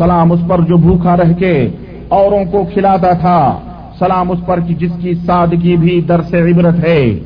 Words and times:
سلام 0.00 0.32
اس 0.32 0.40
پر 0.48 0.60
جو 0.60 0.76
بھوکا 0.76 1.16
رہ 1.16 1.32
کے 1.38 1.68
اوروں 2.08 2.44
کو 2.50 2.64
کھلاتا 2.72 3.12
تھا۔ 3.12 3.58
سلام 3.98 4.30
اس 4.30 4.38
پر 4.46 4.60
کی 4.60 4.74
جس 4.74 4.92
کی 5.00 5.14
سادگی 5.14 5.76
بھی 5.76 6.00
در 6.00 6.22
سے 6.22 6.40
عبرت 6.40 6.84
ہے۔ 6.84 7.18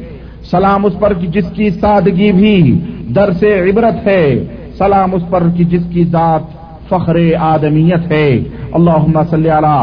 سلام 0.50 0.84
اس 0.84 0.92
پر 1.00 1.12
کی 1.12 1.26
جس 1.26 1.44
کی 1.54 1.70
سادگی 1.70 2.32
بھی 2.32 2.80
در 3.14 3.32
سے 3.32 3.70
عبرت 3.70 4.06
ہے۔ 4.06 4.44
سلام 4.78 5.14
اس 5.14 5.22
پر 5.30 5.42
کی 5.56 5.64
جس 5.64 5.82
کی 5.90 6.04
ذات 6.04 6.42
فخر 6.88 7.16
آدمیت 7.40 8.12
ہے۔ 8.12 8.28
اللہ 8.72 9.20
صلی 9.30 9.48
علی 9.48 9.76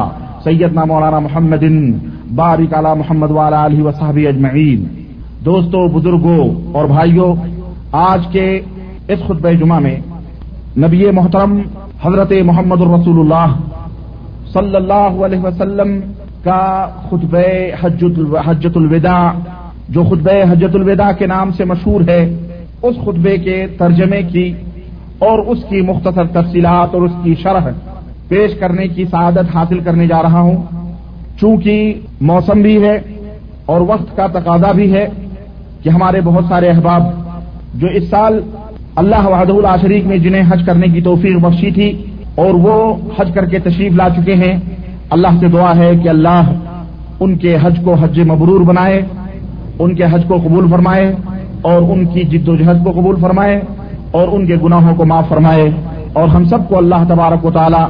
سیدنا 0.44 0.86
مولانا 0.86 1.20
محمد 1.20 1.64
بارک 2.36 2.74
علی 2.74 3.00
محمد 3.00 3.32
والا 3.32 3.66
علیہ 3.66 3.84
وصحب 3.84 4.20
اجمعین۔ 4.28 4.84
دوستوں 5.46 5.88
بزرگوں 5.88 6.50
اور 6.72 6.86
بھائیوں 6.86 7.36
آج 7.92 8.28
کے 8.32 8.60
اس 9.08 9.20
خطبہ 9.28 9.50
جمعہ 9.50 9.80
میں 9.80 10.00
نبی 10.78 11.12
محترم 11.12 11.62
حضرت 12.06 12.32
محمد 12.46 12.82
الرسول 12.82 13.20
اللہ 13.20 13.56
صلی 14.54 14.76
اللہ 14.76 15.24
علیہ 15.26 15.40
وسلم 15.40 16.00
کا 16.44 16.88
خطبہ 17.10 17.40
حجت 18.46 18.78
الوداع، 18.78 19.32
جو 19.90 20.04
خطبہ 20.04 20.52
حجت 20.52 20.76
الوداع 20.76 21.12
کے 21.18 21.28
نام 21.28 21.52
سے 21.52 21.66
مشہور 21.66 22.02
ہے، 22.08 22.38
اس 22.82 22.96
خطبے 23.06 23.38
کے 23.38 23.68
ترجمے 23.78 24.22
کی 24.24 24.54
اور 25.20 25.40
اس 25.40 25.58
کی 25.70 25.82
مختصر 25.82 26.26
تفصیلات 26.26 26.94
اور 26.94 27.02
اس 27.02 27.12
کی 27.24 27.36
شرح 27.36 27.68
پیش 28.28 28.56
کرنے 28.56 28.88
کی 28.88 29.06
سعادت 29.06 29.56
حاصل 29.56 29.80
کرنے 29.80 30.08
جا 30.08 30.22
رہا 30.22 30.40
ہوں۔ 30.40 30.58
چونکہ 31.40 31.94
موسم 32.22 32.62
بھی 32.62 32.84
ہے 32.84 33.00
اور 33.66 33.82
وقت 33.82 34.18
کا 34.18 34.28
تقاضا 34.28 34.72
بھی 34.72 34.94
ہے 34.94 35.08
کہ 35.84 35.90
ہمارے 35.90 36.22
بہت 36.22 36.46
سارے 36.50 36.70
احباب 36.70 37.04
جو 37.74 37.88
اس 37.88 38.10
سال 38.10 38.42
اللہ 38.96 39.28
وحدہ 39.28 39.54
اللہ 39.54 39.76
شریف 39.82 40.06
میں 40.06 40.18
جنہیں 40.18 40.44
حج 40.50 40.64
کرنے 40.66 40.88
کی 40.88 41.02
توفیق 41.02 41.38
بخشی 41.38 41.72
تھی 41.72 42.04
اور 42.36 42.54
وہ 42.54 42.96
حج 43.20 43.32
کر 43.34 43.46
کے 43.46 43.60
تشریف 43.60 43.94
لا 43.94 44.08
چکے 44.10 44.36
ہیں۔ 44.36 44.58
اللہ 45.10 45.28
سے 45.40 45.48
دعا 45.48 45.76
ہے 45.76 45.92
کہ 46.04 46.10
اللہ 46.10 46.54
ان 47.20 47.38
کے 47.38 47.58
حج 47.62 47.80
کو 47.84 47.94
حج 47.94 48.20
مبرور 48.20 48.62
بنائے، 48.62 49.02
ان 49.80 49.96
کے 49.96 50.04
حج 50.04 50.22
کو 50.28 50.38
قبول 50.38 50.70
فرمائے 50.72 51.16
اور 51.62 51.82
ان 51.82 52.06
کی 52.06 52.22
جد 52.22 52.48
و 52.48 52.56
جہد 52.56 52.84
کو 52.84 52.92
قبول 52.92 53.16
فرمائے 53.22 53.62
اور 54.12 54.28
ان 54.32 54.46
کے 54.46 54.56
گناہوں 54.64 54.96
کو 54.96 55.06
معاف 55.06 55.28
فرمائے۔ 55.30 55.70
اور 56.14 56.28
ہم 56.28 56.46
سب 56.46 56.70
کو 56.70 56.78
اللہ 56.78 57.04
تبارک 57.10 57.46
و 57.46 57.52
تعالی 57.52 57.84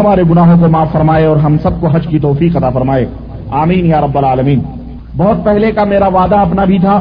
ہمارے 0.00 0.22
گناہوں 0.30 0.58
کو 0.60 0.68
معاف 0.68 0.92
فرمائے 0.92 1.24
اور 1.24 1.36
ہم 1.36 1.56
سب 1.62 1.80
کو 1.80 1.86
حج 1.86 2.06
کی 2.06 2.18
توفیق 2.18 2.56
عطا 2.56 2.70
فرمائے۔ 2.70 3.06
آمین 3.50 3.86
یا 3.86 4.00
رب 4.00 4.18
العالمین۔ 4.18 4.60
بہت 5.16 5.44
پہلے 5.44 5.72
کا 5.72 5.84
میرا 5.84 6.08
وعدہ 6.08 6.36
اپنا 6.36 6.64
بھی 6.64 6.78
تھا 6.78 7.00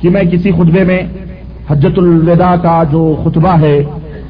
کہ 0.00 0.10
میں 0.10 0.22
کسی 0.22 0.50
خطبے 0.50 0.84
میں 0.84 1.02
حجت 1.70 1.98
الوداع 1.98 2.54
کا 2.62 2.82
جو 2.90 3.02
خطبہ 3.24 3.54
ہے، 3.60 3.76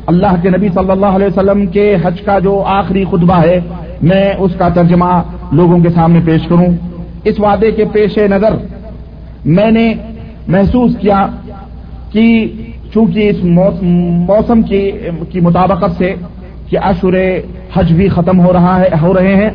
اللہ 0.07 0.33
کے 0.43 0.51
نبی 0.51 0.69
صلی 0.75 0.91
اللہ 0.91 1.13
علیہ 1.17 1.27
وسلم 1.27 1.67
کے 1.75 1.87
حج 2.05 2.21
کا 2.21 2.39
جو 2.39 2.53
آخری 2.79 3.05
خطبہ 3.11 3.41
ہے، 3.43 3.59
میں 4.03 4.25
اس 4.39 4.53
کا 4.59 4.69
ترجمہ 4.75 5.13
لوگوں 5.53 5.79
کے 5.83 5.91
سامنے 5.95 6.21
پیش 6.25 6.47
کروں۔ 6.49 6.67
اس 7.25 7.41
وعدے 7.41 7.71
کے 7.71 7.85
پیش 7.93 8.19
نظر 8.31 8.57
میں 9.57 9.71
نے 9.71 9.87
محسوس 10.49 10.97
کیا 11.01 11.27
کہ 12.13 12.27
چونکہ 12.95 13.29
اس 13.31 13.45
موسم 14.29 14.63
کی 15.31 15.41
مطابقت 15.41 15.99
سے 15.99 16.15
کہ 16.69 16.79
اشور 16.83 17.15
حج 17.75 17.93
بھی 17.93 18.09
ختم 18.09 18.41
ہو 18.41 18.53
رہا 18.53 18.75
ہے، 18.81 18.89
ہو 19.03 19.13
رہے 19.15 19.35
ہیں، 19.35 19.51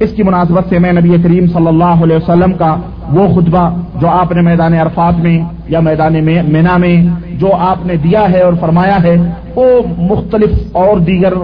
اس 0.00 0.10
کی 0.16 0.22
مناسبت 0.22 0.68
سے 0.68 0.78
میں 0.78 0.92
نبی 0.92 1.16
کریم 1.22 1.46
صلی 1.54 1.66
اللہ 1.66 2.02
علیہ 2.04 2.16
وسلم 2.16 2.52
کا 2.52 2.74
وہ 3.14 3.26
خطبہ 3.34 3.68
جو 4.00 4.08
آپ 4.08 4.32
نے 4.32 4.40
میدان 4.42 4.74
عرفات 4.74 5.18
میں 5.22 5.38
یا 5.68 5.80
میدان 5.80 6.14
مینا 6.24 6.76
میں 6.76 6.96
جو 7.40 7.54
آپ 7.58 7.84
نے 7.86 7.96
دیا 7.96 8.24
ہے 8.32 8.40
اور 8.42 8.52
فرمایا 8.60 8.96
ہے، 9.02 9.16
وہ 9.54 9.64
مختلف 9.98 10.76
اور 10.76 10.98
دیگر 11.06 11.34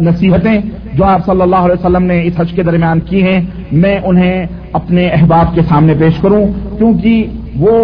نصیحتیں 0.00 0.58
جو 0.92 1.04
آپ 1.04 1.26
صلی 1.26 1.42
اللہ 1.42 1.64
علیہ 1.66 1.78
وسلم 1.80 2.04
نے 2.04 2.20
اس 2.22 2.40
حج 2.40 2.52
کے 2.52 2.62
درمیان 2.62 3.00
کی 3.00 3.22
ہیں، 3.22 3.40
میں 3.72 3.98
انہیں 4.04 4.46
اپنے 4.72 5.08
احباب 5.08 5.54
کے 5.54 5.62
سامنے 5.68 5.94
پیش 5.98 6.18
کروں، 6.22 6.44
کیونکہ 6.78 7.26
وہ 7.60 7.76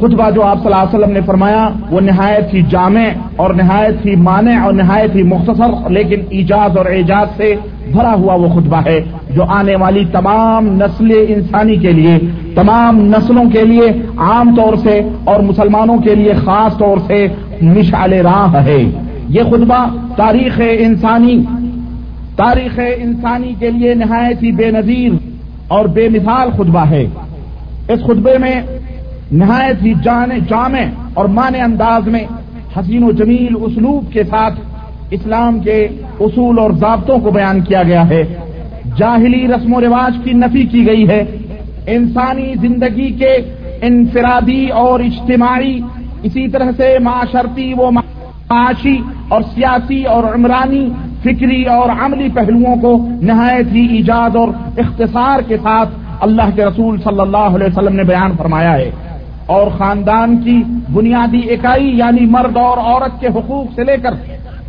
خطبہ 0.00 0.30
جو 0.30 0.42
آپ 0.42 0.58
صلی 0.62 0.72
اللہ 0.72 0.82
علیہ 0.82 0.98
وسلم 0.98 1.12
نے 1.12 1.20
فرمایا، 1.26 1.68
وہ 1.90 2.00
نہایت 2.00 2.54
ہی 2.54 2.62
جامع 2.62 3.04
اور 3.36 3.54
نہایت 3.54 4.06
ہی 4.06 4.16
مانع 4.16 4.64
اور 4.64 4.72
نہایت 4.72 5.14
ہی 5.14 5.22
مختصر، 5.22 5.90
لیکن 5.90 6.20
ایجاز 6.30 6.76
اور 6.76 6.86
اعجاز 6.86 7.36
سے 7.36 7.54
بھرا 7.92 8.14
ہوا 8.14 8.34
وہ 8.34 8.48
خطبہ 8.48 8.80
ہے 8.86 9.00
جو 9.30 9.44
آنے 9.44 9.76
والی 9.76 10.04
تمام 10.12 10.66
نسل 10.66 11.12
انسانی 11.28 11.76
کے 11.76 11.92
لیے، 11.92 12.18
تمام 12.54 13.00
نسلوں 13.00 13.44
کے 13.50 13.62
لیے 13.64 13.88
عام 14.16 14.54
طور 14.56 14.76
سے 14.76 15.00
اور 15.24 15.40
مسلمانوں 15.40 15.98
کے 15.98 16.14
لیے 16.14 16.32
خاص 16.32 16.78
طور 16.78 16.96
سے 17.06 17.26
مشعل 17.62 18.12
راہ 18.12 18.54
ہے۔ 18.54 18.82
یہ 19.28 19.42
خطبہ 19.42 19.86
تاریخ 20.16 20.60
انسانی 20.78 21.42
تاریخ 22.36 22.80
انسانی 22.96 23.54
کے 23.58 23.70
لیے 23.70 23.94
نہایت 23.94 24.42
ہی 24.42 24.52
بے 24.52 24.70
نظیر 24.70 25.12
اور 25.68 25.84
بے 25.84 26.08
مثال 26.08 26.50
خطبہ 26.56 26.84
ہے۔ 26.90 27.06
اس 27.88 28.00
خطبے 28.00 28.38
میں 28.38 28.60
نہایت 29.32 29.82
ہی 29.82 29.94
جان 30.02 30.28
جامع 30.48 30.80
اور 31.14 31.24
معنی 31.24 31.60
انداز 31.60 32.08
میں 32.08 32.24
حسین 32.78 33.02
و 33.02 33.10
جمیل 33.10 33.54
اسلوب 33.60 34.12
کے 34.12 34.24
ساتھ 34.24 34.54
اسلام 35.10 35.60
کے 35.60 35.88
اصول 36.20 36.58
اور 36.58 36.70
ضابطوں 36.70 37.18
کو 37.18 37.30
بیان 37.30 37.60
کیا 37.60 37.82
گیا 37.82 38.08
ہے۔ 38.08 38.22
جاہلی 38.96 39.48
رسم 39.48 39.74
و 39.74 39.80
رواج 39.80 40.18
کی 40.24 40.32
نفی 40.32 40.62
کی 40.62 40.86
گئی 40.86 41.08
ہے۔ 41.08 41.24
انسانی 41.86 42.54
زندگی 42.60 43.10
کے 43.10 43.36
انفرادی 43.82 44.66
اور 44.66 45.00
اجتماعی، 45.00 45.80
اسی 46.22 46.48
طرح 46.48 46.70
سے 46.76 46.96
معاشرتی 46.98 47.72
و 47.78 47.90
معاشی 47.90 49.00
اور 49.28 49.42
سیاسی 49.42 50.02
اور 50.02 50.24
عمرانی 50.24 50.88
فکری 51.20 51.64
اور 51.64 51.88
عملی 51.88 52.28
پہلوؤں 52.34 52.76
کو 52.76 53.08
نہایت 53.22 53.66
ہی 53.72 53.96
ایجاد 53.96 54.36
اور 54.36 54.48
اختصار 54.78 55.38
کے 55.48 55.56
ساتھ 55.56 55.88
اللہ 56.20 56.50
کے 56.54 56.64
رسول 56.64 57.00
صلی 57.00 57.20
اللہ 57.20 57.36
علیہ 57.36 57.66
وسلم 57.66 57.96
نے 57.96 58.02
بیان 58.02 58.32
فرمایا 58.36 58.74
ہے۔ 58.74 58.90
اور 59.46 59.66
خاندان 59.78 60.36
کی 60.36 60.62
بنیادی 60.92 61.50
اکائی 61.50 61.98
یعنی 61.98 62.26
مرد 62.26 62.56
اور 62.56 62.78
عورت 62.78 63.20
کے 63.20 63.26
حقوق 63.26 63.74
سے 63.74 63.84
لے 63.84 63.96
کر 64.02 64.10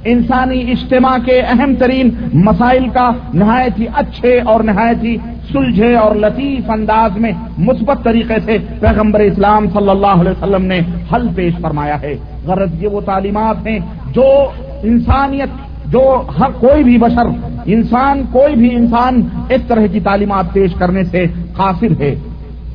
انسانی 0.03 0.71
اجتماع 0.71 1.17
کے 1.25 1.39
اہم 1.39 1.75
ترین 1.75 2.09
مسائل 2.33 2.89
کا 2.89 3.09
نہایت 3.33 3.79
ہی 3.79 3.85
اچھے 3.93 4.39
اور 4.39 4.59
نہایت 4.59 5.03
ہی 5.03 5.17
سلجھے 5.51 5.95
اور 5.95 6.15
لطیف 6.15 6.69
انداز 6.69 7.17
میں 7.17 7.31
مثبت 7.57 8.03
طریقے 8.03 8.35
سے 8.45 8.57
پیغمبر 8.79 9.19
اسلام 9.19 9.69
صلی 9.73 9.89
اللہ 9.89 10.21
علیہ 10.21 10.31
وسلم 10.31 10.65
نے 10.65 10.79
حل 11.13 11.27
پیش 11.35 11.53
فرمایا 11.61 12.01
ہے۔ 12.01 12.15
غرض 12.45 12.83
یہ 12.83 12.87
وہ 12.87 13.01
تعلیمات 13.01 13.67
ہیں 13.67 13.79
جو 14.11 14.49
انسانیت، 14.83 15.49
جو 15.85 16.21
ہر 16.39 16.51
کوئی 16.59 16.83
بھی 16.83 16.97
بشر، 16.97 17.27
انسان، 17.65 18.23
کوئی 18.31 18.55
بھی 18.55 18.75
انسان 18.75 19.21
اس 19.49 19.61
طرح 19.67 19.85
کی 19.91 19.99
تعلیمات 19.99 20.53
پیش 20.53 20.73
کرنے 20.73 21.03
سے 21.03 21.25
قاصر 21.53 21.91
ہے۔ 21.99 22.15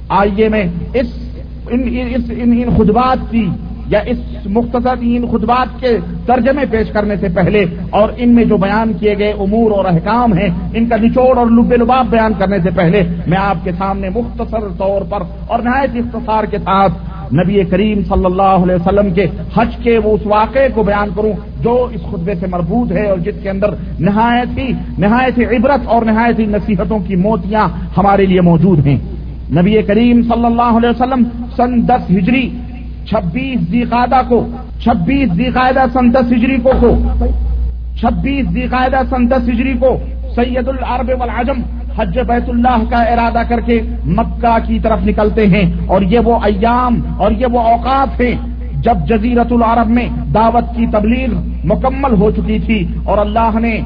آئیے 0.08 0.48
میں 0.48 0.64
اس 0.94 1.31
ان, 1.72 1.82
ان, 2.30 2.52
ان 2.52 2.68
خطبات 2.76 3.18
کی 3.30 3.48
یا 3.86 3.98
اس 3.98 4.18
مختصر 4.44 4.94
ان 5.00 5.26
خطبات 5.26 5.80
کے 5.80 5.98
ترجمے 6.26 6.62
پیش 6.70 6.90
کرنے 6.90 7.16
سے 7.16 7.26
پہلے 7.34 7.64
اور 7.90 8.08
ان 8.16 8.28
میں 8.28 8.44
جو 8.44 8.56
بیان 8.56 8.92
کیے 8.92 9.18
گئے 9.18 9.32
امور 9.32 9.70
اور 9.70 9.84
احکام 9.84 10.32
ہیں 10.32 10.48
ان 10.74 10.86
کا 10.86 10.96
نچوڑ 10.96 11.38
اور 11.38 11.46
لب 11.46 11.72
لباب 11.72 12.06
بیان 12.10 12.32
کرنے 12.38 12.56
سے 12.62 12.70
پہلے 12.76 13.02
میں 13.26 13.38
آپ 13.38 13.56
کے 13.64 13.70
سامنے 13.78 14.08
مختصر 14.08 14.60
طور 14.78 15.02
پر 15.02 15.22
اور 15.46 15.58
نہایت 15.58 15.90
اختصار 15.94 16.44
کے 16.44 16.58
ساتھ 16.58 16.92
نبی 17.34 17.64
کریم 17.64 18.00
صلی 18.08 18.24
اللہ 18.24 18.42
علیہ 18.42 18.74
وسلم 18.74 19.14
کے 19.14 19.26
حج 19.54 19.76
کے 19.82 19.98
وہ 19.98 20.14
اس 20.14 20.26
واقعے 20.26 20.68
کو 20.74 20.82
بیان 20.82 21.08
کروں 21.14 21.32
جو 21.60 21.88
اس 21.94 22.00
خطبے 22.00 22.34
سے 22.40 22.46
مربوط 22.46 22.92
ہے 22.92 23.06
اور 23.10 23.18
جس 23.18 23.34
کے 23.42 23.50
اندر 23.50 23.74
نہایت 24.00 24.58
ہی 24.58 24.72
نہایت 24.98 25.38
ہی 25.38 25.44
عبرت 25.44 25.80
اور 25.84 26.02
نہایت 26.02 26.38
ہی 26.38 26.46
نصیحتوں 26.46 26.98
کی 26.98 27.16
موتیاں 27.16 27.68
ہمارے 27.96 28.26
لیے 28.26 28.40
موجود 28.40 28.86
ہیں۔ 28.86 28.98
نبی 29.58 29.80
کریم 29.82 30.22
صلی 30.28 30.44
اللہ 30.44 30.76
علیہ 30.78 30.90
وسلم 30.90 31.22
سن 31.56 31.80
دس 31.88 32.10
ہجری، 32.10 32.48
چھبیس 33.08 33.72
دیقادہ 33.72 34.20
کو، 34.28 34.44
چھبیس 34.80 35.38
دیقاعدہ 35.38 35.84
سن 35.92 36.12
دس 36.14 36.32
ہجری 36.32 36.56
کو 36.62 36.72
کو، 36.80 36.94
چھبیس 38.00 38.54
دیقاعدہ 38.54 39.02
سن 39.10 39.30
دس 39.30 39.48
ہجری 39.48 39.72
کو 39.80 39.96
سید 40.34 40.68
العرب 40.68 41.10
والعجم 41.18 41.60
حج 41.96 42.18
بیت 42.18 42.48
اللہ 42.48 42.84
کا 42.90 43.02
ارادہ 43.02 43.42
کر 43.48 43.60
کے 43.60 43.80
مکہ 44.18 44.56
کی 44.66 44.78
طرف 44.78 45.04
نکلتے 45.06 45.46
ہیں 45.46 45.64
اور 45.86 46.02
یہ 46.02 46.18
وہ 46.24 46.38
ایام 46.44 47.00
اور 47.18 47.32
یہ 47.38 47.46
وہ 47.52 47.60
اوقات 47.70 48.20
ہیں 48.20 48.34
جب 48.82 49.06
جزیرت 49.08 49.52
العرب 49.52 49.90
میں 49.90 50.08
دعوت 50.34 50.74
کی 50.76 50.86
تبلیغ 50.92 51.34
مکمل 51.64 52.14
ہو 52.20 52.30
چکی 52.30 52.58
تھی 52.58 52.78
اور 53.04 53.18
اللہ 53.18 53.58
نے 53.58 53.80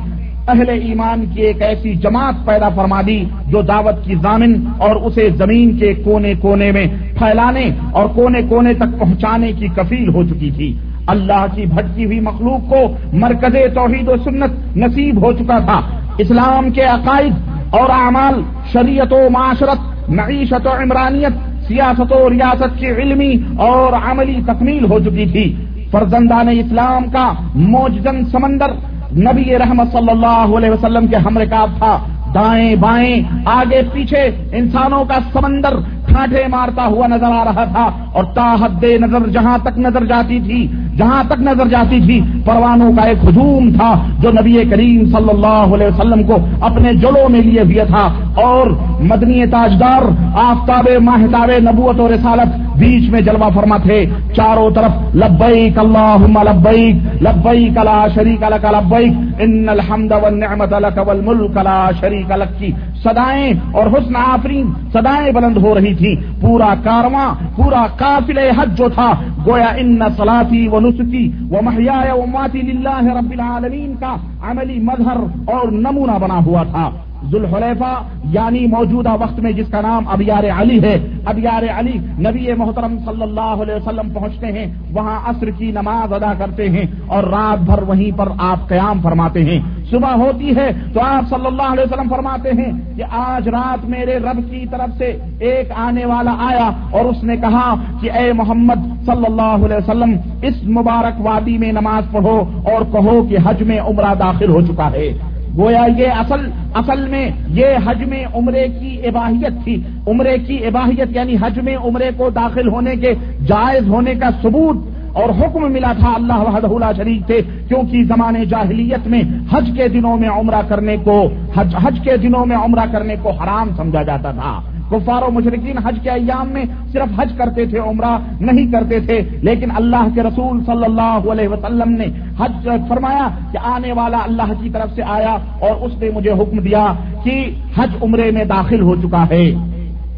اہل 0.48 0.68
ایمان 0.68 1.24
کی 1.34 1.42
ایک 1.42 1.62
ایسی 1.62 1.94
جماعت 1.94 2.34
پیدا 2.46 2.68
فرما 2.68 3.02
دی 3.06 3.24
جو 3.46 3.62
دعوت 3.62 4.04
کی 4.04 4.14
ضامن 4.14 4.64
اور 4.78 4.96
اسے 4.96 5.28
زمین 5.30 5.78
کے 5.78 5.94
کونے 5.94 6.34
کونے 6.40 6.72
میں 6.72 6.86
پھیلانے 7.18 7.70
اور 7.92 8.08
کونے 8.08 8.42
کونے 8.42 8.74
تک 8.74 8.98
پہنچانے 8.98 9.52
کی 9.52 9.66
کفیل 9.76 10.08
ہو 10.08 10.22
چکی 10.22 10.50
تھی۔ 10.50 10.78
اللہ 11.06 11.46
کی 11.54 11.66
بھٹکی 11.66 12.04
ہوئی 12.04 12.20
مخلوق 12.20 12.68
کو 12.68 12.76
مرکز 13.12 13.56
توحید 13.74 14.08
و 14.08 14.16
سنت 14.24 14.76
نصیب 14.76 15.24
ہو 15.24 15.32
چکا 15.32 15.58
تھا۔ 15.58 15.80
اسلام 16.18 16.70
کے 16.70 16.82
عقائد 16.82 17.32
اور 17.70 17.90
اعمال، 17.90 18.42
شریعت 18.72 19.12
و 19.12 19.30
معاشرت، 19.30 20.10
معیشت 20.10 20.66
و 20.66 20.70
عمرانیت، 20.70 21.64
سیاست 21.68 22.12
و 22.12 22.30
ریاست 22.30 22.78
کی 22.78 22.86
علمی 22.86 23.34
اور 23.58 23.92
عملی 23.92 24.40
تکمیل 24.46 24.84
ہو 24.90 24.98
چکی 24.98 25.26
تھی۔ 25.32 25.54
فرزندان 25.90 26.48
اسلام 26.48 27.04
کا 27.04 27.32
موجزن 27.54 28.24
سمندر 28.24 28.95
نبی 29.12 29.58
رحمت 29.58 29.92
صلی 29.92 30.10
اللہ 30.10 30.56
علیہ 30.56 30.70
وسلم 30.70 31.06
کے 31.06 31.16
ہم 31.16 31.38
رکاب 31.38 31.70
تھا۔ 31.78 31.98
دائیں 32.34 32.74
بائیں، 32.74 33.22
آگے 33.44 33.82
پیچھے، 33.92 34.30
انسانوں 34.52 35.04
کا 35.04 35.14
سمندر 35.32 35.76
کھانٹے 36.16 36.46
مارتا 36.50 36.86
ہوا 36.86 37.06
نظر 37.06 37.32
آ 37.32 37.44
رہا 37.44 37.64
تھا 37.72 37.88
اور 38.12 38.24
تاحد 38.34 38.84
نظر 39.00 39.28
جہاں 39.32 39.56
تک 39.64 39.78
نظر 39.78 40.04
جاتی 40.06 40.38
تھی، 40.40 40.60
جہاں 40.98 41.22
تک 41.28 41.40
نظر 41.42 41.68
جاتی 41.68 42.00
تھی، 42.00 42.20
پروانوں 42.44 42.90
کا 42.96 43.02
ایک 43.08 43.24
ہجوم 43.24 43.70
تھا 43.72 43.90
جو 44.20 44.30
نبی 44.32 44.54
کریم 44.70 45.04
صلی 45.12 45.30
اللہ 45.30 45.74
علیہ 45.74 45.86
وسلم 45.86 46.22
کو 46.28 46.36
اپنے 46.68 46.92
جلوں 47.02 47.28
میں 47.32 47.42
لیے 47.42 47.62
ہوئے 47.62 47.84
تھا 47.88 48.04
اور 48.44 48.70
مدنی 49.10 49.44
تاجدار 49.50 50.02
آفتاب 50.44 50.88
ماہتاب 51.08 51.50
نبوت 51.64 52.00
اور 52.00 52.10
رسالت 52.10 52.56
بیچ 52.78 53.10
میں 53.10 53.20
جلوہ 53.26 53.48
فرما 53.54 53.76
تھے۔ 53.82 53.98
چاروں 54.36 54.70
طرف 54.74 55.14
لبیک 55.16 55.78
اللہ 55.78 56.26
لبیک 56.48 57.22
لبیک 57.22 57.78
لا 57.84 57.98
شریک 58.14 58.42
لک، 58.52 58.64
لبیک، 58.74 59.12
ان 59.42 59.68
الحمد 59.68 60.12
والنعمت 60.22 60.72
لک 60.80 60.98
والملک 61.06 61.56
لا 61.64 61.78
شریک 62.00 62.32
لک 62.32 62.58
کی 62.58 62.72
سدائیں 63.06 63.52
اور 63.72 63.86
حسن 63.86 64.16
آفرین 64.16 64.70
سدائیں 64.92 65.32
بلند 65.32 65.56
ہو 65.56 65.74
رہی 65.74 65.94
تھی۔ 65.94 66.14
پورا 66.40 66.74
کارواں، 66.84 67.34
پورا 67.56 67.86
قافل 67.96 68.38
حج 68.38 68.76
جو 68.78 68.88
تھا، 68.88 69.10
گویا 69.46 69.70
ان 69.76 69.98
سلاتی 70.16 70.68
و 70.68 70.80
نسخی 70.80 71.30
و 71.50 71.62
محیا 71.62 72.14
و 72.14 72.26
ماتی 72.26 72.62
للہ 72.62 73.02
رب 73.18 73.30
العالمین 73.30 73.94
کا 74.00 74.14
عملی 74.50 74.78
مظہر 74.78 75.16
اور 75.46 75.68
نمونہ 75.68 76.18
بنا 76.20 76.38
ہوا 76.46 76.62
تھا۔ 76.62 76.90
ذوالحلیفہ 77.24 78.02
یعنی 78.24 78.66
موجودہ 78.66 79.12
وقت 79.20 79.38
میں 79.38 79.52
جس 79.52 79.68
کا 79.70 79.80
نام 79.80 80.08
ابیار 80.08 80.44
علی 80.60 80.82
ہے۔ 80.82 80.96
ابیار 81.24 81.78
علی 81.78 81.98
نبی 81.98 82.52
محترم 82.52 82.98
صلی 83.04 83.22
اللہ 83.22 83.62
علیہ 83.62 83.74
وسلم 83.74 84.10
پہنچتے 84.14 84.46
ہیں، 84.46 84.66
وہاں 84.92 85.18
عصر 85.26 85.50
کی 85.50 85.70
نماز 85.70 86.12
ادا 86.12 86.32
کرتے 86.38 86.68
ہیں 86.68 86.84
اور 87.06 87.24
رات 87.24 87.62
بھر 87.62 87.82
وہیں 87.82 88.18
پر 88.18 88.28
آپ 88.38 88.68
قیام 88.68 89.00
فرماتے 89.02 89.44
ہیں۔ 89.44 89.60
صبح 89.90 90.12
ہوتی 90.12 90.56
ہے 90.56 90.70
تو 90.94 91.00
آپ 91.00 91.28
صلی 91.28 91.46
اللہ 91.46 91.62
علیہ 91.62 91.84
وسلم 91.84 92.08
فرماتے 92.08 92.50
ہیں 92.50 92.96
کہ 92.96 93.04
آج 93.10 93.48
رات 93.48 93.84
میرے 93.84 94.18
رب 94.18 94.50
کی 94.50 94.66
طرف 94.70 94.98
سے 94.98 95.18
ایک 95.40 95.72
آنے 95.74 96.04
والا 96.04 96.34
آیا 96.38 96.70
اور 96.90 97.04
اس 97.04 97.24
نے 97.24 97.36
کہا 97.36 97.74
کہ 98.00 98.12
اے 98.12 98.32
محمد 98.32 99.06
صلی 99.06 99.24
اللہ 99.26 99.64
علیہ 99.64 99.76
وسلم، 99.76 100.16
اس 100.42 100.62
مبارک 100.64 101.26
وادی 101.26 101.58
میں 101.58 101.72
نماز 101.72 102.12
پڑھو 102.12 102.38
اور 102.64 102.92
کہو 102.92 103.22
کہ 103.28 103.36
حج 103.44 103.62
میں 103.62 103.80
عمرہ 103.80 104.14
داخل 104.14 104.48
ہو 104.48 104.60
چکا 104.60 104.90
ہے۔ 104.92 105.12
گویا 105.58 105.86
یہ 105.98 106.06
اصل 106.08 106.50
اصل 106.74 107.08
میں 107.08 107.30
یہ 107.48 107.66
حج 107.86 108.04
میں 108.04 108.24
عمرے 108.34 108.68
کی 108.80 108.98
اباہیت 109.04 109.64
تھی۔ 109.64 109.82
عمرے 110.06 110.38
کی 110.46 110.66
اباہیت 110.66 111.16
یعنی 111.16 111.36
حج 111.36 111.58
میں 111.58 111.76
عمرے 111.76 112.10
کو 112.16 112.30
داخل 112.30 112.68
ہونے 112.68 112.96
کے 112.96 113.12
جائز 113.46 113.88
ہونے 113.88 114.14
کا 114.14 114.30
ثبوت 114.42 114.76
اور 115.12 115.30
حکم 115.30 115.72
ملا 115.72 115.92
تھا 115.92 116.12
اللہ 116.14 116.38
وحدہ 116.38 116.90
شریف 116.96 117.26
تھے، 117.26 117.40
کیونکہ 117.68 118.04
زمانے 118.04 118.44
جاہلیت 118.44 119.06
میں 119.06 119.22
حج 119.52 119.70
کے 119.76 119.88
دنوں 119.88 120.16
میں 120.16 120.28
عمرہ 120.28 120.62
کرنے 120.68 120.96
کو، 121.04 121.28
حج 121.56 121.74
حج 121.82 122.00
کے 122.04 122.16
دنوں 122.16 122.46
میں 122.46 122.56
عمرہ 122.56 122.86
کرنے 122.92 123.14
کو 123.22 123.30
حرام 123.30 123.68
سمجھا 123.76 124.02
جاتا 124.02 124.30
تھا۔ 124.30 124.60
کفار 124.90 125.22
و 125.22 125.30
مشرقین 125.30 125.78
حج 125.78 125.98
کے 126.02 126.10
ایام 126.10 126.48
میں 126.48 126.64
صرف 126.92 127.20
حج 127.20 127.32
کرتے 127.36 127.66
تھے، 127.66 127.78
عمرہ 127.78 128.18
نہیں 128.40 128.72
کرتے 128.72 129.00
تھے، 129.00 129.20
لیکن 129.42 129.70
اللہ 129.76 130.08
کے 130.14 130.22
رسول 130.22 130.64
صلی 130.64 130.84
اللہ 130.84 131.30
علیہ 131.32 131.48
وسلم 131.48 131.90
نے 131.90 132.04
حج 132.38 132.68
فرمایا 132.88 133.28
کہ 133.52 133.58
آنے 133.64 133.92
والا 133.92 134.18
اللہ 134.18 134.52
کی 134.60 134.70
طرف 134.70 134.94
سے 134.94 135.02
آیا 135.02 135.36
اور 135.60 135.70
اس 135.80 135.92
نے 136.00 136.10
مجھے 136.14 136.30
حکم 136.30 136.58
دیا 136.58 136.92
کہ 137.24 137.50
حج 137.76 137.88
عمرے 138.02 138.30
میں 138.30 138.44
داخل 138.44 138.80
ہو 138.80 138.96
چکا 138.96 139.24
ہے۔ 139.30 139.50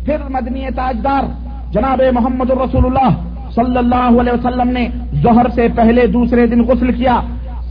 پھر 0.04 0.16
مدنی 0.30 0.64
تاجدار 0.76 1.24
جناب 1.72 2.02
محمد 2.12 2.50
الرسول 2.50 2.84
اللہ 2.84 3.10
صلی 3.54 3.76
اللہ 3.76 4.20
علیہ 4.20 4.32
وسلم 4.32 4.68
نے 4.68 4.88
ظہر 5.22 5.46
سے 5.54 5.68
پہلے 5.76 6.06
دوسرے 6.06 6.46
دن 6.46 6.60
غسل 6.60 6.92
کیا۔ 6.92 7.20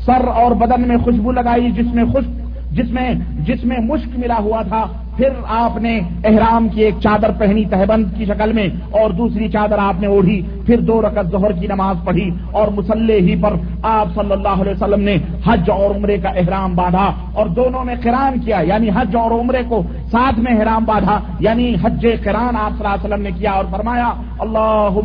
سر 0.06 0.28
اور 0.28 0.52
بدن 0.52 0.88
میں 0.88 0.98
خوشبو 0.98 1.32
لگائی 1.32 1.72
جس 1.72 1.94
میں 1.94 2.04
خشک 2.06 2.48
جس 2.72 2.92
میں 2.92 3.14
جس 3.40 3.66
میں 3.66 3.78
مشک 3.78 4.20
ملا 4.20 4.38
ہوا 4.38 4.62
تھا۔ 4.62 4.86
پھر 5.18 5.30
آپ 5.48 5.78
نے 5.78 6.00
احرام 6.24 6.68
کی 6.70 6.82
ایک 6.82 6.96
چادر 7.04 7.32
پہنی 7.38 7.66
تہبند 7.66 8.06
کی 8.18 8.26
شکل 8.26 8.54
میں 8.54 8.68
اور 8.92 9.10
دوسری 9.10 9.48
چادر 9.48 9.78
آپ 9.78 10.02
نے 10.02 10.08
اوڑھی، 10.08 10.42
پھر 10.66 10.80
دو 10.80 11.02
رکعت 11.02 11.32
ظہر 11.32 11.52
کی 11.52 11.68
نماز 11.68 11.98
پڑھی 12.06 12.30
اور 12.52 12.68
مسلح 12.68 13.20
ہی 13.20 13.36
پر 13.42 13.54
آپ 13.84 14.08
صلی 14.16 14.32
اللہ 14.32 14.62
علیہ 14.62 14.72
وسلم 14.72 15.02
نے 15.02 15.18
حج 15.46 15.70
اور 15.70 15.96
عمرے 15.96 16.18
کا 16.18 16.30
احرام 16.30 16.76
باندھا 16.76 17.12
اور 17.34 17.48
دونوں 17.48 17.84
میں 17.86 17.96
قران 18.04 18.40
کیا 18.40 18.60
یعنی 18.60 18.90
حج 18.90 19.16
اور 19.16 19.32
عمرے 19.32 19.62
کو 19.70 19.82
ساتھ 20.12 20.40
میں 20.40 20.54
احرام 20.54 20.86
باندھا 20.86 21.20
یعنی 21.40 21.76
حج 21.84 22.08
قران 22.24 22.56
آپ 22.56 22.72
صلی 22.72 22.80
اللہ 22.80 22.96
علیہ 22.96 23.06
وسلم 23.06 23.22
نے 23.22 23.32
کیا 23.40 23.52
اور 23.52 23.66
فرمایا 23.72 24.14
اللہ 24.40 25.00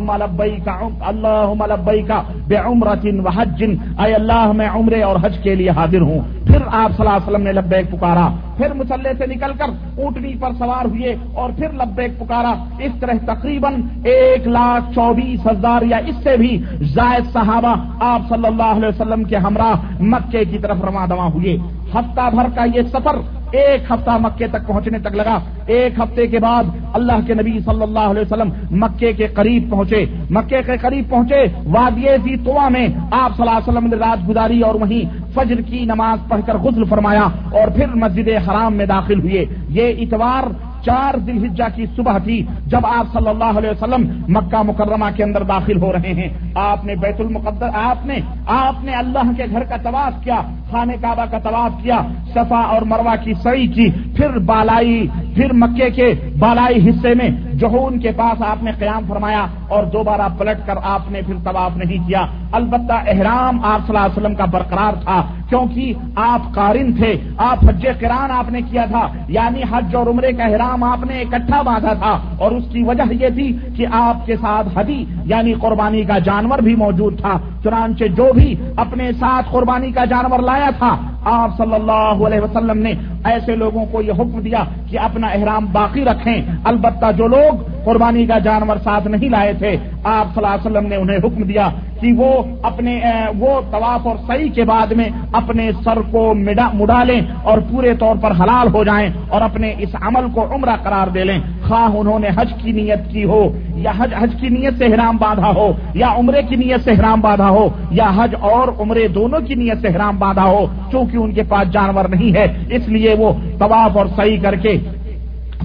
کا 0.65 0.79
اللہ 1.01 1.53
لبئی 1.69 2.01
کا 2.01 2.21
بے 2.47 2.55
عمرتن 2.55 3.19
و 3.19 3.29
حج 3.29 3.63
اے 3.63 4.13
اللہ 4.13 4.51
میں 4.51 4.69
عمرے 4.69 5.01
اور 5.01 5.15
حج 5.23 5.37
کے 5.43 5.55
لیے 5.55 5.69
حاضر 5.69 6.01
ہوں۔ 6.01 6.19
پھر 6.53 6.61
آپ 6.71 6.91
صلی 6.91 7.05
اللہ 7.05 7.17
علیہ 7.17 7.27
وسلم 7.27 7.43
نے 7.43 7.51
لبیک 7.51 7.91
پکارا، 7.91 8.27
پھر 8.57 8.73
مسلح 8.73 9.11
سے 9.17 9.25
نکل 9.27 9.51
کر 9.57 9.69
اونٹنی 9.97 10.33
پر 10.39 10.51
سوار 10.57 10.85
ہوئے 10.85 11.15
اور 11.33 11.49
پھر 11.57 11.71
لبیک 11.73 12.19
پکارا۔ 12.19 12.53
اس 12.79 12.91
طرح 12.99 13.13
تقریباً 13.25 13.73
ایک 14.05 14.47
لاکھ 14.47 14.93
چوبیس 14.95 15.45
ہزار 15.47 15.81
یا 15.81 15.97
اس 16.07 16.23
سے 16.23 16.37
بھی 16.37 16.57
زائد 16.93 17.31
صحابہ 17.33 17.73
آپ 17.99 18.21
صلی 18.29 18.47
اللہ 18.47 18.73
علیہ 18.77 18.87
وسلم 18.87 19.23
کے 19.23 19.37
ہمراہ 19.37 20.03
مکے 20.11 20.43
کی 20.45 20.57
طرف 20.57 20.81
رواں 20.81 21.07
دواں 21.07 21.29
ہوئے۔ 21.33 21.57
ہفتہ 21.93 22.29
بھر 22.33 22.47
کا 22.55 22.63
یہ 22.75 22.81
سفر 22.93 23.15
ایک 23.51 23.91
ہفتہ 23.91 24.17
مکے 24.19 24.47
تک 24.47 24.67
پہنچنے 24.67 24.99
تک 24.99 25.15
لگا۔ 25.15 25.37
ایک 25.65 25.99
ہفتے 25.99 26.27
کے 26.27 26.39
بعد 26.39 26.63
اللہ 26.93 27.25
کے 27.27 27.33
نبی 27.33 27.59
صلی 27.59 27.83
اللہ 27.83 28.07
علیہ 28.11 28.21
وسلم 28.21 28.49
مکے 28.71 29.11
کے 29.13 29.27
قریب 29.27 29.69
پہنچے۔ 29.71 30.05
مکے 30.29 30.61
کے 30.65 30.77
قریب 30.81 31.09
پہنچے، 31.09 31.43
وادی 31.65 32.35
توا 32.45 32.67
میں 32.69 32.87
آپ 33.11 33.35
صلی 33.35 33.45
اللہ 33.45 33.57
علیہ 33.57 33.69
وسلم 33.69 33.87
نے 33.89 33.95
رات 33.95 34.27
گزاری 34.29 34.61
اور 34.61 34.75
وہیں 34.75 35.22
فجر 35.33 35.61
کی 35.61 35.85
نماز 35.85 36.27
پڑھ 36.27 36.41
کر 36.45 36.57
غسل 36.57 36.83
فرمایا 36.83 37.23
اور 37.51 37.67
پھر 37.67 37.95
مسجد 37.95 38.27
حرام 38.49 38.73
میں 38.73 38.85
داخل 38.85 39.19
ہوئے۔ 39.19 39.45
یہ 39.69 39.93
اتوار 39.97 40.43
چار 40.85 41.17
دل 41.17 41.45
ہجا 41.45 41.67
کی 41.75 41.85
صبح 41.95 42.17
تھی 42.17 42.45
جب 42.67 42.85
آپ 42.85 43.07
صلی 43.13 43.29
اللہ 43.29 43.57
علیہ 43.57 43.69
وسلم 43.69 44.07
مکہ 44.27 44.61
مکرمہ 44.61 45.05
کے 45.15 45.23
اندر 45.23 45.43
داخل 45.43 45.81
ہو 45.81 45.93
رہے 45.93 46.13
ہیں۔ 46.13 46.29
آپ 46.55 46.85
نے 46.85 46.95
بیت 46.95 47.19
المقدر 47.19 47.69
آپ 47.73 48.05
نے 48.05 48.19
آپ 48.47 48.83
نے 48.83 48.91
اللہ 48.91 49.31
کے 49.37 49.43
گھر 49.51 49.63
کا 49.63 49.77
طواف 49.77 50.23
کیا 50.23 50.41
خانے 50.71 50.93
کعبہ 51.01 51.25
کا 51.31 51.39
طواف 51.39 51.83
کیا، 51.83 52.01
صفا 52.33 52.59
اور 52.59 52.81
مروا 52.81 53.15
کی 53.15 53.33
سعی 53.33 53.67
کی، 53.67 53.89
پھر 54.15 54.37
بالائی 54.39 55.07
پھر 55.35 55.53
مکے 55.53 55.89
کے 55.89 56.13
بالائی 56.39 56.89
حصے 56.89 57.13
میں 57.13 57.29
جہون 57.63 57.99
کے 57.99 58.11
پاس 58.11 58.41
آپ 58.41 58.63
نے 58.63 58.71
قیام 58.71 59.03
فرمایا 59.07 59.45
اور 59.67 59.83
دوبارہ 59.83 60.27
پلٹ 60.37 60.67
کر 60.67 60.73
آپ 60.83 61.11
نے 61.11 61.21
پھر 61.25 61.35
طواف 61.43 61.77
نہیں 61.77 62.07
کیا۔ 62.07 62.25
البتہ 62.51 62.93
احرام 62.93 63.65
آپ 63.65 63.79
صلی 63.87 63.95
اللہ 63.95 64.05
علیہ 64.05 64.17
وسلم 64.17 64.35
کا 64.35 64.45
برقرار 64.45 64.93
تھا۔ 65.03 65.21
کیونکہ 65.53 66.19
آپ 66.19 66.41
قارن 66.53 66.91
تھے، 66.93 67.11
آپ 67.47 67.63
حج 67.67 67.85
کران 67.99 68.31
آپ 68.31 68.49
نے 68.51 68.61
کیا 68.69 68.85
تھا 68.91 69.05
یعنی 69.29 69.61
حج 69.71 69.95
اور 69.95 70.07
عمرے 70.07 70.31
کا 70.33 70.43
احرام 70.45 70.83
آپ 70.83 71.05
نے 71.05 71.21
اکٹھا 71.21 71.61
باندھا 71.61 71.93
تھا، 72.01 72.13
اور 72.41 72.51
اس 72.51 72.63
کی 72.71 72.83
وجہ 72.83 73.11
یہ 73.13 73.29
تھی 73.35 73.47
کہ 73.77 73.85
آپ 73.99 74.25
کے 74.25 74.35
ساتھ 74.41 74.67
حدی 74.77 75.03
یعنی 75.25 75.53
قربانی 75.61 76.03
کا 76.09 76.17
جانور 76.25 76.59
بھی 76.67 76.75
موجود 76.75 77.19
تھا، 77.21 77.37
چنانچہ 77.63 78.05
جو 78.17 78.27
بھی 78.35 78.55
اپنے 78.77 79.11
ساتھ 79.19 79.51
قربانی 79.51 79.91
کا 79.91 80.05
جانور 80.05 80.39
لایا 80.39 80.69
تھا، 80.77 80.95
آپ 81.33 81.57
صلی 81.57 81.75
اللہ 81.75 82.25
علیہ 82.27 82.41
وسلم 82.41 82.77
نے 82.77 82.93
ایسے 83.25 83.55
لوگوں 83.55 83.85
کو 83.91 84.01
یہ 84.01 84.11
حکم 84.11 84.39
دیا 84.39 84.63
کہ 84.89 84.99
اپنا 84.99 85.27
احرام 85.27 85.65
باقی 85.71 86.03
رکھیں۔ 86.05 86.37
البتہ 86.63 87.11
جو 87.17 87.27
لوگ 87.27 87.61
قربانی 87.85 88.25
کا 88.25 88.39
جانور 88.39 88.77
ساتھ 88.83 89.07
نہیں 89.07 89.29
لائے 89.29 89.53
تھے۔ 89.53 89.75
آپ 90.03 90.33
صلی 90.33 90.43
اللہ 90.43 90.55
علیہ 90.55 90.65
وسلم 90.65 90.87
نے 90.89 90.95
انہیں 90.95 91.17
حکم 91.17 91.43
دیا 91.43 91.69
کہ 92.01 92.11
وہ 92.17 92.31
اپنے 92.63 92.99
وہ 93.39 93.59
طواف 93.71 94.07
اور 94.07 94.15
صحیح 94.27 94.49
کے 94.55 94.63
بعد 94.63 94.91
میں 94.91 95.09
اپنے 95.33 95.69
سر 95.83 95.99
کو 96.11 96.33
مڈا 96.73 97.03
لیں 97.03 97.19
اور 97.43 97.57
پورے 97.71 97.93
طور 97.99 98.15
پر 98.21 98.31
حلال 98.39 98.67
ہو 98.73 98.83
جائیں 98.83 99.09
اور 99.29 99.41
اپنے 99.41 99.73
اس 99.77 99.95
عمل 100.01 100.25
کو 100.33 100.45
عمرہ 100.55 100.75
قرار 100.83 101.07
دے 101.07 101.23
لیں۔ 101.23 101.39
خواہ 101.67 101.95
انہوں 101.97 102.19
نے 102.19 102.27
حج 102.35 102.53
کی 102.63 102.71
نیت 102.71 103.09
کی 103.11 103.23
ہو 103.23 103.43
یا 103.75 103.91
حج 103.97 104.13
حج 104.19 104.35
کی 104.39 104.49
نیت 104.49 104.77
سے 104.77 104.85
حرام 104.85 105.17
باندھا 105.17 105.51
ہو 105.55 105.71
یا 105.93 106.09
عمرے 106.17 106.41
کی 106.43 106.55
نیت 106.55 106.83
سے 106.83 106.91
حرام 106.91 107.21
باندھا 107.21 107.49
ہو 107.49 107.67
یا 107.91 108.11
حج 108.15 108.35
اور 108.39 108.67
عمرے 108.79 109.07
دونوں 109.07 109.39
کی 109.39 109.55
نیت 109.55 109.81
سے 109.81 109.87
حرام 109.95 110.17
باندھا 110.19 110.45
ہو، 110.45 110.65
چونکہ 110.91 111.17
ان 111.17 111.31
کے 111.31 111.43
پاس 111.43 111.71
جانور 111.71 112.05
نہیں 112.05 112.35
ہے، 112.35 112.45
اس 112.69 112.87
لیے 112.87 113.15
وہ 113.19 113.31
طواف 113.59 113.97
اور 113.97 114.05
صحیح 114.15 114.37
کر 114.41 114.55
کے 114.55 114.77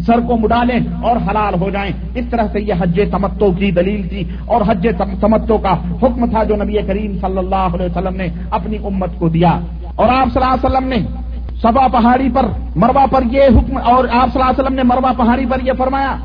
سر 0.06 0.20
کو 0.20 0.36
مڈا 0.36 0.64
لیں 0.64 0.80
اور 1.02 1.16
حلال 1.16 1.60
ہو 1.60 1.70
جائیں۔ 1.70 1.92
اس 2.14 2.26
طرح 2.30 2.46
سے 2.52 2.60
یہ 2.60 2.74
حج 2.80 3.00
تمتو 3.10 3.50
کی 3.52 3.70
دلیل 3.70 4.08
تھی 4.08 4.24
اور 4.46 4.60
حج 4.68 4.88
تمتو 5.20 5.58
کا 5.58 5.72
حکم 5.72 6.26
تھا 6.30 6.44
جو 6.44 6.56
نبی 6.56 6.72
کریم 6.72 7.12
صلی 7.20 7.38
اللہ 7.38 7.66
علیہ 7.74 7.86
وسلم 7.86 8.16
نے 8.16 8.26
اپنی 8.50 8.76
امت 8.84 9.18
کو 9.18 9.28
دیا۔ 9.28 9.58
اور 9.96 10.08
آپ 10.08 10.32
صلی 10.32 10.42
اللہ 10.42 10.66
علیہ 10.66 10.76
وسلم 10.76 10.88
نے 10.88 10.96
سبا 11.62 11.88
پہاڑی 11.88 12.28
پر 12.34 12.46
مروا 12.76 13.06
پر 13.10 13.22
یہ 13.30 13.42
حکم 13.42 13.76
اور 13.76 14.04
آپ 14.12 14.32
صلی 14.32 14.40
اللہ 14.40 14.50
علیہ 14.50 14.60
وسلم 14.60 14.74
نے 14.74 14.82
مروا 14.82 15.12
پہاڑی 15.16 15.46
پر 15.46 15.58
یہ 15.62 15.72
فرمایا 15.78 16.16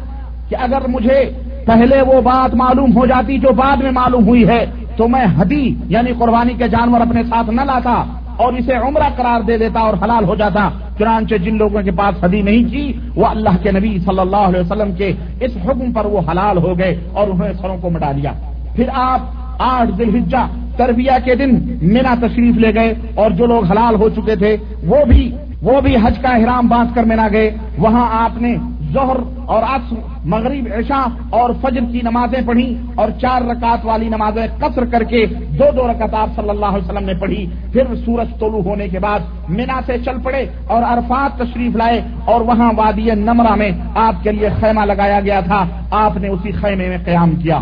کہ 0.49 0.55
اگر 0.55 0.87
مجھے 0.87 1.31
پہلے 1.65 2.01
وہ 2.01 2.21
بات 2.21 2.55
معلوم 2.55 2.97
ہو 2.97 3.05
جاتی 3.05 3.37
جو 3.37 3.49
بعد 3.51 3.77
میں 3.77 3.91
معلوم 3.91 4.27
ہوئی 4.27 4.47
ہے، 4.47 4.65
تو 4.97 5.07
میں 5.07 5.25
حدی 5.37 5.75
یعنی 5.87 6.11
قربانی 6.19 6.53
کے 6.53 6.67
جانور 6.67 7.01
اپنے 7.01 7.23
ساتھ 7.23 7.49
نہ 7.49 7.61
لاتا۔ 7.61 8.03
اور 8.37 8.53
اسے 8.53 8.73
عمرہ 8.73 9.09
قرار 9.15 9.41
دے 9.41 9.57
دیتا 9.57 9.79
اور 9.79 9.93
حلال 10.03 10.23
ہو 10.23 10.35
جاتا۔ 10.35 10.69
چنانچہ 10.99 11.35
جن 11.35 11.57
لوگوں 11.57 11.81
کے 11.81 11.91
پاس 11.91 12.23
حدی 12.23 12.41
نہیں 12.41 12.71
کی 12.71 12.93
وہ 13.15 13.27
اللہ 13.27 13.63
کے 13.63 13.71
نبی 13.71 13.99
صلی 13.99 14.19
اللہ 14.19 14.35
علیہ 14.35 14.59
وسلم 14.59 14.91
کے 14.91 15.11
اس 15.41 15.51
حکم 15.65 15.91
پر 15.91 16.05
وہ 16.05 16.19
حلال 16.31 16.57
ہو 16.57 16.77
گئے 16.79 16.99
اور 17.13 17.27
انہوں 17.27 17.47
نے 17.47 17.53
سروں 17.53 17.77
کو 17.81 17.89
مٹا 17.89 18.11
لیا۔ 18.11 18.31
پھر 18.75 18.89
آپ 18.93 19.19
آٹھ 19.59 19.91
دلحجہ 19.99 20.47
تربیہ 20.77 21.11
کے 21.25 21.35
دن 21.35 21.77
مینا 21.81 22.15
تشریف 22.21 22.55
لے 22.55 22.75
گئے 22.75 22.93
اور 23.15 23.31
جو 23.31 23.45
لوگ 23.45 23.65
حلال 23.65 23.95
ہو 23.95 24.09
چکے 24.09 24.35
تھے، 24.35 24.57
وہ 24.83 25.05
بھی 25.05 25.35
وہ 25.61 25.81
بھی 25.81 25.95
حج 25.95 26.19
کا 26.19 26.29
احرام 26.29 26.67
باندھ 26.67 26.95
کر 26.95 27.03
مینا 27.03 27.27
گئے۔ 27.31 27.51
وہاں 27.77 28.23
آپ 28.23 28.41
نے 28.41 28.55
ظہر 28.93 29.17
اور 29.45 29.63
عصر 29.63 29.95
مغرب 30.25 30.67
عشاء 30.77 31.05
اور 31.29 31.49
فجر 31.61 31.91
کی 31.91 32.01
نمازیں 32.03 32.41
پڑھی 32.45 32.77
اور 32.95 33.09
چار 33.21 33.41
رکعت 33.41 33.85
والی 33.85 34.09
نمازیں 34.09 34.47
قصر 34.59 34.85
کر 34.85 35.03
کے 35.03 35.25
دو 35.59 35.63
دو 35.75 35.87
رکعت 35.87 36.13
آپ 36.13 36.29
صلی 36.35 36.49
اللہ 36.49 36.65
علیہ 36.65 36.83
وسلم 36.83 37.05
نے 37.05 37.13
پڑھی۔ 37.13 37.45
پھر 37.73 37.95
سورج 38.05 38.39
طلوع 38.39 38.61
ہونے 38.63 38.87
کے 38.87 38.99
بعد 38.99 39.19
مینا 39.49 39.79
سے 39.85 39.97
چل 39.97 40.21
پڑے 40.23 40.45
اور 40.67 40.83
عرفات 40.83 41.37
تشریف 41.37 41.75
لائے 41.75 42.01
اور 42.25 42.41
وہاں 42.41 42.71
وادی 42.77 43.09
نمرہ 43.15 43.55
میں 43.55 43.71
آپ 43.95 44.23
کے 44.23 44.31
لیے 44.31 44.49
خیمہ 44.59 44.85
لگایا 44.85 45.19
گیا 45.19 45.39
تھا۔ 45.39 45.65
آپ 45.91 46.17
نے 46.17 46.27
اسی 46.27 46.51
خیمے 46.51 46.87
میں 46.87 46.97
قیام 47.05 47.31
کیا۔ 47.31 47.59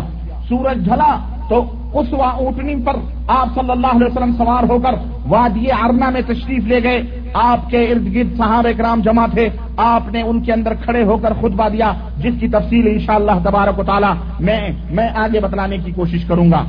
سورج 0.48 0.84
ڈھلا 0.84 1.31
تو 1.48 1.64
اس 1.94 2.06
اونٹنی 2.12 2.74
پر 2.84 2.92
آپ 3.28 3.48
صلی 3.54 3.70
اللہ 3.70 3.86
علیہ 3.86 4.06
وسلم 4.06 4.36
سوار 4.36 4.70
ہو 4.70 4.78
کر 4.78 4.94
وادی 5.28 5.72
ارنا 5.72 6.10
میں 6.10 6.20
تشریف 6.20 6.64
لے 6.64 6.82
گئے۔ 6.82 7.02
آپ 7.34 7.70
کے 7.70 7.84
ارد 7.84 8.14
گرد 8.14 8.36
صحابہ 8.36 8.78
کرام 8.78 9.00
جمع 9.00 9.26
تھے۔ 9.26 9.48
آپ 9.76 10.12
نے 10.12 10.22
ان 10.22 10.42
کے 10.42 10.52
اندر 10.52 10.74
کھڑے 10.74 11.04
ہو 11.04 11.16
کر 11.16 11.32
خطبہ 11.32 11.68
دیا، 11.68 11.92
جس 12.18 12.34
کی 12.40 12.48
تفصیل 12.48 12.86
انشاءاللہ 12.86 13.32
تبارک 13.44 13.78
و 13.78 13.82
تعالی 13.82 14.42
میں 14.44 14.68
میں 14.90 15.08
آگے 15.14 15.40
بتلانے 15.40 15.78
کی 15.78 15.92
کوشش 15.92 16.24
کروں 16.24 16.50
گا۔ 16.50 16.64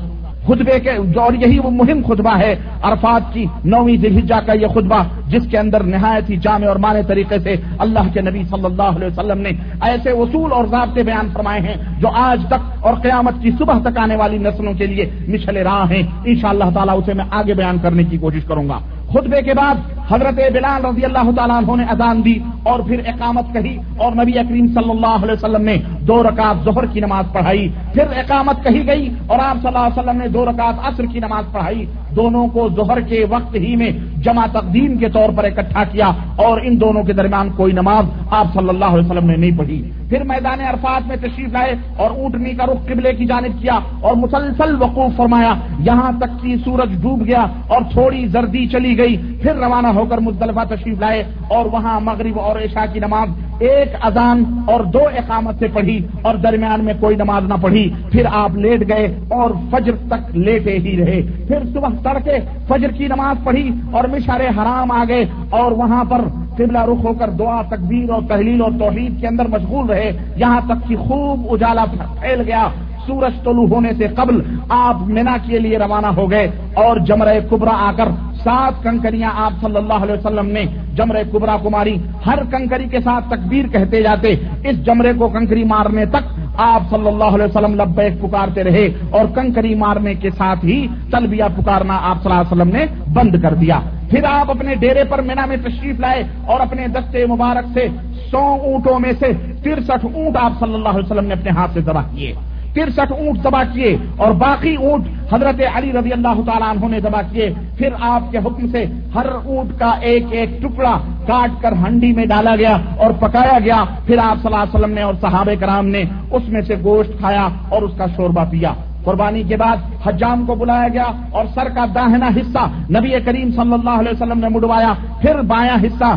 خطبے 0.48 0.80
کے 0.80 0.90
اور 1.20 1.34
یہی 1.34 1.60
وہ 1.60 1.72
مہم 1.72 2.02
خطبہ 2.08 2.38
ہے 2.38 2.56
عرفات 2.82 3.34
کی 3.34 3.46
نویں 3.64 3.98
دلحجہ 3.98 4.36
کا 4.46 4.54
یہ 4.54 4.68
خطبہ 4.68 5.04
جس 5.28 5.48
کے 5.52 5.58
اندر 5.58 5.84
نہایت 5.84 6.30
ہی 6.30 6.36
جامع 6.36 6.68
اور 6.68 6.76
مانے 6.76 7.02
طریقے 7.04 7.40
سے 7.40 7.56
اللہ 7.80 8.14
کے 8.14 8.22
نبی 8.22 8.44
صلی 8.44 8.66
اللہ 8.66 8.94
علیہ 8.96 9.08
وسلم 9.08 9.42
نے 9.42 9.50
ایسے 9.82 10.10
اصول 10.10 10.52
اور 10.52 10.66
ضابطے 10.66 11.04
بیان 11.04 11.28
فرمائے 11.34 11.60
ہیں 11.60 11.74
جو 12.00 12.08
آج 12.16 12.42
تک 12.48 12.86
اور 12.86 12.94
قیامت 12.94 13.34
کی 13.42 13.52
صبح 13.52 13.80
تک 13.80 13.98
آنے 13.98 14.16
والی 14.16 14.38
نسلوں 14.38 14.74
کے 14.74 14.86
لیے 14.86 15.10
مچھلے 15.28 15.64
راہ 15.64 15.92
ہیں۔ 15.92 16.02
ان 16.26 16.36
شاء 16.36 16.50
اللہ 16.50 16.70
تعالیٰ 16.74 16.98
اسے 16.98 17.14
میں 17.14 17.26
آگے 17.32 17.54
بیان 17.54 17.78
کرنے 17.82 18.04
کی 18.04 18.18
کوشش 18.18 18.44
کروں 18.44 18.70
گا۔ 18.70 18.80
خطبے 19.10 19.42
کے 19.42 19.54
بعد 19.54 19.76
حضرت 20.12 20.36
بلال 20.54 20.86
رضی 20.86 21.06
اللہ 21.06 21.32
تعالیٰ 21.36 21.56
عنہ 21.56 21.76
نے 21.76 21.84
اذان 21.84 22.26
دی 22.26 22.40
اور 22.64 22.80
پھر 22.80 23.00
اقامت 23.08 23.54
کہی 23.54 23.78
اور 23.98 24.12
نبی 24.12 24.40
اکریم 24.40 24.68
صلی 24.68 24.90
اللہ 24.90 25.16
علیہ 25.24 25.32
وسلم 25.32 25.62
نے 25.62 25.76
دو 26.08 26.24
رکعت 26.24 26.64
ظہر 26.66 26.86
کی 26.86 27.00
نماز 27.00 27.26
پڑھائی، 27.34 27.68
پھر 27.94 28.04
اقامت 28.18 28.64
کہی 28.64 28.88
گئی 28.88 29.10
اور 29.28 29.40
آپ 29.40 29.58
صلی 29.58 29.68
اللہ 29.68 29.80
علیہ 29.80 30.00
وسلم 30.00 30.18
نے 30.18 30.28
دو 30.28 30.46
رکعت 30.46 30.74
عصر 30.84 31.06
کی 31.06 31.20
نماز 31.20 31.44
پڑھائی۔ 31.52 31.86
دونوں 32.16 32.48
کو 32.48 32.68
ظہر 32.76 33.02
کے 33.02 33.26
وقت 33.30 33.56
ہی 33.56 33.76
میں 33.76 33.90
جمع 34.18 34.46
تقدیم 34.52 34.98
کے 34.98 35.10
طور 35.10 35.30
پر 35.36 35.44
اکٹھا 35.44 35.84
کیا 35.84 36.12
اور 36.36 36.62
ان 36.64 36.82
دونوں 36.82 37.04
کے 37.04 37.14
درمیان 37.14 37.50
کوئی 37.56 37.74
نماز 37.74 38.06
آپ 38.32 38.48
صلی 38.54 38.70
اللہ 38.70 38.86
علیہ 38.86 39.06
وسلم 39.06 39.30
نے 39.30 39.36
نہیں 39.36 39.58
پڑھی۔ 39.58 39.92
پھر 40.10 40.24
میدان 40.24 40.62
عرفات 40.62 41.08
میں 41.08 41.16
تشریف 41.16 41.54
لائے 41.54 41.76
اور 41.98 42.10
اونٹنی 42.12 42.50
کا 42.50 42.66
رخ 42.66 42.86
قبلے 42.88 43.14
کی 43.14 43.26
جانب 43.26 43.62
کیا 43.62 43.80
اور 44.02 44.16
مسلسل 44.16 44.76
وقوف 44.80 45.16
فرمایا۔ 45.16 45.54
یہاں 45.80 46.12
تک 46.18 46.42
کہ 46.42 46.56
سورج 46.56 47.02
ڈوب 47.02 47.26
گیا 47.26 47.46
اور 47.68 47.82
تھوڑی 47.92 48.26
زردی 48.28 48.66
چلی 48.68 48.98
گئی۔ 48.98 49.18
پھر 49.42 49.56
روانہ 49.56 49.88
ہو 49.88 50.06
کر 50.06 50.18
مزدلفہ 50.18 50.74
تشریف 50.76 51.00
لائے 51.00 51.24
اور 51.48 51.66
وہاں 51.66 52.00
مغرب 52.00 52.40
اور 52.40 52.56
عشاء 52.56 52.94
کی 52.94 53.00
نماز 53.00 53.30
ایک 53.60 53.90
اذان 54.02 54.44
اور 54.68 54.80
دو 54.84 55.04
اقامت 55.18 55.56
سے 55.60 55.68
پڑھی۔ 55.74 55.93
اور 56.22 56.36
درمیان 56.36 56.86
میں 56.86 56.94
کوئی 57.00 57.16
نماز 57.16 57.44
نہ 57.44 57.54
پڑھی، 57.62 57.94
پھر 58.12 58.26
آپ 58.34 58.58
لیٹ 58.58 58.90
گئے 58.90 59.20
اور 59.30 59.52
فجر 59.72 59.92
تک 60.08 60.38
لیٹے 60.38 60.78
ہی 60.78 60.98
رہے۔ 60.98 61.22
پھر 61.48 61.58
صبح 61.74 61.90
تڑکے 62.04 62.36
فجر 62.68 62.90
کی 62.90 63.08
نماز 63.08 63.44
پڑھی 63.44 63.70
اور 63.92 64.04
مشارے 64.04 64.48
حرام 64.48 64.92
آ 64.92 65.04
گئے 65.08 65.26
اور 65.50 65.72
وہاں 65.72 66.04
پر 66.04 66.22
قبلہ 66.58 66.80
رخ 66.80 67.06
ہو 67.06 67.14
کر 67.14 67.30
دعا، 67.30 67.62
تکبیر 67.62 68.10
اور 68.10 68.22
تحلیل 68.28 68.62
اور 68.62 68.72
توحید 68.80 69.22
کے 69.22 69.28
اندر 69.28 69.48
مشغول 69.48 69.86
رہے۔ 69.86 70.12
یہاں 70.36 70.62
تک 70.66 70.90
کہ 70.90 70.96
خوب 70.96 71.48
اجالا 71.52 71.86
پھیل 71.86 72.42
گیا۔ 72.42 72.68
سورج 73.08 73.44
طلوع 73.44 73.68
ہونے 73.68 73.94
سے 73.94 74.08
قبل 74.08 74.42
آپ 74.70 75.02
مینا 75.02 75.38
کے 75.46 75.60
لیے 75.60 75.78
روانہ 75.78 76.08
ہو 76.08 76.32
گئے 76.32 76.52
اور 76.74 76.98
جمرہ 76.98 77.40
کبرا 77.50 77.72
آ 77.72 77.92
کر 77.98 78.08
سات 78.44 78.84
کنکریاں 78.84 79.32
آپ 79.36 79.54
صلی 79.62 79.76
اللہ 79.76 79.94
علیہ 79.94 80.14
وسلم 80.14 80.46
نے 80.46 80.66
جمرے 80.96 81.24
کبرا 81.32 81.58
کو 81.58 81.70
ماری۔ 81.70 81.96
ہر 82.26 82.40
کنکری 82.52 82.86
کے 82.86 83.00
ساتھ 83.00 83.30
تکبیر 83.30 83.68
کہتے 83.68 84.02
جاتے۔ 84.02 84.36
اس 84.64 84.86
جمرے 84.86 85.14
کو 85.14 85.28
کنکری 85.28 85.64
مارنے 85.64 86.06
تک 86.06 86.42
آپ 86.58 86.82
صلی 86.90 87.08
اللہ 87.08 87.24
علیہ 87.24 87.46
وسلم 87.46 87.76
لبیک 87.76 88.22
پکارتے 88.22 88.64
رہے 88.64 88.86
اور 89.10 89.26
کنکری 89.36 89.76
مارنے 89.76 90.14
کے 90.14 90.30
ساتھ 90.30 90.66
ہی 90.66 90.88
تلبیہ 91.12 91.44
پکارنا 91.58 92.00
آپ 92.02 92.24
صلی 92.24 92.32
اللہ 92.32 92.42
علیہ 92.42 92.52
وسلم 92.52 92.76
نے 92.76 92.86
بند 93.14 93.42
کر 93.42 93.54
دیا۔ 93.54 93.80
پھر 94.10 94.24
آپ 94.24 94.50
اپنے 94.50 94.76
ڈیرے 94.76 95.04
پر 95.04 95.22
مینا 95.22 95.46
میں 95.46 95.58
تشریف 95.58 96.00
لائے 96.00 96.24
اور 96.46 96.60
اپنے 96.60 96.88
دستے 96.88 97.26
مبارک 97.26 97.66
سے 97.74 97.88
سو 98.32 98.38
اونٹوں 98.38 99.00
میں 99.00 99.12
سے 99.20 99.32
ترسٹھ 99.64 100.06
اونٹ 100.14 100.38
آپ 100.38 100.52
صلی 100.60 100.74
اللہ 100.74 100.90
علیہ 100.90 101.12
وسلم 101.12 101.26
نے 101.26 101.34
اپنے 101.34 101.50
ہاتھ 101.50 101.72
سے 101.74 101.82
ذبح 101.82 102.02
کیے۔ 102.16 102.34
ترسٹھ 102.74 103.12
اونٹ 103.12 103.44
دبا 103.44 103.64
کیے 103.74 103.98
اور 104.18 104.32
باقی 104.32 104.76
اونٹ 104.76 105.34
حضرت 105.34 105.62
علی 105.76 105.92
رضی 105.92 106.12
اللہ 106.12 106.42
تعالیٰ 106.46 106.70
عنہ 106.70 106.88
نے 106.88 107.00
دبا 107.00 107.22
کیے۔ 107.22 107.50
پھر 107.78 107.90
آپ 108.00 108.32
کے 108.32 108.38
حکم 108.38 108.68
سے 108.68 108.86
ہر 109.16 109.26
اونٹ 109.26 109.80
کا 109.80 109.92
ایک 110.02 110.24
ایک 110.32 110.62
ٹکڑا 110.62 110.98
کاٹ 111.28 111.62
کر 111.62 111.72
ہنڈی 111.72 112.12
میں 112.12 112.26
ڈالا 112.26 112.56
گیا 112.56 112.78
اور 112.98 113.12
پکایا 113.20 113.60
گیا۔ 113.60 113.84
پھر 114.06 114.18
آپ 114.18 114.38
صلی 114.38 114.54
اللہ 114.54 114.64
علیہ 114.64 114.76
وسلم 114.76 114.94
نے 114.94 115.02
اور 115.02 115.14
صحابہ 115.22 115.52
کرام 115.60 115.88
نے 115.88 116.04
اس 116.32 116.50
میں 116.50 116.62
سے 116.62 116.76
گوشت 116.84 117.20
کھایا 117.20 117.48
اور 117.70 117.82
اس 117.82 117.92
کا 117.98 118.06
شوربہ 118.16 118.44
پیا۔ 118.52 118.74
قربانی 119.04 119.44
کے 119.44 119.58
بعد 119.58 119.78
حجام 120.06 120.46
کو 120.46 120.56
بلایا 120.56 120.88
گیا 120.94 121.08
اور 121.32 121.46
سر 121.56 121.70
کا 121.76 121.86
داہنا 121.96 122.28
حصہ 122.38 122.64
نبی 122.98 123.12
کریم 123.26 123.52
صلی 123.52 123.74
اللہ 123.74 124.00
علیہ 124.02 124.12
وسلم 124.12 124.40
نے 124.40 124.50
مڑوایا 124.50 124.94
پھر 125.22 125.42
بایاں 125.48 125.78
حصہ، 125.84 126.12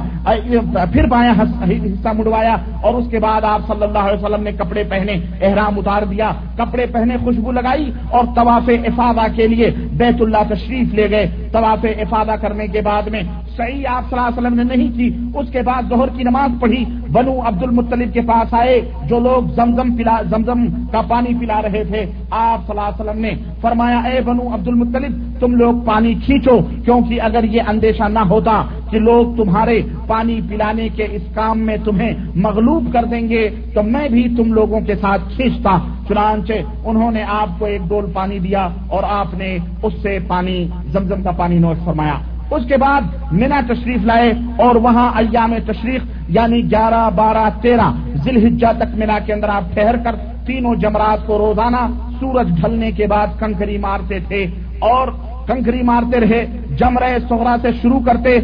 پھر 0.92 1.06
بایاں 1.06 1.34
حصہ 1.40 2.12
مڑوایا 2.18 2.56
اور 2.82 2.94
اس 2.94 3.06
کے 3.10 3.18
بعد 3.18 3.44
آپ 3.44 3.66
صلی 3.66 3.82
اللہ 3.82 3.98
علیہ 3.98 4.24
وسلم 4.24 4.42
نے 4.42 4.52
کپڑے 4.52 4.82
پہنے، 4.90 5.12
احرام 5.46 5.78
اتار 5.78 6.02
دیا، 6.10 6.30
کپڑے 6.56 6.86
پہنے 6.92 7.16
خوشبو 7.24 7.52
لگائی 7.52 7.90
اور 8.10 8.24
طواف 8.34 8.70
افادہ 8.84 9.26
کے 9.36 9.46
لیے 9.46 9.70
بیت 9.92 10.22
اللہ 10.22 10.42
تشریف 10.48 10.94
لے 10.94 11.10
گئے۔ 11.10 11.26
طواف 11.52 11.84
افادہ 11.98 12.34
کرنے 12.40 12.66
کے 12.66 12.80
بعد 12.80 13.02
میں 13.12 13.22
صحیح 13.56 13.86
آپ 13.88 14.10
صلی 14.10 14.18
اللہ 14.18 14.28
علیہ 14.28 14.38
وسلم 14.38 14.54
نے 14.54 14.76
نہیں 14.76 14.96
کی۔ 14.96 15.38
اس 15.38 15.50
کے 15.50 15.62
بعد 15.62 15.82
ظہر 15.88 16.08
کی 16.16 16.22
نماز 16.22 16.50
پڑھی۔ 16.60 16.84
بنو 17.12 17.40
عبد 17.44 17.62
المطلب 17.62 18.14
کے 18.14 18.20
پاس 18.20 18.54
آئے، 18.54 18.80
جو 19.04 19.18
لوگ 19.18 19.42
زمزم 19.54 19.96
پلا، 19.96 20.22
زمزم 20.22 20.66
کا 20.92 21.00
پانی 21.08 21.34
پلا 21.40 21.62
رہے 21.62 21.84
تھے، 21.84 22.06
آپ 22.30 22.66
صلی 22.66 22.78
اللہ 22.78 22.88
علیہ 22.88 23.00
وسلم 23.00 23.20
نے 23.20 23.30
فرمایا، 23.60 23.98
اے 23.98 24.20
بنو 24.20 24.54
عبد 24.54 24.68
المطلب 24.68 25.40
تم 25.40 25.54
لوگ 25.54 25.74
پانی 25.84 26.14
کھینچو، 26.14 26.58
کیونکہ 26.84 27.22
اگر 27.22 27.44
یہ 27.44 27.62
اندیشہ 27.68 28.08
نہ 28.08 28.18
ہوتا 28.18 28.62
کہ 28.90 28.98
لوگ 28.98 29.36
تمہارے 29.36 29.82
پانی 30.06 30.40
پلانے 30.48 30.88
کے 30.88 31.06
اس 31.10 31.22
کام 31.34 31.58
میں 31.58 31.76
تمہیں 31.84 32.12
مغلوب 32.34 32.92
کر 32.92 33.04
دیں 33.04 33.28
گے، 33.28 33.48
تو 33.74 33.82
میں 33.82 34.08
بھی 34.08 34.36
تم 34.36 34.52
لوگوں 34.52 34.80
کے 34.80 34.94
ساتھ 34.94 35.22
کھینچتا۔ 35.36 35.78
چنانچہ 36.08 36.52
انہوں 36.84 37.10
نے 37.10 37.22
آپ 37.22 37.58
کو 37.58 37.64
ایک 37.64 37.80
ڈول 37.88 38.04
پانی 38.14 38.38
دیا 38.38 38.68
اور 38.88 39.02
آپ 39.08 39.34
نے 39.34 39.58
اس 39.82 39.92
سے 40.02 40.18
پانی، 40.28 40.66
زمزم 40.86 41.22
کا 41.22 41.30
پانی 41.30 41.58
نوٹ 41.58 41.76
فرمایا۔ 41.84 42.14
اس 42.50 42.66
کے 42.68 42.76
بعد 42.76 43.32
مینا 43.32 43.60
تشریف 43.68 44.04
لائے 44.04 44.32
اور 44.58 44.76
وہاں 44.76 45.10
ایام 45.18 45.54
تشریف 45.66 46.02
یعنی 46.28 46.60
گیارہ، 46.70 47.08
بارہ، 47.14 47.48
تیرہ 47.62 47.90
ذیل 48.24 48.58
تک 48.58 48.94
مینا 48.94 49.18
کے 49.26 49.32
اندر 49.32 49.48
آپ 49.48 49.72
ٹھہر 49.74 49.96
کر 50.04 50.14
تینوں 50.46 50.74
جمرات 50.74 51.26
کو 51.26 51.38
روزانہ 51.38 51.86
سورج 52.20 52.50
ڈھلنے 52.60 52.90
کے 52.92 53.06
بعد 53.06 53.38
کنکری 53.40 53.78
مارتے 53.78 54.18
تھے 54.28 54.44
اور 54.90 55.08
کنکری 55.46 55.82
مارتے 55.82 56.20
رہے 56.20 56.44
جمرے 56.78 57.16
سہرا 57.28 57.56
سے 57.62 57.72
شروع 57.82 58.00
کرتے 58.06 58.38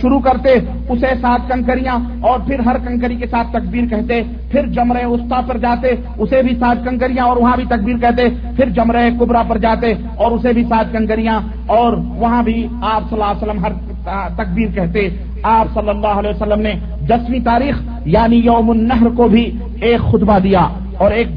شروع 0.00 0.18
کرتے، 0.20 0.54
اسے 0.88 1.12
سات 1.20 1.48
کنکریاں 1.48 1.98
اور 2.20 2.38
پھر 2.46 2.60
ہر 2.60 2.76
کنکری 2.84 3.16
کے 3.16 3.26
ساتھ 3.26 3.52
تکبیر 3.52 3.86
کہتے، 3.90 4.20
پھر 4.50 4.66
جمرے 4.74 5.04
استا 5.04 5.40
پر 5.46 5.58
جاتے، 5.58 5.94
اسے 6.18 6.42
بھی 6.42 6.54
سات 6.58 6.84
کنکریاں 6.84 7.24
اور 7.24 7.36
وہاں 7.36 7.56
بھی 7.56 7.64
تکبیر 7.68 7.98
کہتے، 7.98 8.28
پھر 8.56 8.68
جمرے 8.70 9.08
کبرا 9.20 9.42
پر 9.48 9.58
جاتے 9.58 9.92
اور 10.16 10.32
اسے 10.32 10.52
بھی 10.52 10.64
سات 10.68 10.92
کنکریاں 10.92 11.40
اور 11.66 11.96
وہاں 12.16 12.42
بھی 12.42 12.66
آپ 12.82 13.10
صلی 13.10 13.20
اللہ 13.20 13.30
علیہ 13.30 13.42
وسلم 13.42 13.64
ہر 13.64 13.72
تکبیر 14.36 14.68
کہتے۔ 14.74 15.08
آپ 15.42 15.66
صلی 15.74 15.88
اللہ 15.88 16.20
علیہ 16.20 16.30
وسلم 16.30 16.60
نے 16.60 16.72
دسویں 17.08 17.44
تاریخ 17.44 17.82
یعنی 18.06 18.36
یوم 18.44 18.70
النہر 18.70 19.08
کو 19.16 19.28
بھی 19.28 19.44
ایک 19.80 20.00
خطبہ 20.10 20.38
دیا 20.38 20.66
اور 20.98 21.10
ایک 21.10 21.28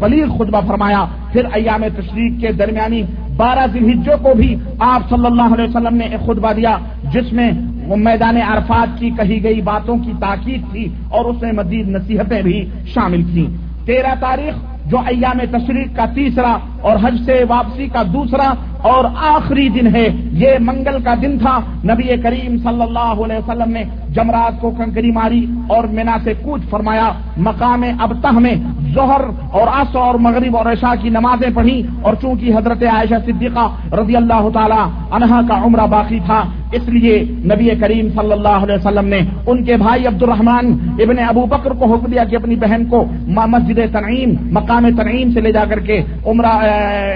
بلیغ 0.00 0.26
خطبہ 0.38 0.60
فرمایا۔ 0.66 1.04
پھر 1.32 1.46
ایام 1.52 1.82
تشریق 1.96 2.40
کے 2.40 2.52
درمیانی 2.52 3.02
بارہ 3.36 3.66
ذلحجوں 3.72 4.16
کو 4.22 4.34
بھی 4.36 4.54
آپ 4.78 5.08
صلی 5.08 5.26
اللہ 5.26 5.54
علیہ 5.54 5.64
وسلم 5.64 5.96
نے 5.96 6.04
ایک 6.04 6.20
خطبہ 6.20 6.52
دیا، 6.52 6.76
جس 7.12 7.32
میں 7.32 7.50
میدان 7.96 8.36
عرفات 8.36 8.98
کی 8.98 9.10
کہی 9.10 9.42
گئی 9.44 9.60
باتوں 9.60 9.96
کی 9.98 10.12
تاکید 10.20 10.62
تھی 10.72 10.88
اور 11.10 11.24
اس 11.24 11.42
میں 11.42 11.52
مزید 11.52 11.88
نصیحتیں 11.88 12.42
بھی 12.42 12.64
شامل 12.94 13.22
تھیں۔ 13.32 13.46
تیرہ 13.86 14.14
تاریخ 14.20 14.54
جو 14.90 14.98
ایام 14.98 15.38
تشریق 15.50 15.96
کا 15.96 16.04
تیسرا 16.14 16.56
اور 16.80 16.96
حج 17.02 17.16
سے 17.24 17.44
واپسی 17.48 17.86
کا 17.86 18.02
دوسرا 18.12 18.52
اور 18.82 19.04
آخری 19.16 19.68
دن 19.68 19.94
ہے، 19.94 20.06
یہ 20.32 20.58
منگل 20.60 21.02
کا 21.02 21.14
دن 21.22 21.38
تھا۔ 21.38 21.58
نبی 21.84 22.16
کریم 22.22 22.56
صلی 22.56 22.82
اللہ 22.82 23.22
علیہ 23.24 23.36
وسلم 23.36 23.72
نے 23.72 23.82
جمرات 24.08 24.60
کو 24.60 24.70
کنکری 24.70 25.10
ماری 25.10 25.44
اور 25.68 25.84
مینا 25.84 26.16
سے 26.24 26.34
کوچ 26.42 26.62
فرمایا، 26.70 27.10
مقام 27.36 27.84
ابتہ 28.00 28.38
میں 28.38 28.54
ظہر 28.94 29.22
اور 29.58 29.66
آس 29.80 29.96
اور 29.96 30.14
مغرب 30.26 30.56
اور 30.56 30.66
عشاء 30.72 30.94
کی 31.02 31.08
نمازیں 31.18 31.48
پڑھی 31.54 31.80
اور 32.02 32.14
چونکہ 32.22 32.56
حضرت 32.56 32.82
عائشہ 32.92 33.20
صدیقہ 33.26 33.66
رضی 34.00 34.16
اللہ 34.16 34.48
تعالی 34.54 34.82
عنہا 35.16 35.40
کا 35.48 35.56
عمرہ 35.64 35.86
باقی 35.90 36.18
تھا، 36.26 36.42
اس 36.76 36.88
لیے 36.88 37.14
نبی 37.50 37.68
کریم 37.80 38.08
صلی 38.16 38.32
اللہ 38.32 38.64
علیہ 38.64 38.74
وسلم 38.74 39.06
نے 39.08 39.18
ان 39.46 39.62
کے 39.64 39.76
بھائی 39.76 40.06
عبد 40.06 40.22
الرحمان 40.22 40.66
ابن 41.02 41.18
ابو 41.28 41.44
بکر 41.46 41.72
کو 41.78 41.84
حکم 41.92 42.10
دیا 42.12 42.24
کہ 42.24 42.36
اپنی 42.36 42.56
بہن 42.56 42.84
کو 42.90 43.04
مسجد 43.36 43.80
تنعیم، 43.92 44.30
مقام 44.52 44.88
تنعیم 44.96 45.30
سے 45.32 45.40
لے 45.40 45.52
جا 45.52 45.64
کر 45.70 45.80
کے 45.88 46.00
عمرہ 46.26 46.52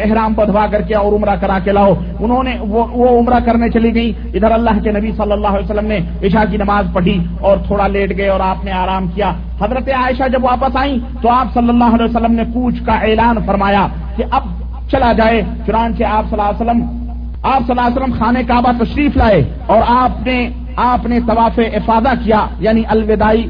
احرام 0.04 0.32
بدھوا 0.36 0.66
کر 0.72 0.82
کے 0.88 0.94
اور 0.94 1.12
عمرہ 1.12 1.36
کرا 1.40 1.58
کے 1.64 1.72
لاؤ۔ 1.72 1.94
انہوں 2.20 2.42
نے 2.42 2.54
وہ 2.68 3.08
عمرہ 3.18 3.40
کرنے 3.46 3.68
چلی 3.74 3.94
گئی 3.94 4.12
ادھر 4.34 4.50
اللہ 4.50 4.82
کے 4.84 4.92
نبی 4.92 5.12
صلی 5.16 5.32
اللہ 5.32 5.52
علیہ 5.56 5.70
وسلم 5.70 5.86
نے 5.86 5.98
عشاء 6.26 6.44
کی 6.50 6.56
نماز 6.56 6.92
پڑھی 6.94 7.18
اور 7.40 7.56
تھوڑا 7.66 7.86
لیٹ 7.88 8.16
گئے 8.16 8.28
اور 8.28 8.40
آپ 8.50 8.64
نے 8.64 8.72
آرام 8.84 9.06
کیا۔ 9.14 9.32
حضرت 9.60 9.88
عائشہ 9.88 10.28
جب 10.32 10.44
واپس 10.44 10.76
آئیں 10.76 10.98
تو 11.22 11.28
آپ 11.30 11.54
صلی 11.54 11.68
اللہ 11.68 11.94
علیہ 11.94 12.04
وسلم 12.04 12.32
نے 12.32 12.44
پوچھ 12.54 12.82
کا 12.86 12.94
اعلان 13.08 13.36
فرمایا 13.46 13.86
کہ 14.16 14.24
اب 14.30 14.42
چلا 14.90 15.12
جائے، 15.12 15.42
چنانچہ 15.66 16.04
آپ 16.04 16.24
صلی 16.30 16.40
اللہ 16.40 16.50
علیہ 16.50 16.62
وسلم، 16.62 16.82
آپ 17.42 17.60
صلی 17.66 17.70
اللہ 17.70 17.86
علیہ 17.86 17.96
وسلم 17.96 18.18
خانے 18.18 18.42
کعبہ 18.42 18.72
تشریف 18.84 19.16
لائے 19.16 19.42
اور 19.66 19.82
آپ 19.86 20.26
نے 20.26 20.48
آپ 20.76 21.06
نے 21.06 21.18
طواف 21.26 21.58
افادہ 21.58 22.12
کیا 22.24 22.46
یعنی 22.60 22.82
الوداعی 22.88 23.42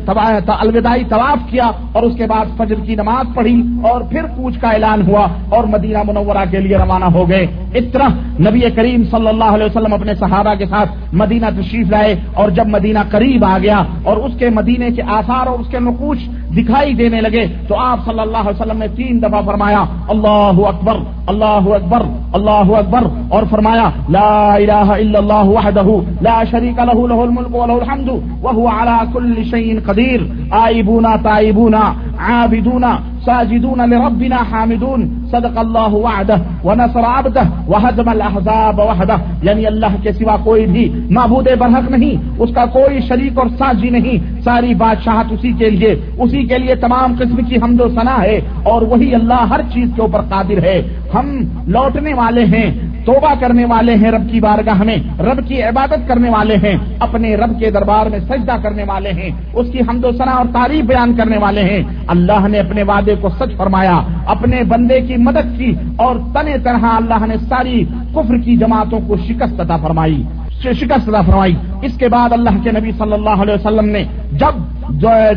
الوداعی 0.47 1.04
طواف 1.09 1.50
کیا 1.50 1.71
اور 1.92 2.02
اس 2.02 2.16
کے 2.16 2.26
بعد 2.26 2.47
فجر 2.59 2.75
کی 2.75 2.95
نماز 2.95 3.35
پڑھی 3.35 3.62
اور 3.83 4.00
پھر 4.00 4.23
کوچ 4.23 4.59
کا 4.59 4.68
اعلان 4.68 5.09
ہوا 5.09 5.26
اور 5.49 5.64
مدینہ 5.64 5.99
منورہ 6.06 6.45
کے 6.50 6.61
لیے 6.61 6.76
روانہ 6.76 7.04
ہو 7.04 7.28
گئے۔ 7.28 7.47
اس 7.75 7.85
طرح 7.92 8.09
نبی 8.49 8.61
کریم 8.61 9.04
صلی 9.11 9.28
اللہ 9.28 9.45
علیہ 9.45 9.66
وسلم 9.66 9.92
اپنے 9.92 10.14
صحابہ 10.14 10.54
کے 10.54 10.66
ساتھ 10.66 11.14
مدینہ 11.14 11.47
تشریف 11.61 11.90
لائے 11.90 12.14
اور 12.35 12.49
جب 12.49 12.66
مدینہ 12.66 12.99
قریب 13.11 13.45
آ 13.45 13.59
گیا 13.59 13.83
اور 14.02 14.16
اس 14.16 14.33
کے 14.38 14.50
مدینے 14.50 14.90
کے 14.90 15.02
آثار 15.02 15.47
اور 15.47 15.59
اس 15.59 15.66
کے 15.71 15.78
نقوش 15.78 16.18
دکھائی 16.56 16.95
دینے 16.95 17.21
لگے 17.21 17.47
تو 17.68 17.80
آپ 17.80 17.99
صلی 18.04 18.21
اللہ 18.21 18.37
علیہ 18.37 18.61
وسلم 18.61 18.78
نے 18.78 18.87
تین 18.97 19.23
دفعہ 19.23 19.40
فرمایا، 19.47 19.85
اللہ 20.09 20.61
اکبر 20.68 20.97
اللہ 21.26 21.68
اکبر 21.75 22.02
اللہ 22.33 22.73
اکبر، 22.78 23.04
اور 23.28 23.42
فرمایا، 23.50 23.90
لا 24.09 24.54
الہ 24.54 24.88
الا 25.02 25.18
اللہ 25.18 25.45
وحدہ، 25.56 25.88
لا 26.23 26.42
شریک 26.50 26.78
له 26.78 27.14
له 27.17 27.25
الملك 27.25 27.55
وله 27.55 27.77
الحمد، 27.83 28.09
وهو 28.43 28.67
على 28.69 28.97
كل 29.13 29.45
شيء 29.45 29.81
قدير. 29.87 30.21
آئبون 30.51 31.07
تائبون 31.23 31.75
عابدون 31.75 32.85
ساجدون 33.25 33.81
لربنا 33.91 34.41
حامدون. 34.51 35.01
صدق 35.31 35.59
اللہ 35.59 35.95
وعدہ 36.03 36.37
ونصر 36.65 37.05
عبدہ 37.07 37.43
وحدم 37.69 38.09
الاحزاب 38.09 38.79
وحدہ 38.81 39.17
یعنی 39.43 39.67
اللہ 39.67 39.97
کے 40.03 40.13
سوا 40.13 40.37
کوئی 40.45 40.67
بھی 40.67 40.85
معبود 41.11 41.49
برحق 41.59 41.91
نہیں، 41.91 42.15
اس 42.39 42.51
کا 42.55 42.65
کوئی 42.73 43.01
شریک 43.09 43.39
اور 43.39 43.49
ساجی 43.59 43.91
نہیں. 43.91 44.19
ساری 44.45 44.75
بادشاہت 44.75 45.33
اسی 45.33 45.53
کے 45.59 45.71
لیے، 45.71 45.95
اسی 46.19 46.43
کے 46.47 46.59
لیے 46.59 46.75
تمام 46.75 47.15
قسم 47.19 47.37
کی 47.49 47.57
حمد 47.57 47.81
و 47.81 47.89
ثنا 47.89 48.17
ہے، 48.23 48.39
اور 48.63 48.83
وہی 48.83 49.15
اللہ 49.15 49.41
ہر 49.51 49.61
چیز 49.75 49.89
کے 49.97 50.03
اوپر 50.03 50.21
قادر 50.29 50.63
ہے. 50.65 50.79
ہم 51.15 51.27
لوٹنے 51.67 52.15
والے 52.15 52.45
ہیں 52.45 52.69
توبہ 53.07 53.35
کرنے 53.41 53.65
والے 53.65 53.95
ہیں 53.95 54.11
رب 54.11 54.31
کی 54.31 54.41
بارگاہ 54.41 54.83
میں، 54.83 54.97
رب 55.21 55.49
کی 55.49 55.63
عبادت 55.63 56.09
کرنے 56.09 56.31
والے 56.31 56.57
ہیں، 56.57 56.77
اپنے 57.01 57.35
رب 57.35 57.59
کے 57.59 57.71
دربار 57.71 58.07
میں 58.07 58.19
سجدہ 58.19 58.57
کرنے 58.63 58.85
والے 58.89 59.11
ہیں، 59.13 59.31
اس 59.55 59.67
کی 59.73 59.79
حمد 59.81 60.05
و 60.05 60.13
ثنا 60.13 60.33
اور 60.33 60.47
تعریف 60.53 60.85
بیان 60.85 61.17
کرنے 61.17 61.39
والے 61.39 61.61
ہیں۔ 61.61 61.83
اللہ 62.09 62.49
نے 62.49 62.59
اپنے 62.59 62.83
وعدے 62.83 63.15
کو 63.15 63.29
سچ 63.29 63.57
فرمایا، 63.57 64.01
اپنے 64.27 64.63
بندے 64.63 65.01
کی 65.01 65.17
مدد 65.17 65.59
کی 65.59 65.73
اور 65.97 66.17
تن 66.17 66.47
طرح 66.65 66.85
اللہ 66.85 67.27
نے 67.27 67.37
ساری 67.37 67.85
کفر 68.15 68.39
کی 68.45 68.57
جماعتوں 68.57 69.01
کو 69.07 69.17
شکست 69.17 69.61
عطا 69.61 69.77
فرمائی۔ 69.77 70.23
شکست 70.63 71.09
عطا 71.09 71.21
فرمائی۔ 71.21 71.55
اس 71.83 71.99
کے 71.99 72.09
بعد 72.09 72.33
اللہ 72.33 72.51
کے 72.65 72.71
نبی 72.71 72.93
صلی 72.93 73.13
اللہ 73.13 73.31
علیہ 73.31 73.55
وسلم 73.55 73.89
نے 73.89 74.05
جب 74.33 74.55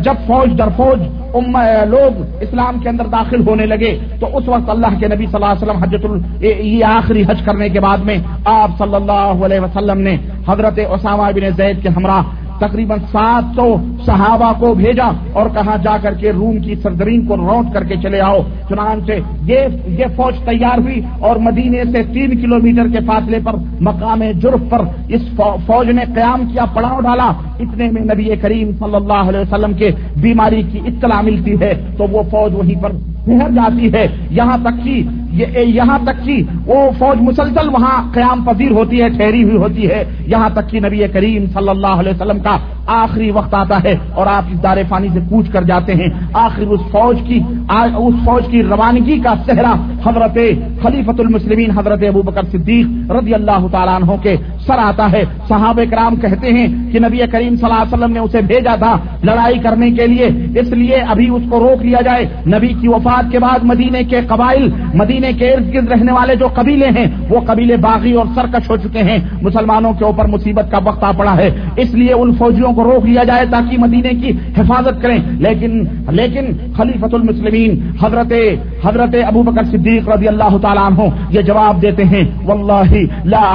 جب 0.04 0.14
فوج 0.28 0.58
در 0.58 0.70
فوج 0.76 1.00
ام 1.36 1.58
لوگ 1.90 2.22
اسلام 2.42 2.80
کے 2.80 2.90
اندر 2.90 3.06
داخل 3.06 3.48
ہونے 3.48 3.66
لگے 3.66 3.92
تو 4.20 4.28
اس 4.38 4.48
وقت 4.48 4.70
اللہ 4.70 5.00
کے 5.00 5.08
نبی 5.08 5.26
صلی 5.26 5.36
اللہ 5.36 5.54
علیہ 5.54 5.64
وسلم 5.64 5.84
حجت 5.84 6.44
یہ 6.44 6.84
آخری 6.86 7.24
حج 7.24 7.42
کرنے 7.46 7.70
کے 7.70 7.80
بعد 7.80 7.98
میں 7.98 8.18
آپ 8.46 8.78
صلی 8.78 8.96
اللہ 8.96 9.46
علیہ 9.46 9.60
وسلم 9.60 10.02
نے 10.02 10.16
حضرت 10.48 10.80
اسامہ 10.90 11.32
بن 11.36 11.50
زید 11.58 11.82
کے 11.84 11.90
ہمراہ 11.90 12.24
تقریباً 12.60 13.00
سات 13.12 13.44
سو 13.56 13.76
صحابہ 14.06 14.52
کو 14.60 14.74
بھیجا 14.74 15.10
اور 15.34 15.50
کہا 15.50 15.76
جا 15.78 15.98
کر 16.02 16.14
کے 16.14 16.32
روم 16.32 16.58
کی 16.60 16.76
سرزرین 16.76 17.26
کو 17.26 17.38
روٹ 17.38 17.74
کر 17.74 17.84
کے 17.84 17.96
چلے 18.04 18.22
آؤ۔ 18.22 18.40
چنانچہ 18.70 19.14
یہ 19.44 19.60
یہ 19.88 20.06
فوج 20.16 20.34
تیار 20.46 20.78
ہوئی 20.78 21.02
اور 21.20 21.36
مدینے 21.36 21.84
سے 21.92 22.04
تین 22.14 22.42
کلومیٹر 22.42 22.88
کے 22.88 23.00
فاصلے 23.06 23.40
پر 23.44 23.54
مقام 23.80 24.24
جرف 24.42 24.70
پر 24.70 24.82
اس 25.10 25.22
فوج 25.66 25.90
نے 25.90 26.02
قیام 26.16 26.42
کیا، 26.52 26.66
پڑاؤ 26.66 27.00
ڈالا۔ 27.00 27.32
اتنے 27.60 27.92
میں 27.92 28.02
نبی 28.02 28.36
کریم 28.42 28.72
صلی 28.80 28.96
اللہ 28.96 29.30
علیہ 29.30 29.40
وسلم 29.40 29.74
کے 29.74 29.90
بیماری 30.22 30.62
کی 30.72 30.80
اطلاع 30.86 31.22
ملتی 31.22 31.54
ہے 31.62 31.74
تو 31.98 32.06
وہ 32.12 32.22
فوج 32.32 32.54
وہیں 32.56 32.84
پر 32.84 32.92
ٹھہر 33.26 33.50
جاتی 33.56 33.94
ہے۔ 33.94 34.08
یہاں 34.30 34.58
تک 34.62 34.84
کہ 34.84 35.04
یہاں 35.60 35.98
تک 36.04 36.26
کہ 36.26 36.44
وہ 36.66 36.90
فوج 37.00 37.22
مسلسل 37.22 37.70
وہاں 37.70 38.14
قیام 38.14 38.44
پذیر 38.44 38.72
ہوتی 38.72 39.02
ہے، 39.02 39.10
ٹھہری 39.10 39.44
ہوئی 39.44 39.58
ہوتی 39.58 39.90
ہے۔ 39.90 40.04
یہاں 40.28 40.50
تک 40.50 40.70
کہ 40.70 40.80
نبی 40.80 41.04
کریم 41.14 41.46
صلی 41.54 41.70
اللہ 41.70 41.96
علیہ 42.02 42.12
وسلم 42.12 42.40
کا 42.40 42.49
آخری 42.88 43.30
وقت 43.32 43.54
آتا 43.54 43.78
ہے 43.84 43.96
اور 44.14 44.28
آپ 44.28 44.44
اس 44.52 44.64
دار 44.64 44.78
فانی 44.90 45.08
سے 45.14 45.20
پوچھ 45.30 45.52
کر 45.52 45.64
جاتے 45.64 45.94
ہیں، 45.94 46.08
آخر 46.34 46.62
اس 46.62 46.80
فوج 46.92 47.18
کی 47.28 47.40
اس 47.70 48.16
فوج 48.26 48.44
کی 48.52 48.64
روانگی 48.64 49.20
کا 49.20 49.34
صحرا 49.46 49.74
حضرت 50.06 50.38
خلیفت 50.82 51.20
المسلمین 51.20 51.72
حضرت 51.78 52.04
ابو 52.08 52.22
بکر 52.22 52.44
صدیق 52.52 53.12
رضی 53.12 53.34
اللہ 53.34 53.68
تعالیٰ 53.72 53.96
عنہ 53.96 54.12
کے 54.22 54.36
سر 54.68 54.78
آتا 54.78 55.12
ہے۔ 55.12 55.24
صحابہ 55.48 55.84
کرام 55.92 56.16
کہتے 56.16 56.48
ہیں 56.48 56.68
کہ 56.92 57.00
نبی 57.00 57.18
کریم 57.32 57.56
صلی 57.56 57.70
اللہ 57.70 57.82
علیہ 57.82 57.94
وسلم 57.94 58.14
نے 58.14 58.20
اسے 58.20 58.42
بھیجا 58.42 58.76
تھا 58.76 58.96
لڑائی 59.24 59.60
کرنے 59.60 59.92
کے 59.92 60.08
لیے، 60.08 60.28
اس 60.60 60.70
لیے 60.72 60.96
ابھی 60.96 61.28
اس 61.30 61.44
کو 61.50 61.60
روک 61.60 61.82
لیا 61.82 62.02
جائے۔ 62.02 62.26
نبی 62.48 62.68
کی 62.82 62.88
وفات 62.88 63.32
کے 63.32 63.40
بعد 63.40 63.64
مدینے 63.64 64.04
کے 64.04 64.20
قبائل، 64.28 64.70
مدینے 64.94 65.34
کے 65.34 65.54
ارد 65.54 65.74
گرد 65.74 65.88
رہنے 65.88 66.12
والے 66.12 66.36
جو 66.36 66.48
قبیلے 66.54 66.90
ہیں، 66.98 67.06
وہ 67.30 67.40
قبیلے 67.46 67.78
باغی 67.78 68.14
اور 68.14 68.26
سرکش 68.36 68.70
ہو 68.70 68.78
چکے 68.78 69.04
ہیں۔ 69.04 69.18
مسلمانوں 69.42 69.94
کے 69.94 70.06
اوپر 70.06 70.26
مصیبت 70.26 70.72
کا 70.72 70.80
وقت 70.84 71.04
آ 71.04 71.12
پڑا 71.18 71.36
ہے۔ 71.38 71.50
اس 71.82 71.94
لیے 71.94 72.14
ان 72.14 72.34
فوجیوں 72.34 72.74
کو 72.74 72.84
روک 72.84 73.06
لیا 73.06 73.24
جائے 73.24 73.46
تاکہ 73.52 73.78
مدینے 73.78 74.10
کی 74.10 74.32
حفاظت 74.58 75.02
کریں۔ 75.02 75.18
لیکن 75.40 75.84
لیکن 76.10 76.46
خلیفت 76.78 77.14
المسلمین 77.14 77.80
حضرت 78.04 78.34
حضرت 78.86 79.16
ابو 79.28 79.44
بکر 79.44 79.64
صدیق 79.64 80.10
رضی 80.10 80.28
اللہ 80.28 80.58
تعالیٰ 80.62 80.86
عنہ 80.86 81.08
یہ 81.30 81.42
جواب 81.42 81.82
دیتے 81.82 82.04
ہیں 82.04 82.24
واللہ 82.46 82.92
لا 83.26 83.54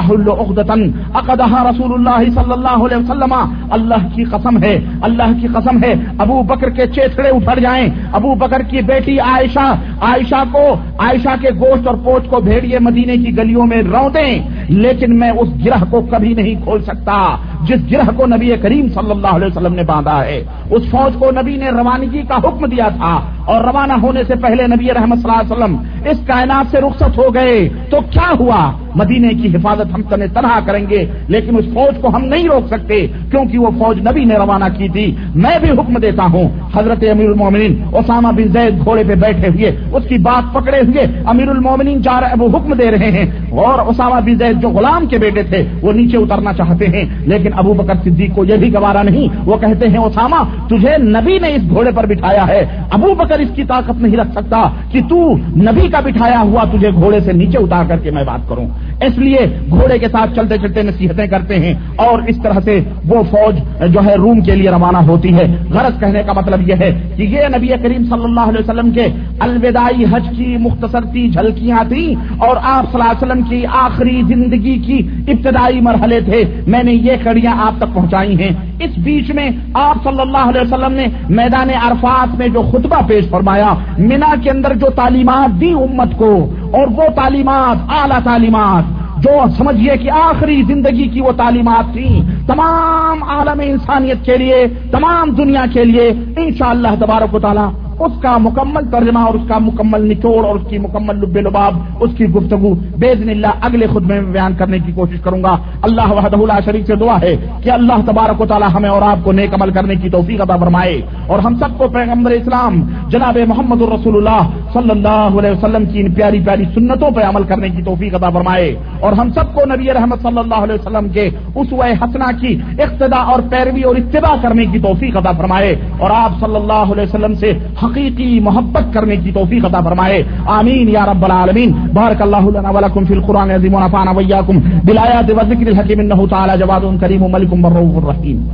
اقدها 1.13 1.69
رسول 1.69 1.91
اللہ 1.93 2.29
صلی 2.31 2.51
اللہ 2.51 2.85
علیہ 2.85 2.97
وسلم. 2.97 3.33
اللہ 3.71 4.07
کی 4.15 4.23
قسم 4.23 4.63
ہے، 4.63 4.79
اللہ 5.01 5.31
کی 5.41 5.47
قسم 5.47 5.83
ہے، 5.83 5.93
ابو 6.17 6.41
بکر 6.41 6.69
کے 6.69 6.87
چیتڑے 6.87 7.29
اٹھڑ 7.29 7.59
جائیں۔ 7.59 7.87
ابو 8.13 8.35
بکر 8.35 8.61
کی 8.61 8.81
بیٹی 8.81 9.19
عائشہ 9.19 9.67
عائشہ 10.01 10.43
کو 10.51 10.65
عائشہ 10.99 11.35
کے 11.41 11.49
گوشت 11.59 11.87
اور 11.87 11.95
پوچھ 12.03 12.29
کو 12.29 12.39
بھیڑیے 12.41 12.79
مدینے 12.79 13.17
کی 13.17 13.37
گلیوں 13.37 13.65
میں 13.65 13.81
رو 13.81 14.09
دیں 14.09 14.33
لیکن 14.69 15.19
میں 15.19 15.31
اس 15.31 15.65
گرہ 15.65 15.83
کو 15.89 16.01
کبھی 16.01 16.33
نہیں 16.33 16.63
کھول 16.63 16.83
سکتا 16.83 17.35
جس 17.61 17.91
گرہ 17.91 18.09
کو 18.15 18.25
نبی 18.25 18.51
کریم 18.61 18.87
صلی 18.89 19.11
اللہ 19.11 19.27
علیہ 19.27 19.47
وسلم 19.47 19.73
نے 19.73 19.83
باندھا 19.83 20.25
ہے۔ 20.25 20.43
اس 20.71 20.83
فوج 20.91 21.15
کو 21.19 21.31
نبی 21.31 21.57
نے 21.57 21.69
روانگی 21.69 22.21
کا 22.21 22.37
حکم 22.37 22.65
دیا 22.65 22.89
تھا 22.89 23.19
اور 23.45 23.63
روانہ 23.63 23.93
ہونے 23.93 24.23
سے 24.27 24.35
پہلے 24.35 24.67
نبی 24.67 24.87
رحمت 24.87 25.17
صلی 25.17 25.31
اللہ 25.31 25.53
علیہ 25.53 25.63
وسلم 25.63 25.77
اس 26.09 26.27
کائنات 26.27 26.71
سے 26.71 26.77
رخصت 26.77 27.17
ہو 27.17 27.33
گئے۔ 27.33 27.69
تو 27.89 27.97
کیا 28.09 28.33
ہوا؟ 28.39 28.71
مدینے 28.95 29.29
کی 29.29 29.55
حفاظت 29.55 29.93
ہم 29.93 30.01
تنہیں 30.01 30.27
تنہا 30.33 30.59
کریں 30.65 30.85
گے، 30.89 31.05
لیکن 31.27 31.57
اس 31.57 31.65
فوج 31.65 32.01
کو 32.01 32.15
ہم 32.15 32.25
نہیں 32.25 32.43
روک 32.43 32.67
سکتے 32.67 33.07
کیونکہ 33.31 33.57
وہ 33.57 33.69
فوج 33.69 33.99
نبی 33.99 34.23
نے 34.23 34.35
روانہ 34.35 34.65
کی 34.77 34.89
تھی۔ 34.89 35.15
میں 35.35 35.59
بھی 35.59 35.69
حکم 35.69 35.93
دیتا 35.93 36.23
ہوں، 36.23 36.49
حضرت 36.75 37.03
امیر 37.11 37.29
المومنین 37.29 37.83
اسامہ 37.93 38.27
بن 38.27 38.47
زید 38.47 38.83
گھوڑے 38.83 39.03
پہ 39.07 39.15
بیٹھے 39.15 39.47
ہوئے، 39.47 39.75
اس 39.93 40.03
کی 40.09 40.17
بات 40.17 40.53
پکڑے 40.53 40.79
ہوئے 40.79 41.21
امیر 41.25 41.49
المومنین 41.49 42.01
جا 42.01 42.21
رہے 42.21 42.33
وہ 42.39 42.49
حکم 42.49 42.73
دے 42.73 42.91
رہے 42.91 43.11
ہیں۔ 43.11 43.25
اور 43.51 43.79
اسامہ 43.79 44.15
بن 44.15 44.35
زید 44.35 44.54
جو 44.61 44.69
غلام 44.69 45.07
کے 45.07 45.17
بیٹے 45.17 45.43
تھے، 45.43 45.65
وہ 45.81 45.91
نیچے 45.91 46.17
اترنا 46.17 46.53
چاہتے 46.53 46.85
ہیں۔ 46.85 47.05
لیکن 47.19 47.49
ابو 47.55 47.73
بکر 47.73 47.93
صدیق 48.03 48.35
کو 48.35 48.45
یہ 48.45 48.55
بھی 48.55 48.73
گوارا 48.73 49.03
نہیں۔ 49.03 49.27
وہ 49.45 49.57
کہتے 49.57 49.87
ہیں 49.87 49.97
اسامہ 49.97 50.67
تجھے 50.67 50.97
نبی 50.97 51.39
نے 51.39 51.47
اس 51.47 51.61
گھوڑے 51.69 51.91
پر 51.95 52.05
بٹھایا 52.05 52.47
ہے۔ 52.47 52.65
ابو 52.91 53.13
بکر 53.13 53.39
اس 53.39 53.49
کی 53.55 53.63
طاقت 53.63 54.01
نہیں 54.01 54.17
رکھ 54.17 54.31
سکتا 54.31 54.69
کہ 54.91 54.99
تو 55.09 55.37
نبی 55.37 55.87
کا 55.87 55.99
بٹھایا 55.99 56.41
ہوا 56.41 56.63
تجھے 56.63 56.89
گھوڑے 56.89 57.19
سے 57.19 57.33
نیچے 57.33 57.57
اتار 57.57 57.83
کر 57.87 57.97
کے 57.97 58.11
میں 58.11 58.23
بات 58.23 58.49
کروں۔ 58.49 58.67
اس 59.01 59.17
لیے 59.17 59.37
گھوڑے 59.69 59.99
کے 59.99 60.07
ساتھ 60.07 60.35
چلتے 60.35 60.57
چلتے 60.57 60.81
نصیحتیں 60.81 61.27
کرتے 61.27 61.59
ہیں 61.59 61.73
اور 61.95 62.21
اس 62.27 62.41
طرح 62.43 62.59
سے 62.63 62.79
وہ 63.05 63.23
فوج 63.23 63.55
جو 63.93 63.99
ہے 64.05 64.15
روم 64.15 64.41
کے 64.41 64.55
لیے 64.55 64.69
روانہ 64.69 64.97
ہوتی 64.97 65.33
ہے۔ 65.33 65.55
غرض 65.71 65.99
کہنے 65.99 66.23
کا 66.23 66.33
مطلب 66.33 66.69
یہ 66.69 66.73
ہے 66.79 67.13
کہ 67.15 67.23
یہ 67.23 67.39
نبی 67.57 67.67
کریم 67.67 68.03
صلی 68.05 68.23
اللہ 68.23 68.39
علیہ 68.39 68.59
وسلم 68.59 68.91
کے 68.91 69.05
الوداعی 69.39 70.05
حج 70.11 70.37
کی 70.37 70.57
مختصر 70.59 71.01
تھی 71.01 71.29
جھلکیاں 71.29 71.83
تھیں 71.87 72.15
اور 72.37 72.57
آپ 72.63 72.91
صلی 72.91 73.01
اللہ 73.01 73.11
علیہ 73.11 73.31
وسلم 73.31 73.43
کی 73.49 73.65
آخری 73.65 74.21
زندگی 74.27 74.77
کی 74.77 75.01
ابتدائی 75.27 75.81
مرحلے 75.81 76.19
تھے۔ 76.21 76.43
میں 76.67 76.83
نے 76.83 76.93
یہ 76.93 77.11
کڑیاں 77.23 77.53
آپ 77.57 77.73
تک 77.77 77.93
پہنچائی 77.93 78.39
ہیں۔ 78.39 78.74
اس 78.79 78.97
بیچ 78.97 79.31
میں 79.31 79.49
آپ 79.73 80.03
صلی 80.03 80.21
اللہ 80.21 80.37
علیہ 80.37 80.61
وسلم 80.61 80.93
نے 80.93 81.07
میدان 81.29 81.69
عرفات 81.81 82.37
میں 82.37 82.47
جو 82.47 82.61
خطبہ 82.61 83.07
پیش 83.07 83.29
فرمایا، 83.29 83.73
مینا 83.97 84.33
کے 84.43 84.49
اندر 84.49 84.75
جو 84.75 84.87
تعلیمات 84.95 85.61
دی 85.61 85.71
امت 85.73 86.17
کو، 86.17 86.49
اور 86.71 86.87
وہ 86.87 87.03
تعلیمات، 87.15 87.77
اعلی 87.89 88.19
تعلیمات، 88.23 88.83
جو 89.23 89.31
سمجھیے 89.57 89.97
کہ 89.97 90.11
آخری 90.11 90.61
زندگی 90.67 91.07
کی 91.07 91.21
وہ 91.21 91.31
تعلیمات 91.31 91.93
تھیں، 91.93 92.21
تمام 92.47 93.23
عالم 93.23 93.61
انسانیت 93.63 94.25
کے 94.25 94.37
لیے، 94.37 94.65
تمام 94.91 95.29
دنیا 95.29 95.65
کے 95.73 95.83
لیے، 95.83 96.09
انشاءاللہ 96.09 96.57
شاء 96.57 96.69
اللہ 96.69 97.05
تبارک 97.05 97.35
و 97.35 97.39
تعالیٰ 97.39 97.69
اس 97.99 98.21
کا 98.21 98.37
مکمل 98.37 98.91
ترجمہ 98.91 99.19
اور 99.19 99.33
اس 99.33 99.47
کا 99.47 99.57
مکمل 99.57 100.01
نچوڑ 100.01 100.45
اور 100.45 100.55
اس 100.55 100.67
کی 100.69 100.77
مکمل 100.77 101.15
لب 101.15 101.37
لباب، 101.37 101.73
اس 101.99 102.09
کی 102.17 102.25
گفتگو۔ 102.25 102.75
بےزن 102.97 103.29
اللہ 103.29 103.47
اگلے 103.61 103.87
خود 103.87 104.05
میں 104.05 104.21
بیان 104.21 104.53
کرنے 104.55 104.79
کی 104.79 104.91
کوشش 104.91 105.21
کروں 105.21 105.43
گا۔ 105.43 105.57
اللہ 105.81 106.11
وحدہ 106.11 106.37
اللہ 106.37 106.59
شریف 106.65 106.87
سے 106.87 106.95
دعا 106.95 107.17
ہے 107.21 107.35
کہ 107.63 107.69
اللہ 107.69 107.93
تبارک 108.05 108.41
و 108.41 108.45
تعالی 108.45 108.65
ہمیں 108.73 108.89
اور 108.89 109.01
آپ 109.01 109.17
کو 109.23 109.31
نیک 109.31 109.53
عمل 109.53 109.71
کرنے 109.71 109.95
کی 109.95 110.09
توفیق 110.09 110.41
عطا 110.41 110.55
فرمائے۔ 110.55 111.01
اور 111.27 111.39
ہم 111.39 111.55
سب 111.55 111.77
کو 111.77 111.87
پیغمبر 111.87 112.31
اسلام، 112.31 112.81
جناب 113.07 113.37
محمد 113.47 113.81
الرسول 113.81 114.15
اللہ 114.15 114.49
صلی 114.73 114.89
اللہ 114.89 115.39
علیہ 115.39 115.51
وسلم 115.51 115.85
کی 115.85 115.99
ان 115.99 116.13
پیاری 116.13 116.39
پیاری 116.39 116.63
سنتوں 116.73 117.11
پہ 117.11 117.21
عمل 117.21 117.43
کرنے 117.43 117.69
کی 117.69 117.83
توفیق 117.83 118.15
عطا 118.15 118.29
فرمائے۔ 118.29 118.75
اور 118.99 119.13
ہم 119.13 119.29
سب 119.29 119.55
کو 119.55 119.61
نبی 119.65 119.93
رحمت 119.93 120.21
صلی 120.21 120.39
اللہ 120.39 120.55
علیہ 120.55 120.75
وسلم 120.75 121.09
کے 121.09 121.29
اس 121.55 121.73
حسنا 121.73 122.31
کی 122.41 122.61
اقتدا 122.79 123.17
اور 123.17 123.39
پیروی 123.49 123.81
اور 123.81 123.95
اتباع 123.95 124.35
کرنے 124.41 124.65
کی 124.65 124.79
توفیق 124.79 125.17
عطا 125.17 125.31
فرمائے۔ 125.31 125.75
اور 125.99 126.11
آپ 126.13 126.31
صلی 126.39 126.55
اللہ 126.55 126.73
علیہ 126.73 127.03
وسلم 127.03 127.33
سے 127.33 127.53
حقیقی 127.85 128.39
محبت 128.39 128.93
کرنے 128.93 129.15
کی 129.15 129.31
توفیق 129.31 129.65
عطا 129.65 129.81
فرمائے۔ 129.81 130.23
آمین 130.45 130.89
یا 130.89 131.05
رب 131.05 131.25
العالمین۔ 131.25 131.71
بارک 131.93 132.21
اللہ 132.21 132.45
لنا 132.57 132.69
ولکم 132.69 133.05
فی 133.05 133.13
القرآن 133.13 133.51
عظیم 133.51 133.73
ونفعنا 133.73 134.11
ویاکم 134.11 134.59
بالآیات 134.85 135.31
وذکر 135.31 135.67
الحکیم 135.67 135.99
انہو 135.99 136.27
تعالی 136.27 136.53
جواد 136.59 137.01
کریم 137.01 137.23
و 137.23 137.27
ملک 137.27 137.53
مرعوف 137.53 137.97
الرحیم۔ 138.03 138.49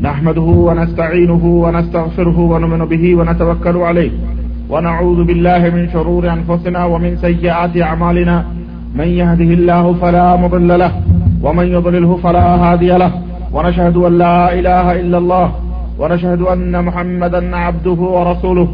نحمده 0.00 0.40
ونستعينه 0.40 1.42
ونستغفره 1.44 2.36
ونمن 2.38 2.84
به 2.84 3.14
ونتوكل 3.14 3.76
عليه 3.76 4.10
ونعوذ 4.70 5.26
بالله 5.26 5.74
من 5.74 5.86
شرور 5.92 6.24
أنفسنا 6.24 6.84
ومن 6.84 7.16
سيئات 7.16 7.76
أعمالنا 7.76 8.42
من 8.94 9.08
يهده 9.08 9.50
الله 9.58 9.92
فلا 10.00 10.36
مضل 10.36 10.68
له، 10.68 10.92
ومن 11.42 11.66
يضلله 11.66 12.16
فلا 12.22 12.46
هادي 12.54 12.88
له۔ 12.88 13.10
ونشهد 13.52 13.96
أن 13.96 14.12
لا 14.12 14.38
إله 14.58 14.86
إلا 15.00 15.18
الله 15.18 15.67
ونشهد 15.98 16.42
أن 16.42 16.84
محمدا 16.84 17.56
عبده 17.56 17.90
ورسوله. 17.90 18.68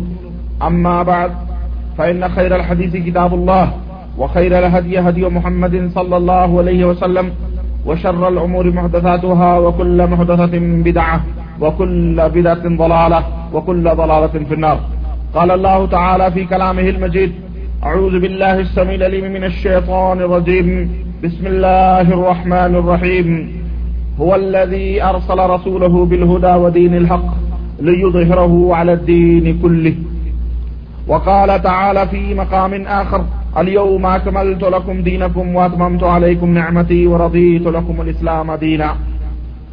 أما 0.62 1.02
بعد، 1.02 1.30
فإن 1.98 2.28
خير 2.28 2.56
الحديث 2.56 2.96
كتاب 2.96 3.34
الله، 3.34 3.72
وخير 4.18 4.58
الهدي 4.58 4.98
هدي 4.98 5.24
محمد 5.28 5.90
صلى 5.94 6.16
الله 6.16 6.58
عليه 6.58 6.84
وسلم، 6.84 7.30
وشر 7.86 8.28
الأمور 8.28 8.72
محدثاتها، 8.72 9.58
وكل 9.58 10.06
محدثة 10.06 10.58
بدعة، 10.58 11.20
وكل 11.60 12.28
بدعة 12.34 12.64
ضلالة، 12.68 13.22
وكل 13.54 13.84
ضلالة 13.84 14.34
في 14.48 14.54
النار. 14.54 14.78
قال 15.34 15.50
الله 15.50 15.86
تعالى 15.86 16.30
في 16.30 16.44
كلامه 16.44 16.82
المجيد، 16.82 17.32
أعوذ 17.84 18.20
بالله 18.20 18.60
السميل 18.60 19.00
لليم 19.00 19.32
من 19.32 19.44
الشيطان 19.44 20.18
الرجيم. 20.20 20.68
بسم 21.24 21.46
الله 21.46 22.00
الرحمن 22.00 22.74
الرحيم. 22.80 23.28
هو 24.20 24.34
الذي 24.34 25.02
أرسل 25.02 25.38
رسوله 25.38 26.04
بالهدى 26.04 26.54
ودين 26.54 26.94
الحق 26.94 27.30
ليظهره 27.80 28.74
على 28.74 28.92
الدين 28.92 29.58
كله. 29.62 29.94
وقال 31.08 31.62
تعالى 31.62 32.08
في 32.08 32.34
مقام 32.34 32.86
آخر، 32.86 33.24
اليوم 33.58 34.06
أكملت 34.06 34.62
لكم 34.64 35.02
دينكم 35.02 35.54
وأتممت 35.56 36.02
عليكم 36.02 36.54
نعمتي 36.54 37.06
ورضيت 37.06 37.66
لكم 37.66 38.00
الإسلام 38.00 38.54
دينا. 38.54 38.96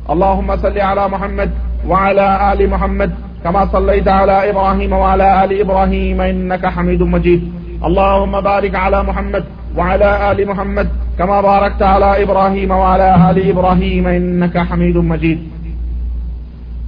اللهم 0.10 0.58
صل 0.58 0.78
على 0.80 1.08
محمد 1.08 1.50
وعلى 1.88 2.54
آل 2.54 2.70
محمد 2.70 3.12
كما 3.44 3.66
صليت 3.66 4.08
على 4.08 4.50
إبراهيم 4.50 4.94
وعلى 4.94 5.44
آل 5.44 5.60
إبراهيم 5.60 6.22
إنك 6.22 6.66
حميد 6.66 7.04
مجيد. 7.04 7.42
اللهم 7.86 8.42
بارك 8.42 8.76
على 8.76 9.04
محمد 9.04 9.44
وعلى 9.78 10.06
آل 10.20 10.46
محمد 10.46 11.18
كما 11.18 11.42
باركت 11.42 11.84
على 11.84 12.24
إبراهيم 12.24 12.72
وعلى 12.72 13.04
آل 13.04 13.52
إبراهيم 13.54 14.08
إنك 14.08 14.58
حميد 14.72 14.96
مجيد. 14.96 15.38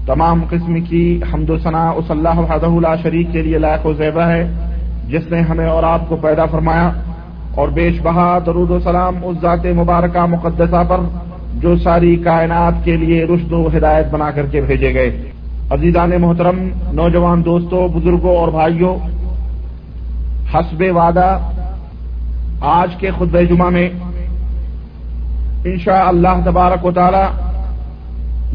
تمام 0.06 0.44
قسم 0.50 0.82
کی 0.82 1.20
حمد 1.34 1.50
و 1.50 1.58
ثناء 1.58 1.92
اس 1.96 2.12
اللہ 2.12 2.40
وحدہ 2.40 2.80
لا 2.80 2.96
شریک 2.96 3.28
کے 3.32 3.42
لیے 3.42 3.58
لائق 3.58 3.86
و 3.86 3.94
زیبہ 3.94 4.22
ہے، 4.22 4.52
جس 5.08 5.32
نے 5.32 5.40
ہمیں 5.40 5.68
اور 5.68 5.84
آپ 5.84 6.10
کو 6.10 6.16
پیدا 6.16 6.46
فرمایا۔ 6.46 6.92
اور 7.56 7.68
بیش 7.68 8.02
بہا 8.04 8.40
درود 8.46 8.70
و 8.70 8.80
سلام 8.80 9.16
اس 9.24 9.38
ذات 9.42 9.66
مبارکہ 9.66 10.26
مقدسہ 10.26 10.84
پر 10.88 10.98
جو 11.54 11.76
ساری 11.76 12.16
کائنات 12.16 12.86
کے 12.86 12.98
لیے 12.98 13.26
رشد 13.26 13.52
و 13.52 13.68
ہدایت 13.78 14.06
بنا 14.12 14.32
کر 14.32 14.46
کے 14.46 14.62
بھیجے 14.62 14.94
گئے۔ 14.94 15.32
عزیزان 15.70 16.12
محترم، 16.20 16.70
نوجوان 16.92 17.46
دوستوں، 17.46 17.88
بزرگوں 17.88 18.38
اور 18.38 18.48
بھائیوں، 18.48 18.98
حسب 20.54 20.84
وعدہ 20.96 21.38
آج 22.64 22.96
کے 22.96 23.10
خطب 23.12 23.38
جمعہ 23.50 23.70
میں 23.70 23.90
انشاء 25.66 26.08
اللہ 26.08 26.46
تبارک 26.46 26.86
و 26.86 26.92
تعالی 26.92 27.24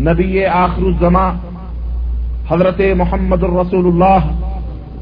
نبی 0.02 0.44
آخر 0.44 0.82
الزما 0.82 1.32
حضرت 2.50 2.80
محمد 2.96 3.42
الرسول 3.42 3.86
اللہ 3.86 4.30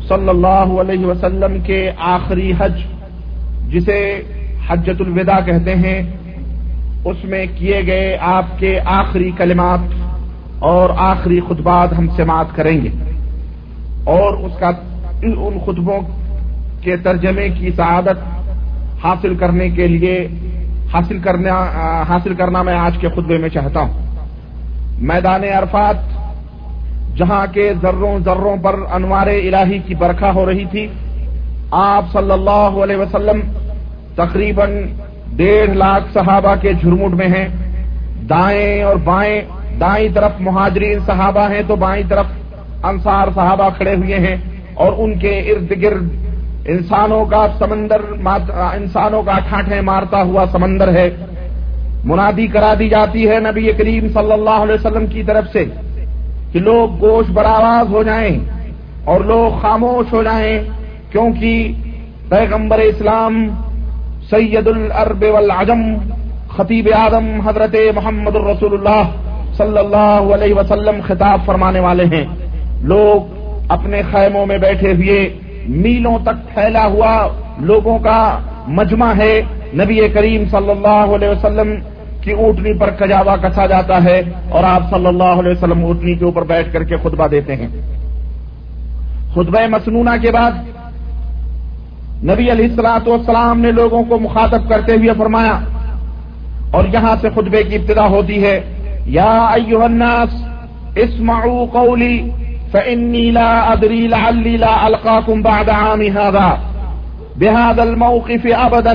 صلی 0.08 0.28
اللہ 0.28 0.80
علیہ 0.80 1.06
وسلم 1.06 1.60
کے 1.60 1.90
آخری 1.98 2.52
حج، 2.58 2.80
جسے 3.68 4.22
حجت 4.68 5.00
الوداع 5.00 5.40
کہتے 5.46 5.74
ہیں، 5.74 6.02
اس 7.04 7.24
میں 7.24 7.46
کیے 7.58 7.82
گئے 7.86 8.16
آپ 8.20 8.58
کے 8.58 8.80
آخری 8.84 9.30
کلمات 9.36 9.78
اور 10.58 10.90
آخری 10.96 11.40
خطبات 11.48 11.98
ہم 11.98 12.08
سماعت 12.16 12.56
کریں 12.56 12.80
گے۔ 12.80 12.88
اور 14.04 14.34
اس 14.34 14.52
کا 14.58 14.68
ان 15.22 15.58
خطبوں 15.66 16.00
کے 16.80 16.96
ترجمے 16.96 17.48
کی 17.48 17.70
سعادت 17.70 18.35
حاصل 19.06 19.34
کرنے 19.34 19.68
کے 19.68 19.86
لیے 19.86 20.28
حاصل 20.92 21.18
کرنا 21.18 21.54
حاصل 22.08 22.34
کرنا 22.34 22.62
میں 22.62 22.74
آج 22.74 22.98
کے 22.98 23.08
خطبے 23.08 23.38
میں 23.38 23.48
چاہتا 23.48 23.80
ہوں۔ 23.80 24.16
میدان 24.98 25.44
عرفات، 25.44 25.96
جہاں 27.16 27.46
کے 27.52 27.72
ذروں 27.82 28.18
ذروں 28.24 28.56
پر 28.62 28.74
انوار 28.92 29.26
الہی 29.26 29.78
کی 29.78 29.94
برکھا 29.94 30.30
ہو 30.34 30.46
رہی 30.46 30.64
تھی، 30.70 30.86
آپ 31.70 32.12
صلی 32.12 32.32
اللہ 32.32 32.82
علیہ 32.84 32.96
وسلم 32.96 33.40
تقریباً 34.14 34.82
ڈیڑھ 35.36 35.70
لاکھ 35.70 36.04
صحابہ 36.14 36.54
کے 36.60 36.72
جھرمٹ 36.72 37.14
میں 37.14 37.28
ہیں۔ 37.28 37.48
دائیں 38.28 38.82
اور 38.82 38.96
بائیں، 38.96 39.40
دائیں 39.80 40.08
طرف 40.14 40.32
مہاجرین 40.40 40.98
صحابہ 41.06 41.50
ہیں 41.50 41.62
تو 41.66 41.76
بائیں 41.76 42.04
طرف 42.08 42.26
انصار 42.82 43.28
صحابہ 43.34 43.68
کھڑے 43.76 43.94
ہوئے 43.94 44.18
ہیں 44.18 44.36
اور 44.74 44.92
ان 44.98 45.18
کے 45.18 45.38
ارد 45.38 45.72
گرد 45.82 46.25
انسانوں 46.68 47.24
کا 47.24 47.46
سمندر 47.58 48.00
انسانوں 48.74 49.22
کا 49.22 49.38
ٹھاٹھے 49.48 49.80
مارتا 49.80 50.22
ہوا 50.22 50.44
سمندر 50.52 50.88
ہے۔ 50.94 51.08
منادی 52.04 52.46
کرا 52.46 52.72
دی 52.78 52.88
جاتی 52.88 53.28
ہے 53.28 53.38
نبی 53.40 53.72
کریم 53.78 54.08
صلی 54.08 54.32
اللہ 54.32 54.58
علیہ 54.64 54.74
وسلم 54.74 55.06
کی 55.06 55.22
طرف 55.22 55.44
سے 55.52 55.64
کہ 56.52 56.58
لوگ 56.58 57.00
گوشت 57.00 57.30
برآواز 57.30 57.92
ہو 57.92 58.02
جائیں 58.02 58.38
اور 59.04 59.20
لوگ 59.20 59.60
خاموش 59.62 60.12
ہو 60.12 60.22
جائیں 60.22 60.58
کیونکہ 61.12 61.72
پیغمبر 62.28 62.78
اسلام 62.78 63.46
سید 64.30 64.66
العرب 64.66 65.24
والعجم، 65.32 65.82
خطیب 66.56 66.88
آدم 66.96 67.26
حضرت 67.40 67.74
محمد 67.94 68.36
الرسول 68.36 68.72
اللہ 68.74 69.02
صلی 69.54 69.78
اللہ 69.78 70.34
علیہ 70.34 70.54
وسلم 70.54 71.00
خطاب 71.06 71.44
فرمانے 71.46 71.80
والے 71.80 72.04
ہیں۔ 72.04 72.24
لوگ 72.82 73.34
اپنے 73.68 74.02
خیموں 74.10 74.46
میں 74.46 74.58
بیٹھے 74.58 74.92
ہوئے 74.92 75.18
میلوں 75.68 76.18
تک 76.22 76.54
پھیلا 76.54 76.84
ہوا 76.86 77.28
لوگوں 77.60 77.98
کا 77.98 78.38
مجمع 78.68 79.12
ہے۔ 79.16 79.42
نبی 79.74 80.08
کریم 80.08 80.44
صلی 80.50 80.70
اللہ 80.70 81.14
علیہ 81.14 81.28
وسلم 81.28 81.74
کی 82.20 82.32
اونٹنی 82.32 82.72
پر 82.78 82.90
کجاوا 82.90 83.36
کسا 83.36 83.66
جاتا 83.66 84.04
ہے 84.04 84.20
اور 84.50 84.64
آپ 84.64 84.90
صلی 84.90 85.06
اللہ 85.06 85.40
علیہ 85.40 85.52
وسلم 85.52 85.84
اونٹنی 85.84 86.14
کے 86.14 86.24
اوپر 86.24 86.42
بیٹھ 86.42 86.72
کر 86.72 86.84
کے 86.84 86.96
خطبہ 86.96 87.26
دیتے 87.26 87.56
ہیں۔ 87.56 87.68
خطبہ 89.32 89.60
مصنوعہ 89.70 90.16
کے 90.16 90.30
بعد 90.30 90.52
نبی 92.24 92.50
علیہ 92.50 92.64
السلاط 92.64 93.08
والسلام 93.08 93.60
نے 93.60 93.70
لوگوں 93.70 94.02
کو 94.02 94.18
مخاطب 94.18 94.68
کرتے 94.68 94.92
ہوئے 94.92 95.12
فرمایا، 95.18 95.58
اور 96.70 96.84
یہاں 96.92 97.14
سے 97.20 97.28
خطبے 97.34 97.62
کی 97.62 97.76
ابتدا 97.76 98.06
ہوتی 98.06 98.42
ہے۔ 98.44 98.60
یا 99.06 99.46
ایوہ 99.46 99.84
الناس، 99.84 100.42
اسمعوا 100.96 101.64
قولی 101.72 102.30
فإني 102.72 103.30
لا 103.30 103.74
أدري 103.74 104.08
لعلي 104.08 104.56
لا 104.56 104.86
ألقاكم 104.86 105.42
بعد 105.42 105.68
عام 105.68 106.00
هذا. 106.00 106.54
بهذا 107.40 107.82
الموقف 107.82 108.46
أبدا. 108.64 108.94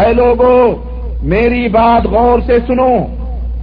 اے 0.00 0.12
لوگو، 0.12 0.84
میری 1.22 1.68
بات 1.68 2.06
غور 2.06 2.40
سے 2.46 2.58
سنو، 2.66 2.96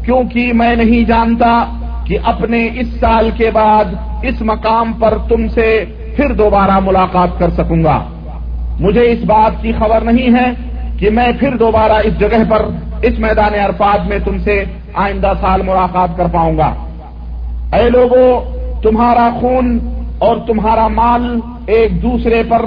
کیونکہ 0.06 0.54
میں 0.54 0.76
نہیں 0.76 1.04
جانتا 1.04 1.66
کہ 2.04 2.18
اپنے 2.24 2.70
اس 2.76 2.88
سال 3.00 3.30
کے 3.38 3.52
بعد 3.52 3.86
اس 4.24 4.42
مقام 4.42 4.94
پر 4.94 5.18
تم 5.30 5.48
سے 5.48 5.86
پھر 6.16 6.34
دوبارہ 6.34 6.80
ملاقات 6.80 7.40
کر 7.40 7.50
سکوں 7.50 7.84
گا۔ 7.84 8.04
مجھے 8.80 9.12
اس 9.12 9.20
بات 9.26 9.62
کی 9.62 9.72
خبر 9.72 10.02
نہیں 10.02 10.36
ہے 10.36 10.52
کہ 10.98 11.10
میں 11.10 11.32
پھر 11.40 11.58
دوبارہ 11.58 11.92
اس 11.92 12.20
جگہ 12.20 12.50
پر، 12.50 12.66
اس 13.02 13.20
میدان 13.20 13.60
عرفات 13.60 14.08
میں 14.08 14.20
تم 14.20 14.38
سے 14.38 14.64
آئندہ 14.94 15.34
سال 15.42 15.62
ملاقات 15.62 16.18
کر 16.18 16.26
پاؤں 16.34 16.58
گا۔ 16.58 16.74
اے 17.74 17.90
لوگوں 17.90 18.57
تمہارا 18.84 19.30
خون 19.40 19.80
اور 20.20 20.38
تمہارا 20.48 20.88
مال 20.88 21.40
ایک 21.68 22.02
دوسرے 22.02 22.44
پر 22.50 22.62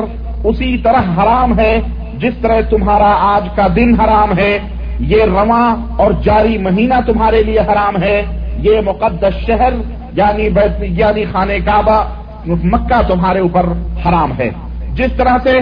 اسی 0.45 0.79
طرح 0.79 1.01
حرام 1.01 1.59
ہے، 1.59 1.81
جس 2.19 2.35
طرح 2.43 2.61
تمہارا 2.71 3.15
آج 3.21 3.49
کا 3.55 3.67
دن 3.77 4.01
حرام 4.01 4.39
ہے۔ 4.39 4.59
یہ 5.01 5.25
رواں 5.25 5.77
اور 5.99 6.13
جاری 6.13 6.59
مہینہ 6.59 6.95
تمہارے 7.07 7.43
لیے 7.43 7.59
حرام 7.59 8.03
ہے۔ 8.03 8.23
یہ 8.59 8.81
مقدس 8.85 9.47
شہر 9.47 9.73
یعنی 10.13 10.49
یعنی 10.81 11.25
خانہ 11.33 11.53
کعبہ، 11.65 12.05
مکہ 12.47 13.09
تمہارے 13.09 13.39
اوپر 13.39 13.67
حرام 14.09 14.33
ہے۔ 14.39 14.51
جس 14.95 15.13
طرح 15.17 15.37
سے 15.43 15.59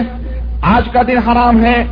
آج 0.61 0.89
کا 0.89 1.01
دن 1.07 1.17
حرام 1.17 1.65
ہے، 1.65 1.83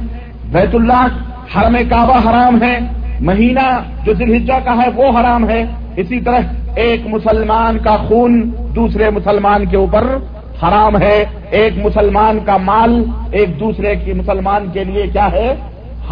بیت 0.52 0.76
اللہ، 0.76 1.08
حرم 1.56 1.78
کعبہ 1.90 2.30
حرام 2.30 2.62
ہے۔ 2.62 2.80
مہینہ 3.20 3.84
جو 4.04 4.14
ذلحجہ 4.14 4.66
کا 4.66 4.72
ہے 4.72 4.90
وہ 4.96 5.20
حرام 5.20 5.50
ہے۔ 5.50 5.66
اسی 5.96 6.22
طرح 6.22 6.40
ایک 6.76 7.02
مسلمان 7.08 7.78
کا 7.78 7.98
خون 7.98 8.52
دوسرے 8.76 9.10
مسلمان 9.10 9.66
کے 9.66 9.78
اوپر 9.78 10.18
حرام 10.64 11.02
ہے۔ 11.02 11.26
ایک 11.50 11.86
مسلمان 11.86 12.40
کا 12.46 12.58
مال 12.58 13.06
ایک 13.32 13.60
دوسرے 13.60 13.96
کی 13.96 14.14
مسلمان 14.14 14.66
کے 14.74 14.84
لیے 14.84 15.04
کیا 15.14 15.32
ہے؟ 15.32 15.56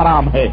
حرام 0.01 0.33
ہے۔ 0.33 0.47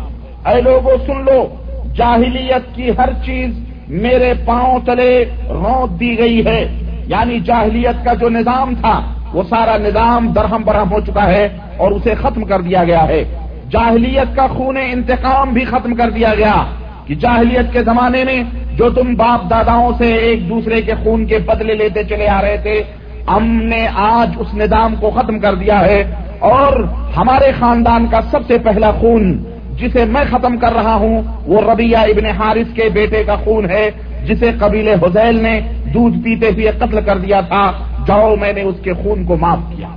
اے 0.46 0.60
لوگوں 0.60 0.96
سن 1.06 1.24
لو۔ 1.24 1.48
جاہلیت 1.94 2.74
کی 2.74 2.90
ہر 2.98 3.08
چیز 3.24 3.58
میرے 3.88 4.34
پاؤں 4.46 4.78
تلے 4.86 5.24
روک 5.48 6.00
دی 6.00 6.18
گئی 6.18 6.46
ہے۔ 6.46 6.68
یعنی 7.06 7.40
جاہلیت 7.40 8.04
کا 8.04 8.14
جو 8.14 8.28
نظام 8.28 8.74
تھا، 8.80 9.00
وہ 9.32 9.42
سارا 9.42 9.76
نظام 9.76 10.32
درہم 10.32 10.62
برہم 10.64 10.92
ہو 10.92 11.00
چکا 11.00 11.26
ہے 11.26 11.48
اور 11.76 11.90
اسے 11.90 12.14
ختم 12.14 12.44
کر 12.44 12.60
دیا 12.60 12.84
گیا 12.84 13.08
ہے۔ 13.08 13.41
جاہلیت 13.72 14.36
کا 14.36 14.46
خون 14.46 14.76
انتقام 14.76 15.50
بھی 15.50 15.64
ختم 15.64 15.94
کر 15.94 16.10
دیا 16.10 16.34
گیا 16.38 16.64
کہ 17.06 17.14
جاہلیت 17.14 17.72
کے 17.72 17.82
زمانے 17.82 18.24
میں 18.24 18.42
جو 18.76 18.90
تم 18.90 19.14
باپ 19.14 19.50
داداؤں 19.50 19.92
سے 19.98 20.14
ایک 20.14 20.48
دوسرے 20.48 20.82
کے 20.82 20.92
خون 21.04 21.26
کے 21.26 21.38
بدلے 21.38 21.74
لیتے 21.74 22.04
چلے 22.04 22.28
آ 22.28 22.42
رہے 22.42 22.56
تھے، 22.62 22.82
ہم 23.28 23.44
نے 23.62 23.88
آج 23.94 24.30
اس 24.38 24.54
نظام 24.54 24.94
کو 25.00 25.10
ختم 25.10 25.38
کر 25.38 25.54
دیا 25.54 25.80
ہے۔ 25.80 26.14
اور 26.38 26.84
ہمارے 27.16 27.52
خاندان 27.58 28.06
کا 28.10 28.20
سب 28.30 28.40
سے 28.46 28.58
پہلا 28.58 28.90
خون 28.90 29.44
جسے 29.78 30.04
میں 30.04 30.24
ختم 30.30 30.56
کر 30.56 30.72
رہا 30.72 30.94
ہوں، 30.94 31.22
وہ 31.46 31.70
ربیہ 31.70 31.96
ابن 31.96 32.26
حارث 32.26 32.74
کے 32.74 32.88
بیٹے 32.88 33.24
کا 33.24 33.36
خون 33.36 33.70
ہے، 33.70 33.90
جسے 34.24 34.50
قبیل 34.58 34.88
حزیل 34.88 35.42
نے 35.42 35.60
دودھ 35.94 36.18
پیتے 36.24 36.48
ہوئے 36.48 36.70
قتل 36.78 37.00
کر 37.00 37.18
دیا 37.18 37.40
تھا۔ 37.40 37.72
جاؤ، 38.06 38.36
میں 38.36 38.52
نے 38.52 38.62
اس 38.62 38.76
کے 38.82 38.92
خون 38.92 39.24
کو 39.24 39.36
معاف 39.36 39.58
کیا۔ 39.76 39.88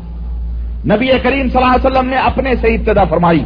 نبی 0.86 1.08
کریم 1.08 1.50
صلی 1.50 1.64
اللہ 1.64 1.76
علیہ 1.76 1.88
وسلم 1.88 2.10
نے 2.10 2.16
اپنے 2.16 2.56
سے 2.56 2.68
ابتدا 2.68 3.04
فرمائی۔ 3.04 3.44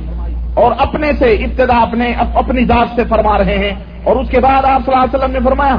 اور 0.53 0.71
اپنے 0.77 1.11
سے 1.19 1.33
ابتدا 1.33 1.77
اپنے 1.77 2.13
اپنی 2.35 2.65
ذات 2.65 2.87
سے 2.95 3.03
فرما 3.09 3.37
رہے 3.37 3.57
ہیں۔ 3.57 3.83
اور 4.03 4.15
اس 4.15 4.29
کے 4.29 4.39
بعد 4.39 4.65
آپ 4.65 4.81
صلی 4.85 4.93
اللہ 4.93 5.03
علیہ 5.03 5.19
وسلم 5.19 5.31
نے 5.31 5.39
فرمایا، 5.45 5.75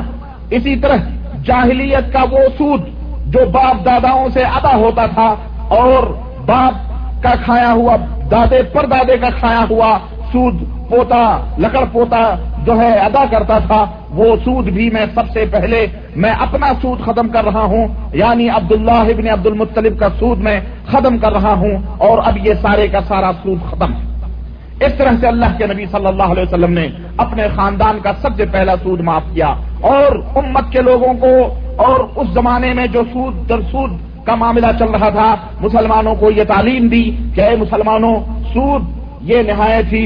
اسی 0.51 0.77
طرح 0.77 0.97
جاہلیت 1.45 2.13
کا 2.13 2.23
وہ 2.31 2.39
سود 2.59 2.81
جو 3.27 3.41
باپ 3.53 3.85
داداؤں 3.85 4.29
سے 4.29 4.43
ادا 4.43 4.77
ہوتا 4.77 5.07
تھا 5.07 5.35
اور 5.69 6.03
باپ 6.47 6.73
کا 7.23 7.35
کھایا 7.45 7.73
ہوا 7.73 7.97
دادے 8.31 8.63
پر 8.63 8.87
دادے 8.87 9.17
کا 9.17 9.29
کھایا 9.31 9.65
ہوا 9.71 9.99
سود 10.33 10.55
پوتا، 10.91 11.55
لکڑ 11.59 11.85
پوتا 11.93 12.35
جو 12.65 12.81
ہے 12.81 12.99
ادا 12.99 13.25
کرتا 13.31 13.59
تھا، 13.59 13.85
وہ 14.11 14.37
سود 14.45 14.65
بھی 14.65 14.91
میں 14.91 15.07
سب 15.15 15.23
سے 15.33 15.45
پہلے 15.51 15.87
میں 16.17 16.31
اپنا 16.31 16.73
سود 16.83 17.01
ختم 17.01 17.29
کر 17.29 17.45
رہا 17.45 17.61
ہوں۔ 17.61 17.87
یعنی 18.13 18.49
عبداللہ 18.49 18.91
ابن 18.91 19.29
عبد 19.29 19.47
المطلب 19.47 19.99
کا 19.99 20.09
سود 20.19 20.39
میں 20.39 20.61
ختم 20.87 21.19
کر 21.19 21.33
رہا 21.33 21.53
ہوں 21.53 21.77
اور 21.99 22.19
اب 22.25 22.47
یہ 22.47 22.55
سارے 22.63 22.89
کا 22.89 22.99
سارا 23.09 23.31
سود 23.43 23.59
ختم۔ 23.71 23.93
ہے 23.93 24.20
اس 24.87 24.93
طرح 24.99 25.17
سے 25.21 25.27
اللہ 25.27 25.57
کے 25.59 25.67
نبی 25.67 25.85
صلی 25.93 26.07
اللہ 26.07 26.31
علیہ 26.33 26.43
وسلم 26.43 26.73
نے 26.73 26.87
اپنے 27.25 27.47
خاندان 27.55 27.99
کا 28.03 28.13
سب 28.23 28.37
سے 28.37 28.45
پہلا 28.53 28.75
سود 28.83 29.01
معاف 29.01 29.23
کیا 29.35 29.49
اور 29.81 30.17
امت 30.37 30.73
کے 30.73 30.81
لوگوں 30.83 31.13
کو 31.21 31.33
اور 31.87 32.01
اس 32.17 32.29
زمانے 32.35 32.73
میں 32.75 32.87
جو 32.87 33.03
سود 33.13 33.49
در 33.49 33.61
سود 33.71 33.91
کا 34.27 34.35
معاملہ 34.35 34.67
چل 34.79 34.91
رہا 34.91 35.09
تھا، 35.09 35.35
مسلمانوں 35.61 36.15
کو 36.15 36.31
یہ 36.31 36.45
تعلیم 36.49 36.89
دی 36.89 37.05
کہ 37.35 37.41
اے 37.41 37.57
مسلمانوں، 37.57 38.15
سود 38.53 38.83
یہ 39.23 39.43
نہایت 39.43 39.93
ہی 39.93 40.05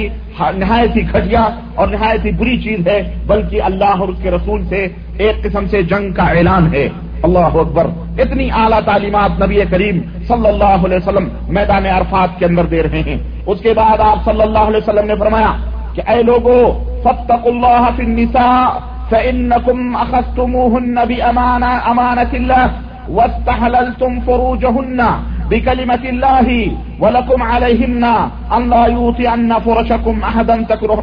نہایت 0.56 0.96
ہی 0.96 1.02
گھٹیا 1.12 1.42
اور 1.74 1.88
نہایت 1.88 2.24
ہی 2.24 2.30
بری 2.30 2.56
چیز 2.62 2.87
ہے، 2.88 3.00
بلکہ 3.26 3.62
اللہ 3.62 4.00
اور 4.00 4.08
اس 4.08 4.22
کے 4.22 4.30
رسول 4.30 4.64
سے 4.68 4.87
ایک 5.18 5.42
قسم 5.44 5.66
سے 5.70 5.82
جنگ 5.82 6.12
کا 6.12 6.24
اعلان 6.38 6.66
ہے۔ 6.74 6.88
اللہ 7.26 7.54
اکبر، 7.64 7.87
اتنی 8.22 8.46
اعلیٰ 8.62 8.80
تعلیمات 8.84 9.42
نبی 9.42 9.60
کریم 9.70 10.00
صلی 10.28 10.48
اللہ 10.52 10.78
علیہ 10.87 10.96
وسلم 10.96 11.28
میدان 11.56 11.87
عرفات 11.98 12.38
کے 12.38 12.44
اندر 12.46 12.64
دے 12.72 12.82
رہے 12.82 13.02
ہیں۔ 13.06 13.18
اس 13.50 13.58
کے 13.60 13.72
بعد 13.80 13.98
آپ 14.10 14.24
صلی 14.24 14.42
اللہ 14.42 14.64
علیہ 14.70 14.82
وسلم 14.82 15.06
نے 15.06 15.14
فرمایا 15.22 15.52
کہ 15.94 16.02
اے 16.10 16.22
لوگوں 16.30 16.62
فتق 17.04 17.46
اللہ 17.52 17.84
فی 17.96 18.02
النساء 18.02 18.64
فإنكم 19.10 19.96
أخذتموهن 19.96 20.96
بأمانة 21.04 21.70
أمانة 21.90 22.32
الله 22.40 22.66
واستحللتم 23.16 24.20
فروجهن 24.26 25.00
بكلمة 25.50 26.04
الله 26.12 26.48
ولكم 27.02 27.38
عليهن 27.42 28.04
أن 28.56 28.62
لا 28.70 28.84
يوطي 28.87 29.24
أن 29.34 29.52
فرشكم 29.66 30.14
أحدا 30.30 30.56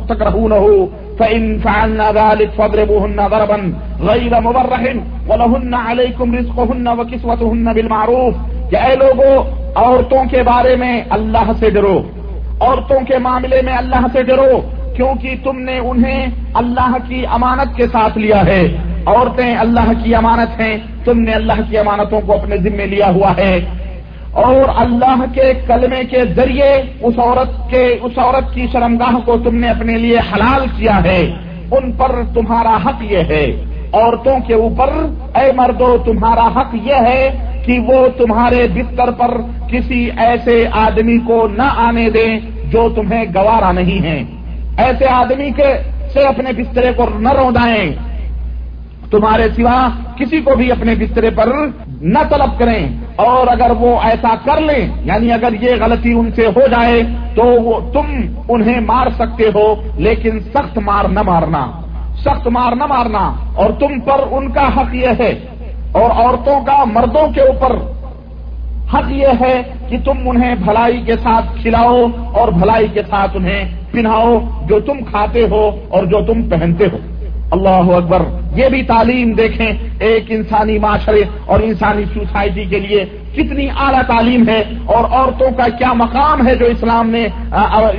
تكرهونه 0.09 0.65
فإن 1.17 1.59
فعلنا 1.63 2.11
ذلك 2.11 2.55
فاضربوهن 2.55 3.15
ضربا 3.15 3.71
غير 3.99 4.41
مبرح، 4.41 4.81
ولهن 5.27 5.73
عليكم 5.73 6.35
رزقهن 6.35 6.87
وكسوتهن 6.87 7.73
بالمعروف. 7.73 8.33
کہ 8.69 8.75
اے 8.75 8.95
لوگو، 8.95 9.43
عورتوں 9.75 10.23
کے 10.31 10.43
بارے 10.43 10.75
میں 10.75 11.01
اللہ 11.09 11.51
سے 11.59 11.69
ڈرو، 11.69 12.01
عورتوں 12.59 12.99
کے 13.07 13.17
معاملے 13.17 13.61
میں 13.61 13.73
اللہ 13.73 14.05
سے 14.13 14.23
ڈرو، 14.23 14.61
کیونکہ 14.95 15.35
تم 15.43 15.59
نے 15.59 15.79
انہیں 15.79 16.27
اللہ 16.53 16.95
کی 17.07 17.25
امانت 17.25 17.77
کے 17.77 17.87
ساتھ 17.87 18.17
لیا 18.17 18.45
ہے۔ 18.45 18.77
عورتیں 19.05 19.55
اللہ 19.55 19.91
کی 20.03 20.15
امانت 20.15 20.61
ہیں، 20.61 20.77
تم 21.05 21.19
نے 21.19 21.31
اللہ 21.31 21.53
کی 21.69 21.77
امانتوں 21.77 22.21
کو 22.21 22.33
اپنے 22.33 22.57
ذمے 22.57 22.85
لیا 22.85 23.09
ہوا 23.09 23.33
ہے۔ 23.37 23.59
اور 24.31 24.69
اللہ 24.75 25.23
کے 25.33 25.53
کلمے 25.67 26.03
کے 26.03 26.25
ذریعے 26.35 26.81
اس 27.01 27.19
عورت 27.19 27.69
کے 27.69 27.97
اس 28.01 28.17
عورت 28.17 28.53
کی 28.53 28.67
شرمگاہ 28.71 29.15
کو 29.25 29.37
تم 29.37 29.55
نے 29.55 29.69
اپنے 29.69 29.97
لیے 29.97 30.17
حلال 30.17 30.65
کیا 30.77 31.03
ہے۔ 31.03 31.31
ان 31.71 31.91
پر 31.91 32.11
تمہارا 32.33 32.77
حق 32.85 33.03
یہ 33.03 33.17
ہے۔ 33.17 33.65
عورتوں 33.93 34.39
کے 34.47 34.53
اوپر، 34.53 34.89
اے 35.35 35.51
مردو، 35.55 35.97
تمہارا 36.05 36.47
حق 36.47 36.75
یہ 36.83 36.93
ہے 36.93 37.51
کہ 37.65 37.79
وہ 37.79 38.07
تمہارے 38.17 38.67
بستر 38.73 39.11
پر 39.11 39.41
کسی 39.71 40.09
ایسے 40.17 40.67
آدمی 40.71 41.17
کو 41.17 41.47
نہ 41.47 41.61
آنے 41.61 42.09
دیں 42.09 42.39
جو 42.71 42.89
تمہیں 42.95 43.23
گوارا 43.35 43.71
نہیں 43.71 44.03
ہے۔ 44.03 44.23
ایسے 44.77 45.05
آدمی 45.07 45.49
کے 45.51 45.73
سے 46.13 46.19
اپنے 46.19 46.51
بسترے 46.57 46.91
کو 46.95 47.05
نہ 47.19 47.29
رودائیں 47.29 47.91
تمہارے 49.11 49.47
سوا 49.55 49.87
کسی 50.17 50.41
کو 50.41 50.55
بھی 50.55 50.71
اپنے 50.71 50.95
بسترے 50.95 51.29
پر 51.29 51.47
نہ 52.01 52.19
طلب 52.29 52.59
کریں۔ 52.59 52.87
اور 53.15 53.47
اگر 53.47 53.71
وہ 53.79 53.99
ایسا 54.03 54.35
کر 54.45 54.61
لیں 54.61 54.87
یعنی 55.03 55.31
اگر 55.31 55.53
یہ 55.61 55.71
غلطی 55.79 56.13
ان 56.13 56.31
سے 56.35 56.47
ہو 56.47 56.67
جائے، 56.67 57.03
تو 57.35 57.43
وہ 57.45 57.93
تم 57.93 58.35
انہیں 58.49 58.79
مار 58.79 59.07
سکتے 59.09 59.43
ہو، 59.55 59.75
لیکن 59.97 60.39
سخت 60.39 60.77
مار 60.77 61.05
نہ 61.05 61.21
مارنا۔ 61.21 61.71
سخت 62.19 62.47
مار 62.47 62.75
نہ 62.75 62.85
مارنا۔ 62.85 63.33
اور 63.55 63.69
تم 63.79 63.99
پر 63.99 64.19
ان 64.31 64.51
کا 64.51 64.67
حق 64.67 64.95
یہ 64.95 65.07
ہے۔ 65.19 65.39
اور 65.91 66.11
عورتوں 66.11 66.65
کا 66.65 66.83
مردوں 66.85 67.31
کے 67.33 67.41
اوپر 67.41 67.75
حق 68.93 69.11
یہ 69.11 69.27
ہے 69.41 69.61
کہ 69.89 69.97
تم 70.05 70.29
انہیں 70.29 70.55
بھلائی 70.55 71.01
کے 71.01 71.17
ساتھ 71.17 71.45
کھلاؤ 71.61 72.05
اور 72.33 72.47
بھلائی 72.47 72.87
کے 72.87 73.01
ساتھ 73.09 73.31
انہیں 73.33 73.71
پہناؤ 73.91 74.39
جو 74.65 74.79
تم 74.79 75.03
کھاتے 75.03 75.47
ہو 75.51 75.71
اور 75.89 76.03
جو 76.03 76.25
تم 76.25 76.49
پہنتے 76.49 76.85
ہو۔ 76.85 76.97
اللہ 77.51 77.91
اکبر، 77.95 78.21
یہ 78.55 78.69
بھی 78.69 78.81
تعلیم 78.83 79.31
دیکھیں 79.33 79.71
ایک 79.99 80.25
انسانی 80.29 80.77
معاشرے 80.79 81.23
اور 81.45 81.59
انسانی 81.59 82.03
سوسائٹی 82.13 82.65
کے 82.65 82.79
لیے 82.79 83.05
کتنی 83.35 83.67
اعلیٰ 83.69 84.01
تعلیم 84.07 84.47
ہے 84.49 84.63
اور 84.85 85.03
عورتوں 85.11 85.51
کا 85.57 85.67
کیا 85.77 85.93
مقام 85.93 86.47
ہے 86.47 86.55
جو 86.55 86.65
اسلام 86.65 87.09
نے 87.09 87.27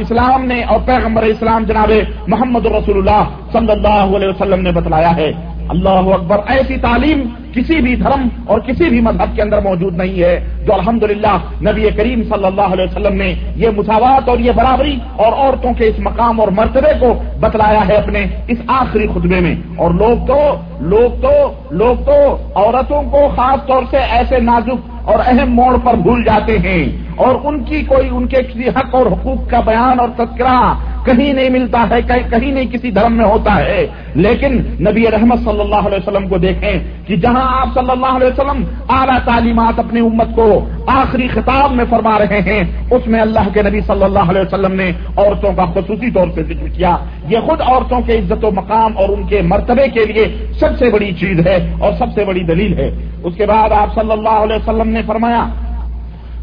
اسلام 0.01 0.45
نے 0.45 0.63
اور 0.65 0.81
پیغمبر 0.87 1.23
اسلام 1.23 1.65
جناب 1.65 1.93
محمد 2.27 2.67
رسول 2.67 2.99
اللہ 2.99 3.25
صلی 3.53 3.73
اللہ 3.73 4.17
علیہ 4.17 4.29
وسلم 4.29 4.61
نے 4.61 4.73
بتلایا 4.73 5.17
ہے۔ 5.17 5.33
اللہ 5.69 5.89
اکبر، 5.89 6.37
ایسی 6.47 6.77
تعلیم 6.77 7.29
کسی 7.55 7.81
بھی 7.81 7.97
دھرم 7.97 8.29
اور 8.47 8.61
کسی 8.61 8.89
بھی 8.89 9.01
مذہب 9.01 9.37
کے 9.37 9.43
اندر 9.43 9.61
موجود 9.61 9.97
نہیں 9.97 10.23
ہے 10.23 10.47
جو 10.67 10.75
الحمدللہ 10.75 11.39
نبی 11.71 11.91
کریم 11.97 12.23
صلی 12.23 12.45
اللہ 12.45 12.61
علیہ 12.61 12.85
وسلم 12.85 13.17
نے 13.17 13.35
یہ 13.57 13.69
مساوات 13.77 14.29
اور 14.29 14.39
یہ 14.39 14.53
برابری 14.53 14.99
اور 15.17 15.33
عورتوں 15.33 15.73
کے 15.73 15.89
اس 15.89 15.99
مقام 15.99 16.41
اور 16.41 16.49
مرتبے 16.49 16.99
کو 17.01 17.23
بتلایا 17.41 17.89
ہے 17.89 17.95
اپنے 17.95 18.27
اس 18.49 18.59
آخری 18.67 19.07
خطبے 19.07 19.41
میں۔ 19.41 19.55
اور 19.77 19.91
لوگ 19.91 20.27
تو 20.27 20.37
لوگ 20.81 21.21
تو 21.21 21.53
لوگ 21.71 22.05
تو 22.05 22.37
عورتوں 22.55 23.03
کو 23.03 23.29
خاص 23.37 23.67
طور 23.67 23.83
سے 23.91 23.97
ایسے 23.97 24.41
نازک 24.41 25.09
اور 25.09 25.19
اہم 25.27 25.55
موڑ 25.55 25.77
پر 25.85 25.95
بھول 25.95 26.25
جاتے 26.25 26.59
ہیں۔ 26.59 27.12
اور 27.17 27.35
ان 27.45 27.65
کی 27.65 27.83
کوئی 27.83 28.09
ان 28.11 28.27
کے 28.27 28.37
کسی 28.37 28.69
حق 28.69 28.95
اور 28.95 29.07
حقوق 29.07 29.51
کا 29.51 29.61
بیان 29.61 30.01
اور 30.01 30.09
تذکرہ 30.17 30.75
کہیں 31.05 31.33
نہیں 31.33 31.49
ملتا 31.49 31.87
ہے 31.91 32.03
کہیں 32.03 32.53
نہیں 32.53 32.67
کسی 32.67 32.91
دھرم 32.91 33.13
میں 33.13 33.25
ہوتا 33.25 33.57
ہے۔ 33.57 33.87
لیکن 34.15 34.53
نبی 34.81 35.11
رحمت 35.11 35.39
صلی 35.39 35.61
اللہ 35.61 35.75
علیہ 35.75 35.99
وسلم 35.99 36.29
کو 36.29 36.39
دیکھیں 36.39 36.79
کہ 37.07 37.17
جہاں 37.17 37.61
آپ 37.61 37.75
صلی 37.75 37.91
اللہ 37.91 38.07
علیہ 38.07 38.27
وسلم 38.27 38.65
اعلیٰ 38.89 39.19
تعلیمات 39.25 39.79
اپنی 39.79 40.01
امت 40.01 40.29
کو 40.35 40.67
آخری 40.87 41.29
خطاب 41.29 41.73
میں 41.73 41.85
فرما 41.91 42.19
رہے 42.19 42.41
ہیں، 42.41 42.63
اس 42.91 43.07
میں 43.07 43.21
اللہ 43.21 43.49
کے 43.55 43.63
نبی 43.63 43.81
صلی 43.81 44.05
اللہ 44.05 44.31
علیہ 44.31 44.41
وسلم 44.41 44.73
نے 44.73 44.93
عورتوں 45.17 45.53
کا 45.53 45.65
خصوصی 45.65 46.11
طور 46.11 46.27
پہ 46.35 46.43
ذکر 46.43 46.69
کیا۔ 46.69 46.97
یہ 47.29 47.39
خود 47.39 47.61
عورتوں 47.61 48.01
کے 48.01 48.19
عزت 48.19 48.45
و 48.45 48.51
مقام 48.51 48.99
اور 48.99 49.09
ان 49.09 49.27
کے 49.27 49.43
مرتبے 49.43 49.89
کے 49.89 50.05
لیے 50.05 50.47
سب 50.61 50.79
سے 50.79 50.91
بڑی 50.91 51.13
چیز 51.13 51.47
ہے 51.47 51.75
اور 51.81 51.93
سب 51.99 52.07
سے 52.15 52.25
بڑی 52.25 52.41
دلیل 52.41 52.79
ہے۔ 52.79 52.91
اس 53.25 53.35
کے 53.37 53.47
بعد 53.47 53.73
آپ 53.73 53.95
صلی 53.95 54.13
اللہ 54.13 54.29
علیہ 54.29 54.57
وسلم 54.57 54.89
نے 54.89 55.03
فرمایا 55.07 55.45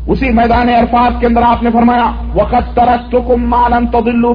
اسی 0.08 0.30
میدان 0.30 0.70
عرفات 0.70 1.22
کے 1.22 1.28
اندر 1.28 1.42
آپ 1.42 1.64
نے 1.64 1.70
فرمایا 1.72 2.12
وقت 2.34 2.76
ترک 2.76 3.12
تو 3.12 3.22
کم 3.22 3.42
مالن 3.42 3.88
تو 3.88 4.02
دلو 4.02 4.34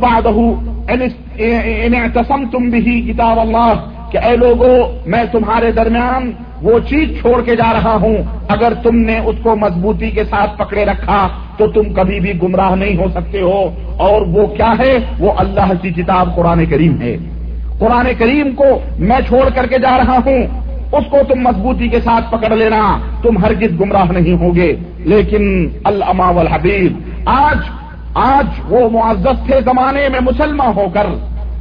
تم 2.53 2.71
بھی 2.71 3.13
کتاب 3.13 3.41
اللہ 3.41 3.73
کہ 4.11 4.19
اے 4.19 4.37
لوگوں 4.37 4.93
میں 5.07 5.25
تمہارے 5.33 5.73
درمیان 5.73 6.33
وہ 6.63 6.79
چیز 6.79 7.21
چھوڑ 7.21 7.43
کے 7.43 7.57
جا 7.57 7.73
رہا 7.73 7.95
ہوں، 8.03 8.17
اگر 8.49 8.73
تم 8.83 8.97
نے 8.97 9.19
اس 9.19 9.37
کو 9.43 9.57
مضبوطی 9.57 10.11
کے 10.11 10.25
ساتھ 10.25 10.59
پکڑے 10.59 10.85
رکھا، 10.85 11.29
تو 11.57 11.67
تم 11.67 11.95
کبھی 11.95 12.21
بھی 12.21 12.43
گمراہ 12.43 12.75
نہیں 12.75 12.97
ہو 12.97 13.07
سکتے 13.15 13.41
ہو۔ 13.41 13.71
اور 13.97 14.23
وہ 14.23 14.47
کیا 14.47 14.73
ہے؟ 14.79 14.99
وہ 15.19 15.33
اللہ 15.37 15.73
کی 15.83 15.91
کتاب 15.91 16.37
قرآن 16.37 16.67
کریم 16.67 17.01
ہے۔ 17.01 17.17
قرآن 17.79 18.07
کریم 18.19 18.55
کو 18.55 18.65
میں 18.99 19.21
چھوڑ 19.29 19.49
کر 19.55 19.67
کے 19.67 19.79
جا 19.79 19.97
رہا 19.97 20.19
ہوں۔ 20.27 20.43
اس 20.97 21.05
کو 21.11 21.19
تم 21.29 21.41
مضبوطی 21.41 21.89
کے 21.89 22.01
ساتھ 22.01 22.33
پکڑ 22.33 22.57
لینا، 22.57 22.99
تم 23.23 23.39
ہرگز 23.39 23.81
گمراہ 23.81 24.05
نہیں 24.05 24.35
ہوگے۔ 24.35 24.77
لیکن 24.99 25.69
الما 25.85 26.29
الحبیب 26.29 27.01
آج 27.27 27.57
آج 28.15 28.61
وہ 28.69 28.91
معزز 28.91 29.47
تھے 29.47 29.61
زمانے 29.61 30.09
میں 30.09 30.21
مسلمان 30.21 30.73
ہو 30.77 30.85
کر۔ 30.95 31.07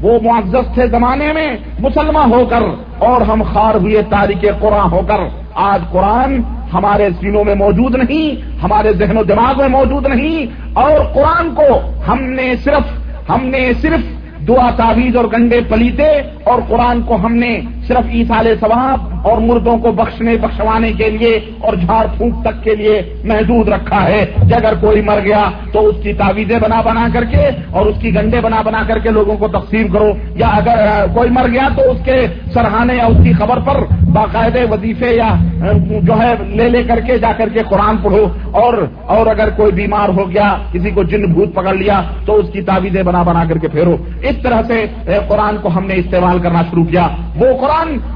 وہ 0.02 0.20
معزز 0.24 0.74
تھے 0.74 0.88
زمانے 0.88 1.34
میں 1.34 1.58
مسلمان 1.80 2.34
ہو 2.34 2.46
کر۔ 2.46 2.62
اور 3.00 3.22
ہم 3.22 3.44
خار 3.54 3.76
ہوئے 3.76 4.02
تاریخ 4.02 4.46
قرآن 4.60 4.92
ہو 4.92 5.02
کر۔ 5.08 5.18
آج 5.54 5.92
قرآن 5.92 6.40
ہمارے 6.74 7.10
سینوں 7.20 7.44
میں 7.44 7.56
موجود 7.56 7.96
نہیں، 7.96 8.56
ہمارے 8.64 8.94
ذہن 8.94 9.18
و 9.18 9.24
دماغ 9.24 9.58
میں 9.58 9.68
موجود 9.68 10.08
نہیں۔ 10.08 10.46
اور 10.74 11.06
قرآن 11.14 11.56
کو 11.56 11.68
ہم 12.08 12.24
نے 12.24 12.56
صرف، 12.64 13.00
ہم 13.30 13.46
نے 13.46 13.74
صرف 13.82 14.24
دعا 14.48 14.70
تعویذ 14.76 15.16
اور 15.16 15.26
گنڈے 15.26 15.60
پلیتے، 15.70 16.08
اور 16.44 16.62
قرآن 16.68 17.02
کو 17.02 17.16
ہم 17.16 17.36
نے 17.36 17.60
صرف 17.88 18.10
عیسال 18.10 18.56
ثواب 18.60 19.28
اور 19.28 19.38
مردوں 19.38 19.78
کو 19.78 19.92
بخشنے 19.92 20.38
بخشوانے 20.38 20.94
کے 20.94 21.10
لیے 21.10 21.40
اور 21.60 21.74
جھاڑ 21.74 22.06
پھونک 22.18 22.34
تک 22.44 22.64
کے 22.64 22.76
لیے 22.76 23.02
محدود 23.24 23.68
رکھا 23.68 24.04
ہے۔ 24.04 24.26
کہ 24.50 24.54
اگر 24.54 24.74
کوئی 24.82 25.02
مر 25.02 25.20
گیا 25.26 25.44
تو 25.72 25.88
اس 25.88 25.96
کی 26.04 26.14
تعویذیں 26.14 26.60
بنا 26.60 26.82
بنا 26.82 27.08
کر 27.14 27.24
کے 27.24 27.48
اور 27.72 27.86
اس 27.86 27.96
کی 28.02 28.16
گنڈے 28.16 28.42
بنا 28.42 28.62
بنا 28.62 28.84
کر 28.88 29.00
کے 29.00 29.10
لوگوں 29.10 29.38
کو 29.38 29.48
تقسیم 29.48 29.88
کرو۔ 29.88 30.14
یا 30.36 30.48
اگر 30.48 30.76
کوئی 31.14 31.30
مر 31.30 31.48
گیا 31.48 31.70
تو 31.76 31.92
اس 31.92 31.98
کے 32.06 32.28
سرحانے 32.54 32.96
یا 32.96 33.06
اس 33.06 33.18
کی 33.24 33.34
خبر 33.34 33.60
پر 33.60 33.78
باقاعدے 34.14 34.64
وظیفے 34.72 35.10
یا 35.10 35.34
جو 36.02 36.14
ہے 36.14 36.34
لے 36.48 36.70
لے 36.70 36.84
کر 36.84 37.00
کے 37.00 37.18
جا 37.18 37.32
کر 37.38 37.50
کے 37.50 37.60
قرآن 37.70 37.98
پڑھو۔ 37.98 38.28
اور 38.52 38.74
اور 39.06 39.28
اگر 39.28 39.50
کوئی 39.50 39.72
بیمار 39.72 40.10
ہو 40.10 40.32
گیا، 40.32 40.58
کسی 40.72 40.90
کو 40.90 41.04
جن 41.04 41.34
بھوت 41.34 41.56
پکڑ 41.56 41.74
لیا 41.74 42.02
تو 42.26 42.36
اس 42.36 42.50
کی 42.54 42.62
تعویذیں 42.62 43.04
بنا 43.04 43.24
بنا 43.24 43.44
کر 43.50 43.58
کے 43.58 43.68
پھیرو۔ 43.68 43.98
اس 44.22 44.36
طرح 44.44 44.62
سے 44.68 44.86
قرآن 45.28 45.58
کو 45.62 45.70
ہم 45.76 45.86
نے 45.86 45.94
استعمال 45.94 46.40
کرنا 46.40 46.62
شروع 46.62 46.84
کیا۔ 46.84 47.08
وہ 47.36 47.46
قرآن 47.62 47.73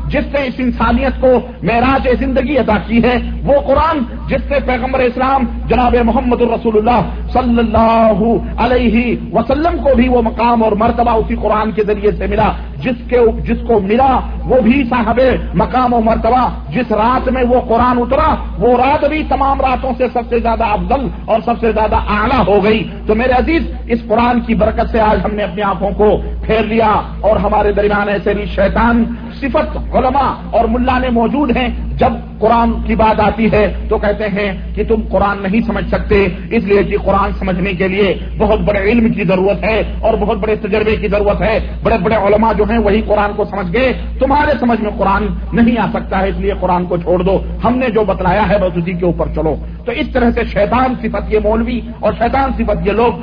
جس 0.07 0.33
نے 0.33 0.43
اس 0.43 0.53
انسانیت 0.57 1.21
کو 1.21 1.47
معراج 1.63 2.07
زندگی 2.19 2.57
ادا 2.57 2.77
کی 2.87 3.03
ہے 3.03 3.17
وہ 3.43 3.61
قرآن 3.61 4.16
جس 4.27 4.41
سے 4.47 4.55
پیغمبر 4.65 4.99
اسلام 4.99 5.43
جناب 5.65 5.95
محمد 6.05 6.41
الرسول 6.41 6.77
اللہ 6.77 7.29
صلی 7.33 7.59
اللہ 7.59 8.23
علیہ 8.57 9.15
وسلم 9.33 9.77
کو 9.77 9.95
بھی 9.95 10.07
وہ 10.09 10.21
مقام 10.21 10.63
اور 10.63 10.71
مرتبہ 10.71 11.11
اسی 11.11 11.35
قرآن 11.35 11.71
کے 11.71 11.83
ذریعے 11.83 12.11
سے 12.11 12.27
ملا، 12.27 12.51
جس 12.77 13.09
کے 13.09 13.19
جس 13.41 13.57
کو 13.67 13.79
ملا، 13.79 14.19
وہ 14.45 14.61
بھی 14.61 14.83
صاحب 14.89 15.19
مقام 15.53 15.93
و 15.93 15.99
مرتبہ۔ 15.99 16.49
جس 16.69 16.91
رات 16.91 17.29
میں 17.29 17.43
وہ 17.43 17.61
قرآن 17.61 17.97
اترا، 17.97 18.35
وہ 18.59 18.77
رات 18.77 19.09
بھی 19.09 19.23
تمام 19.29 19.61
راتوں 19.61 19.91
سے 19.97 20.03
سب 20.13 20.21
سے 20.29 20.39
زیادہ 20.39 20.63
افضل 20.63 21.07
اور 21.25 21.39
سب 21.45 21.59
سے 21.59 21.71
زیادہ 21.71 21.95
اعلیٰ 21.95 22.47
ہو 22.47 22.63
گئی۔ 22.63 22.89
تو 23.07 23.15
میرے 23.15 23.33
عزیز، 23.33 23.71
اس 23.87 23.99
قرآن 24.07 24.39
کی 24.39 24.55
برکت 24.55 24.89
سے 24.91 25.01
آج 25.01 25.19
ہم 25.25 25.35
نے 25.35 25.43
اپنی 25.43 25.61
آنکھوں 25.61 25.91
کو 25.91 26.21
پھیر 26.45 26.63
لیا 26.63 27.01
اور 27.21 27.35
ہمارے 27.35 27.71
درمیان 27.71 28.09
ایسے 28.09 28.33
بھی 28.33 28.45
شیطان، 28.45 29.03
صفت 29.39 29.95
علماء 29.95 30.33
اور 30.51 30.65
ملا 30.65 30.99
نے 30.99 31.09
موجود 31.09 31.57
ہیں۔ 31.57 31.86
جب 31.97 32.13
قرآن 32.39 32.71
کی 32.81 32.95
بات 32.95 33.19
آتی 33.19 33.51
ہے 33.51 33.73
تو 33.89 33.97
کہتے 33.97 34.23
ہیں 34.23 34.75
کہ 34.75 34.83
تم 34.83 34.95
قرآن 35.09 35.37
نہیں 35.41 35.61
سمجھ 35.61 35.87
سکتے، 35.87 36.27
اس 36.51 36.63
لیے 36.63 36.83
کہ 36.83 36.97
قرآن 36.97 37.31
سمجھنے 37.39 37.73
کے 37.73 37.87
لیے 37.87 38.19
بہت 38.37 38.59
بڑے 38.59 38.79
علم 38.79 39.13
کی 39.13 39.23
ضرورت 39.23 39.63
ہے 39.63 39.81
اور 39.99 40.13
بہت 40.13 40.37
بڑے 40.37 40.55
تجربے 40.55 40.95
کی 40.95 41.07
ضرورت 41.07 41.41
ہے۔ 41.41 41.59
بڑے 41.83 41.97
بڑے 42.03 42.15
علماء 42.15 42.53
جو 42.57 42.63
ہیں 42.63 42.77
وہی 42.77 43.01
قرآن 43.01 43.31
کو 43.35 43.45
سمجھ 43.45 43.73
گئے۔ 43.73 43.93
تمہارے 44.19 44.51
سمجھ 44.59 44.81
میں 44.81 44.91
قرآن 44.97 45.27
نہیں 45.53 45.77
آ 45.77 45.85
سکتا 45.93 46.19
ہے، 46.19 46.29
اس 46.29 46.35
لیے 46.37 46.53
قرآن 46.59 46.85
کو 46.85 46.97
چھوڑ 46.97 47.23
دو۔ 47.23 47.41
ہم 47.63 47.77
نے 47.77 47.89
جو 47.89 48.03
بتلایا 48.03 48.49
ہے 48.49 48.57
بس 48.57 48.77
اسی 48.77 48.91
کے 48.91 49.05
اوپر 49.05 49.25
چلو۔ 49.35 49.55
تو 49.87 49.93
اس 49.93 50.07
طرح 50.13 50.31
سے 50.31 50.41
شیطان 50.45 50.93
صفت 51.01 51.33
یہ 51.33 51.39
مولوی 51.43 51.79
اور 51.99 52.13
شیطان 52.17 52.51
صفت 52.57 52.87
یہ 52.87 52.91
لوگ 52.91 53.13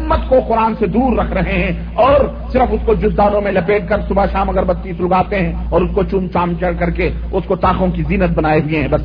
امت 0.00 0.28
کو 0.28 0.40
قرآن 0.48 0.74
سے 0.78 0.86
دور 0.86 1.16
رکھ 1.16 1.32
رہے 1.32 1.52
ہیں 1.52 1.72
اور 1.94 2.34
صرف 2.52 2.68
اس 2.70 2.80
کو 2.86 2.94
جزدانوں 2.94 3.40
میں 3.40 3.52
لپیٹ 3.52 3.88
کر 3.88 4.00
صبح 4.08 4.24
شام 4.32 4.50
اگر 4.50 4.64
بتی 4.64 4.92
سلگاتے 4.92 5.38
ہیں 5.38 5.52
اور 5.70 5.80
اس 5.80 5.90
کو 5.94 6.02
چوم 6.02 6.28
چام 6.28 6.52
چڑھ 6.60 6.74
کر 6.78 6.90
کے 6.90 7.10
اس 7.32 7.44
کو 7.46 7.56
تاخوں 7.56 7.88
کی 7.88 8.02
زینت 8.02 8.30
بنائے 8.34 8.60
ہوئے 8.60 8.80
ہیں، 8.80 8.88
بس۔ 8.88 9.00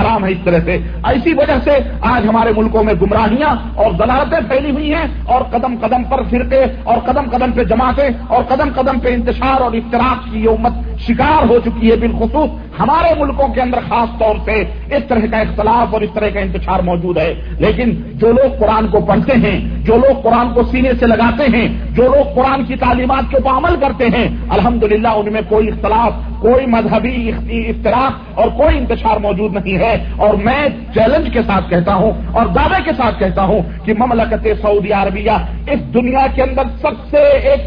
حرام 0.00 0.24
ہے 0.24 0.30
اس 0.30 0.38
طرح 0.44 0.58
سے۔ 0.64 0.78
ایسی 1.04 1.34
وجہ 1.34 1.58
سے 1.64 1.70
آج 2.00 2.28
ہمارے 2.28 2.52
ملکوں 2.56 2.84
میں 2.84 2.94
گمراہیاں 3.02 3.56
اور 3.74 3.92
ضلالتیں 3.98 4.50
پھیلی 4.50 4.70
ہوئی 4.70 4.94
ہیں 4.94 5.06
اور 5.24 5.42
قدم 5.42 5.74
قدم 5.80 6.04
پر 6.04 6.22
فرقے 6.22 6.64
اور 6.84 6.98
قدم 6.98 7.30
قدم 7.30 7.52
پہ 7.52 7.64
جماعتیں 7.64 8.08
اور 8.26 8.44
قدم 8.44 8.68
قدم 8.74 9.00
پہ 9.00 9.08
انتشار 9.08 9.60
اور 9.60 9.72
اختراق 9.72 10.32
کی 10.32 10.40
یہ 10.40 10.48
امت 10.48 10.72
شکار 11.08 11.48
ہو 11.48 11.58
چکی 11.64 11.90
ہے 11.90 11.96
بالخصوص 11.96 12.50
ہمارے 12.80 13.20
ملکوں 13.20 13.48
کے 13.48 13.60
اندر، 13.60 13.78
خاص 13.88 14.18
طور 14.18 14.34
سے 14.44 14.60
اس 14.96 15.04
طرح 15.08 15.20
کا 15.30 15.38
اختلاف 15.38 15.94
اور 15.94 16.00
اس 16.00 16.10
طرح 16.14 16.28
کا 16.34 16.40
انتشار 16.40 16.80
موجود 16.80 17.18
ہے۔ 17.18 17.34
لیکن 17.58 17.90
جو 18.14 18.32
لوگ 18.32 18.58
قرآن 18.58 18.86
کو 18.86 19.00
پڑھتے 19.00 19.32
ہیں، 19.36 19.84
جو 19.84 19.96
لوگ 19.96 20.20
قرآن 20.20 20.54
کو 20.54 20.62
سینے 20.62 20.90
سے 21.00 21.06
لگاتے 21.06 21.56
ہیں، 21.56 21.68
جو 21.90 22.02
لوگ 22.02 22.34
قرآن 22.34 22.64
کی 22.64 22.76
تعلیمات 22.76 23.30
کے 23.30 23.36
اوپر 23.36 23.56
عمل 23.56 23.76
کرتے 23.80 24.06
ہیں، 24.06 24.36
الحمدللہ 24.48 25.08
ان 25.08 25.32
میں 25.32 25.40
کوئی 25.48 25.68
اختلاف، 25.68 26.12
کوئی 26.40 26.66
مذہبی 26.66 27.32
اختلاف 27.68 28.12
اور 28.34 28.48
کوئی 28.48 28.78
انتشار 28.78 29.16
موجود 29.16 29.52
نہیں 29.52 29.78
ہے۔ 29.78 30.04
اور 30.16 30.34
میں 30.34 30.68
چیلنج 30.94 31.32
کے 31.32 31.42
ساتھ 31.42 31.70
کہتا 31.70 31.94
ہوں 31.94 32.12
اور 32.32 32.46
دعوے 32.46 32.82
کے 32.84 32.90
ساتھ 32.96 33.18
کہتا 33.18 33.42
ہوں 33.42 33.62
کہ 33.84 33.92
مملکت 33.98 34.62
سعودی 34.62 34.92
عربیہ 34.92 35.30
اس 35.70 35.94
دنیا 35.94 36.26
کے 36.34 36.42
اندر 36.42 36.62
سب 36.80 37.10
سے 37.10 37.16
ایک 37.16 37.60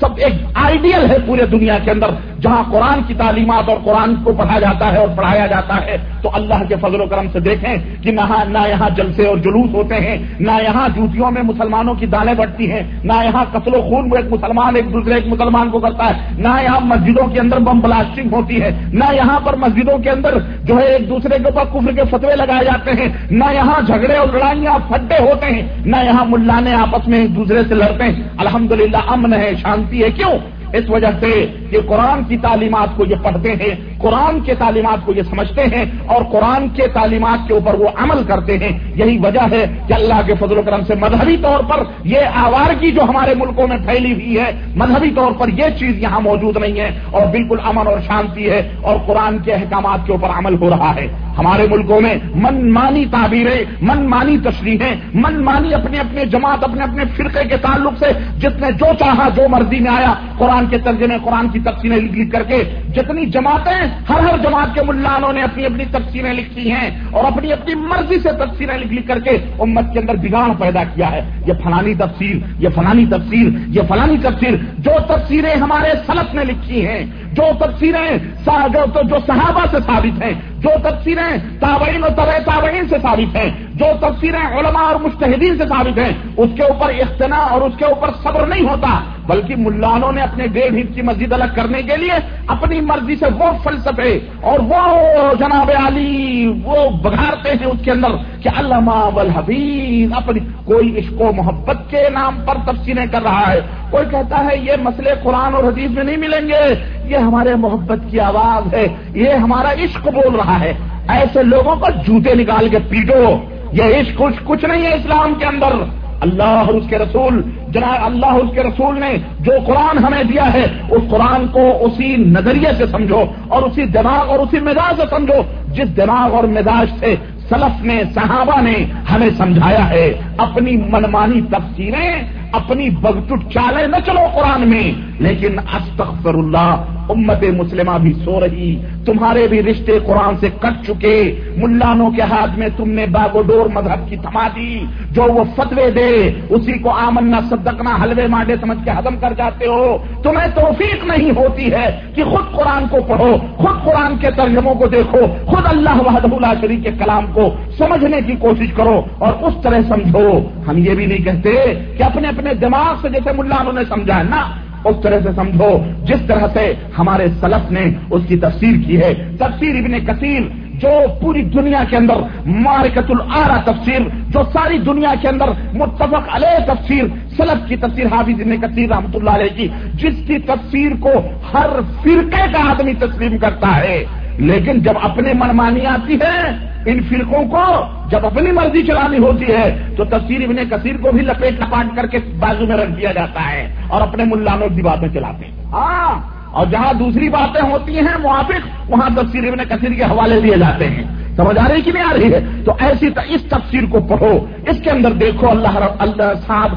سب 0.00 0.08
ایک 0.16 0.32
آئیڈیل 0.54 1.10
ہے 1.10 1.16
پورے 1.26 1.46
دنیا 1.46 1.78
کے 1.84 1.90
اندر۔ 1.90 2.06
جہاں 2.42 2.62
قرآن 2.70 3.02
کی 3.06 3.14
تعلیمات 3.14 3.68
اور 3.68 3.76
قرآن 3.84 4.14
کو 4.24 4.32
پڑھا 4.32 4.58
جاتا 4.58 4.92
ہے 4.92 4.98
اور 4.98 5.08
پڑھایا 5.16 5.46
جاتا 5.46 5.76
ہے، 5.86 5.96
تو 6.22 6.30
اللہ 6.32 6.62
کے 6.68 6.74
فضل 6.80 7.00
و 7.00 7.06
کرم 7.06 7.26
سے 7.32 7.40
دیکھیں 7.40 8.02
کہ 8.02 8.12
نہ 8.12 8.20
ہاں، 8.20 8.44
نہ 8.44 8.58
یہاں 8.68 8.88
جلسے 8.96 9.26
اور 9.26 9.36
جلوس 9.36 9.74
ہوتے 9.74 9.94
ہیں، 9.94 10.16
نہ 10.40 10.52
یہاں 10.62 10.88
جوتیوں 10.96 11.30
میں 11.30 11.42
مسلمانوں 11.42 11.94
کی 11.94 12.06
دالیں 12.06 12.34
بڑھتی 12.34 12.70
ہیں، 12.70 12.82
نہ 13.04 13.12
یہاں 13.24 13.44
قتل 13.52 13.74
و 13.74 13.82
خون 13.82 14.10
ایک 14.16 14.32
مسلمان، 14.32 14.76
ایک 14.76 14.92
دوسرے، 14.92 15.14
ایک 15.14 15.26
مسلمان 15.26 15.70
کو 15.70 15.78
کرتا 15.78 16.08
ہے، 16.08 16.34
نہ 16.38 16.48
یہاں 16.62 16.80
مسجدوں 16.80 17.26
کے 17.26 17.40
اندر 17.40 17.58
بم 17.58 17.80
بلاسٹنگ 17.80 18.32
ہوتی 18.32 18.62
ہے، 18.62 18.70
نہ 18.92 19.12
یہاں 19.12 19.40
پر 19.40 19.56
مسجدوں 19.56 19.98
کے 19.98 20.10
اندر 20.10 20.38
جو 20.64 20.78
ہے 20.78 20.84
ایک 20.84 21.08
دوسرے 21.08 21.38
کے 21.38 21.48
اوپر 21.48 21.64
کفر 21.72 21.92
کے 21.92 22.02
فتوے 22.10 22.36
لگائے 22.36 22.64
جاتے 22.64 22.90
ہیں، 22.92 23.08
نہ 23.30 23.52
یہاں 23.54 23.80
جھگڑے 23.80 24.16
اور 24.16 24.28
لڑائیاں 24.28 24.78
پھڈے 24.88 25.22
ہوتے 25.22 25.46
ہیں، 25.46 25.62
نہ 25.84 25.96
یہاں 26.04 26.24
ملانے 26.24 26.74
آپس 26.74 27.08
میں 27.08 27.18
ایک 27.18 27.36
دوسرے 27.36 27.62
سے 27.68 27.74
لڑتے 27.74 28.04
ہیں۔ 28.04 28.22
الحمدللہ، 28.38 29.02
امن 29.06 29.32
ہے، 29.32 29.50
شانتی 29.62 30.02
ہے، 30.04 30.10
کیوں؟ 30.10 30.38
اس 30.72 30.90
وجہ 30.90 31.06
سے 31.20 31.46
کہ 31.70 31.78
قرآن 31.86 32.24
کی 32.24 32.36
تعلیمات 32.36 32.96
کو 32.96 33.04
یہ 33.04 33.16
پڑھتے 33.22 33.52
ہیں، 33.52 33.74
قرآن 33.98 34.40
کے 34.40 34.54
تعلیمات 34.54 35.06
کو 35.06 35.12
یہ 35.12 35.22
سمجھتے 35.22 35.62
ہیں 35.62 35.84
اور 36.06 36.22
قرآن 36.22 36.68
کے 36.68 36.86
تعلیمات 36.86 37.48
کے 37.48 37.54
اوپر 37.54 37.74
وہ 37.74 37.88
عمل 37.96 38.24
کرتے 38.24 38.58
ہیں۔ 38.58 38.78
یہی 38.94 39.18
وجہ 39.18 39.46
ہے 39.52 39.64
کہ 39.86 39.92
اللہ 39.92 40.20
کے 40.26 40.34
فضل 40.40 40.58
و 40.58 40.62
کرم 40.62 40.84
سے 40.86 40.94
مذہبی 40.94 41.36
طور 41.36 41.62
پر 41.62 41.82
یہ 42.04 42.18
آوارگی 42.34 42.90
جو 42.90 43.02
ہمارے 43.02 43.34
ملکوں 43.34 43.66
میں 43.66 43.76
پھیلی 43.76 44.12
ہوئی 44.12 44.38
ہے، 44.40 44.52
مذہبی 44.76 45.10
طور 45.10 45.32
پر 45.32 45.48
یہ 45.48 45.64
چیز 45.78 45.98
یہاں 45.98 46.20
موجود 46.20 46.56
نہیں 46.56 46.80
ہے 46.80 46.90
اور 47.10 47.26
بالکل 47.26 47.56
امن 47.64 47.86
اور 47.86 47.98
شانتی 48.06 48.50
ہے 48.50 48.68
اور 48.82 48.96
قرآن 49.06 49.38
کے 49.38 49.52
احکامات 49.52 50.06
کے 50.06 50.12
اوپر 50.12 50.28
عمل 50.28 50.54
ہو 50.54 50.70
رہا 50.70 50.94
ہے۔ 50.96 51.06
ہمارے 51.38 51.66
ملکوں 51.70 52.00
میں 52.00 52.14
من 52.34 52.72
مانی 52.72 53.04
تعبیریں 53.10 53.64
من 53.82 54.08
مانی 54.08 54.38
تشریحیں 54.38 54.94
من 55.14 55.44
مانی 55.44 55.74
اپنے 55.74 55.98
اپنے 55.98 56.24
جماعت، 56.24 56.64
اپنے 56.64 56.84
اپنے 56.84 57.04
فرقے 57.16 57.48
کے 57.48 57.56
تعلق 57.56 57.98
سے 57.98 58.06
جس 58.38 58.60
نے 58.60 58.72
جو 58.72 58.86
چاہا 58.98 59.28
جو 59.28 59.48
مرضی 59.48 59.80
میں 59.80 59.90
آیا، 59.90 60.14
قرآن 60.38 60.61
کے 60.66 60.78
ترجمے 60.78 61.16
قرآن 61.24 61.48
کی 61.48 61.58
تقسیمیں 61.60 61.96
لکھ 61.96 62.18
لکھ 62.18 62.32
کر 62.32 62.42
کے 62.42 62.62
جتنی 62.94 63.26
جماعتیں 63.26 63.86
ہر 64.08 64.18
ہر 64.18 64.38
جماعت 64.38 64.74
کے 64.74 64.82
ملانوں 64.82 65.32
نے 65.32 65.42
اپنی 65.42 65.64
اپنی 65.66 65.84
تقسیمیں 65.90 66.32
لکھی 66.34 66.72
ہیں 66.72 66.90
اور 67.10 67.24
اپنی 67.24 67.52
اپنی 67.52 67.74
مرضی 67.74 68.18
سے 68.20 68.32
تقسیمیں 68.32 68.78
لکھ 68.78 68.92
لکھ 68.92 69.08
کر 69.08 69.18
کے 69.18 69.30
امت 69.58 69.92
کے 69.92 69.98
اندر 69.98 70.14
بگاڑ 70.14 70.50
پیدا 70.58 70.82
کیا 70.94 71.10
ہے۔ 71.12 71.20
یہ 71.46 71.52
فلانی 71.64 71.94
تفصیل 71.94 72.40
یہ 72.58 72.68
فلانی 72.74 73.06
تفصیل 73.06 73.76
یہ 73.76 73.82
فلانی 73.88 74.16
تفصیل 74.22 74.56
جو 74.78 74.90
تفسیریں 75.06 75.54
ہمارے 75.54 75.90
سلف 76.06 76.34
نے 76.34 76.44
لکھی 76.44 76.86
ہیں، 76.86 77.04
جو 77.32 77.42
تفسیریں 77.58 78.18
جو 78.44 79.18
صحابہ 79.26 79.64
سے 79.70 79.76
ثابت 79.86 80.22
ہیں، 80.22 80.32
جو 80.58 80.70
تفسیریں 80.82 81.36
تابعین 81.60 82.04
و 82.04 82.08
طرح 82.16 82.38
تابعین 82.44 82.88
سے 82.88 82.96
ثابت 83.02 83.36
ہیں، 83.36 83.50
جو 83.74 83.86
تفسیریں 84.00 84.58
علماء 84.58 84.82
اور 84.82 84.94
مستحدین 84.94 85.58
سے 85.58 85.64
ثابت 85.68 85.98
ہیں، 85.98 86.12
اس 86.36 86.50
کے 86.56 86.62
اوپر 86.62 86.92
اختنا 87.00 87.36
اور 87.36 87.60
اس 87.60 87.72
کے 87.78 87.84
اوپر 87.84 88.10
صبر 88.22 88.46
نہیں 88.46 88.68
ہوتا۔ 88.68 89.00
بلکہ 89.26 89.54
ملانوں 89.56 90.12
نے 90.12 90.22
اپنے 90.22 90.46
ڈیڑھ 90.46 90.74
انچ 90.74 90.94
کی 90.94 91.02
مسجد 91.02 91.32
الگ 91.32 91.44
کرنے 91.54 91.82
کے 91.82 91.96
لیے 91.96 92.12
اپنی 92.46 92.80
مرضی 92.80 93.16
سے 93.16 93.26
وہ 93.38 93.52
فلسفے 93.64 94.18
اور 94.40 94.58
وہ 94.58 94.98
جناب 95.38 95.70
علی 95.86 96.46
وہ 96.64 96.90
بگھارتے 96.90 97.50
ہیں 97.50 97.66
اس 97.66 97.78
کے 97.84 97.90
اندر 97.90 98.08
کہ 98.42 98.48
علامہ 98.48 98.90
الحبیب 98.90 100.14
اپنی 100.16 100.40
کوئی 100.64 100.98
عشق 100.98 101.20
و 101.20 101.32
محبت 101.32 101.90
کے 101.90 102.08
نام 102.12 102.40
پر 102.46 102.72
تفسیریں 102.72 103.06
کر 103.12 103.22
رہا 103.22 103.52
ہے۔ 103.52 103.60
کوئی 103.90 104.04
کہتا 104.10 104.44
ہے 104.44 104.56
یہ 104.56 104.72
مسئلے 104.82 105.10
قرآن 105.22 105.54
اور 105.54 105.64
حدیث 105.64 105.90
میں 105.90 106.04
نہیں 106.04 106.16
ملیں 106.16 106.48
گے۔ 106.48 106.74
یہ 107.04 107.16
ہمارے 107.16 107.54
محبت 107.54 107.98
کی 108.10 108.20
آواز 108.20 108.74
ہے۔ 108.74 108.86
یہ 109.14 109.30
ہمارا 109.30 109.72
عشق 109.72 110.08
بول 110.08 110.34
رہا 110.34 110.60
ہے۔ 110.60 110.72
ایسے 111.08 111.42
لوگوں 111.42 111.76
کو 111.76 111.86
جوتے 112.06 112.34
نکال 112.34 112.68
کے 112.68 112.78
پیٹو۔ 112.88 113.36
یہ 113.72 113.84
عشق 113.84 114.18
کچھ 114.18 114.36
کچھ 114.44 114.64
نہیں 114.64 114.82
ہے 114.82 114.94
اسلام 114.94 115.34
کے 115.34 115.46
اندر۔ 115.46 116.01
اللہ 116.22 116.42
اور 116.42 116.74
اس 116.74 116.84
کے 116.88 116.98
رسول، 116.98 117.42
جناب 117.68 118.04
اللہ 118.04 118.26
اس 118.26 118.54
کے 118.54 118.62
رسول 118.62 119.00
نے 119.00 119.16
جو 119.40 119.52
قرآن 119.66 119.98
ہمیں 119.98 120.22
دیا 120.22 120.52
ہے، 120.52 120.64
اس 120.90 121.02
قرآن 121.10 121.46
کو 121.46 121.72
اسی 121.80 122.16
نظریے 122.16 122.72
سے 122.78 122.86
سمجھو 122.86 123.24
اور 123.48 123.62
اسی 123.62 123.84
دماغ 123.84 124.30
اور 124.30 124.38
اسی 124.38 124.60
مزاج 124.60 125.00
سے 125.00 125.06
سمجھو۔ 125.10 125.42
جس 125.68 125.96
دماغ 125.96 126.34
اور 126.34 126.44
مزاج 126.44 126.86
سے 126.98 127.14
سلف 127.48 127.84
نے، 127.84 128.02
صحابہ 128.14 128.60
نے 128.60 128.84
ہمیں 129.14 129.30
سمجھایا 129.36 129.90
ہے، 129.90 130.12
اپنی 130.36 130.76
منمانی 130.76 131.40
تفسیریں، 131.40 132.22
اپنی 132.52 132.90
بگٹٹ 132.90 133.52
چالیں 133.52 133.86
نہ 133.86 133.96
چلو 134.06 134.20
قرآن 134.34 134.68
میں۔ 134.68 134.92
لیکن 135.22 135.58
استغفر 135.58 136.34
اللہ، 136.34 136.84
امت 137.08 137.42
مسلمہ 137.42 137.98
بھی 137.98 138.12
سو 138.12 138.40
رہی۔ 138.40 138.80
تمہارے 139.06 139.46
بھی 139.46 139.62
رشتے 139.62 139.98
قرآن 140.06 140.34
سے 140.40 140.48
کٹ 140.60 140.86
چکے۔ 140.86 141.40
ملانوں 141.56 142.10
کے 142.10 142.22
ہاتھ 142.22 142.58
میں 142.58 142.68
تم 142.76 142.90
نے 142.90 143.06
باغو 143.06 143.42
ڈور 143.42 143.66
مذہب 143.66 144.08
کی 144.08 144.16
تھما 144.16 144.48
دی۔ 144.56 144.84
جو 145.10 145.22
وہ 145.22 145.44
فتوے 145.56 145.90
دے، 145.90 146.32
اسی 146.48 146.72
کو 146.72 146.90
آمنا، 146.90 147.40
صدقنا، 147.50 147.90
حلوے، 148.02 148.26
مانڈے 148.26 148.56
سمجھ 148.60 148.84
کے 148.84 148.90
ہضم 148.90 149.16
کر 149.16 149.32
جاتے 149.36 149.66
ہو۔ 149.66 149.98
تمہیں 150.22 150.48
توفیق 150.54 151.04
نہیں 151.04 151.30
ہوتی 151.30 151.72
ہے 151.72 152.00
کہ 152.14 152.24
خود 152.24 152.52
قرآن 152.52 152.88
کو 152.90 152.96
پڑھو، 153.08 153.36
خود 153.56 153.84
قرآن 153.84 154.18
کے 154.18 154.30
ترجموں 154.30 154.74
کو 154.74 154.86
دیکھو، 154.86 155.18
خود 155.46 155.62
اللہ 155.64 156.00
وحد 156.06 156.24
اللہ 156.24 156.52
شریف 156.60 156.82
کے 156.82 156.90
کلام 156.90 157.26
کو 157.32 157.54
سمجھنے 157.78 158.20
کی 158.26 158.34
کوشش 158.38 158.72
کرو 158.72 159.02
اور 159.18 159.32
اس 159.42 159.54
طرح 159.62 159.78
سمجھو۔ 159.88 160.38
ہم 160.68 160.78
یہ 160.78 160.94
بھی 160.94 161.06
نہیں 161.06 161.24
کہتے 161.24 161.74
کہ 161.98 162.02
اپنے 162.02 162.28
اپنے 162.28 162.54
دماغ 162.54 162.94
سے 163.02 163.08
جیسے 163.08 163.30
ملانوں 163.32 163.72
نے 163.72 163.80
سمجھا 163.88 164.22
نا 164.22 164.61
اس 164.84 164.96
طرح 165.02 165.18
سے 165.22 165.28
سمجھو، 165.36 165.78
جس 166.04 166.26
طرح 166.26 166.46
سے 166.52 166.72
ہمارے 166.98 167.26
سلف 167.40 167.70
نے 167.70 167.84
اس 168.10 168.22
کی 168.28 168.36
تفسیر 168.36 168.74
کی 168.86 169.00
ہے۔ 169.02 169.14
تفسیر 169.38 169.76
ابن 169.76 169.98
کثیر، 170.06 170.42
جو 170.72 170.88
پوری 171.20 171.42
دنیا 171.42 171.84
کے 171.90 171.96
اندر 171.96 172.14
مارکت 172.46 173.10
العرا 173.10 173.56
تفسیر، 173.64 174.00
جو 174.28 174.42
ساری 174.52 174.78
دنیا 174.78 175.14
کے 175.20 175.28
اندر 175.28 175.48
متفق 175.72 176.34
علیہ 176.34 176.58
تفسیر، 176.66 177.04
سلف 177.36 177.68
کی 177.68 177.76
تفسیر 177.76 178.06
حافظ 178.06 178.40
ابن 178.40 178.56
کثیر 178.56 178.88
رحمۃ 178.88 179.14
اللہ 179.14 179.30
علیہ 179.30 179.56
کی، 179.56 179.68
جس 179.94 180.26
کی 180.26 180.38
تفسیر 180.38 180.92
کو 181.00 181.12
ہر 181.54 181.68
فرقے 182.02 182.52
کا 182.52 182.70
آدمی 182.70 182.94
تسلیم 182.94 183.38
کرتا 183.38 183.76
ہے۔ 183.76 184.04
لیکن 184.38 184.80
جب 184.80 184.92
اپنے 185.02 185.32
منمانی 185.34 185.86
آتی 185.86 186.14
ہے 186.14 186.66
ان 186.86 187.02
فرقوں 187.02 187.44
کو، 187.44 187.84
جب 188.08 188.26
اپنی 188.26 188.52
مرضی 188.52 188.82
چلانی 188.82 189.18
ہوتی 189.18 189.44
ہے، 189.44 189.88
تو 189.96 190.04
تفسیر 190.04 190.42
ابن 190.42 190.56
کثیر 190.70 190.96
کو 190.96 191.12
بھی 191.12 191.22
لپیٹ 191.22 191.52
لپاٹ 191.52 191.96
کر 191.96 192.06
کے 192.06 192.18
بازو 192.38 192.66
میں 192.66 192.76
رکھ 192.76 192.90
دیا 192.90 193.12
جاتا 193.12 193.52
ہے 193.52 193.74
اور 193.88 194.00
اپنے 194.00 194.24
ملانوں 194.24 194.68
کی 194.68 194.82
باتیں 194.82 195.08
چلاتے 195.08 195.44
ہیں۔ 195.44 195.52
ہاں 195.72 196.20
اور 196.50 196.66
جہاں 196.66 196.92
دوسری 196.92 197.28
باتیں 197.28 197.70
ہوتی 197.70 197.98
ہیں، 197.98 198.18
موافق، 198.22 198.90
وہاں 198.90 199.10
تفسیر 199.16 199.48
ابن 199.48 199.64
کثیر 199.68 199.90
کے 199.90 200.02
حوالے 200.02 200.40
دیے 200.40 200.56
جاتے 200.56 200.86
ہیں۔ 200.86 201.02
سمجھ 201.36 201.58
آ 201.58 201.68
رہی 201.68 201.82
کہ 201.82 201.92
نہیں 201.94 202.04
آ 202.04 202.12
رہی 202.12 202.32
ہے؟ 202.32 202.40
تو 202.64 202.72
ایسی 202.78 203.08
اس 203.28 203.42
تفسیر 203.42 203.82
کو 203.90 204.00
پڑھو۔ 204.00 204.46
اس 204.66 204.80
کے 204.84 204.90
اندر 204.90 205.12
دیکھو 205.12 205.50
اللہ 205.50 205.78
اللہ 205.98 206.32
صاحب 206.46 206.72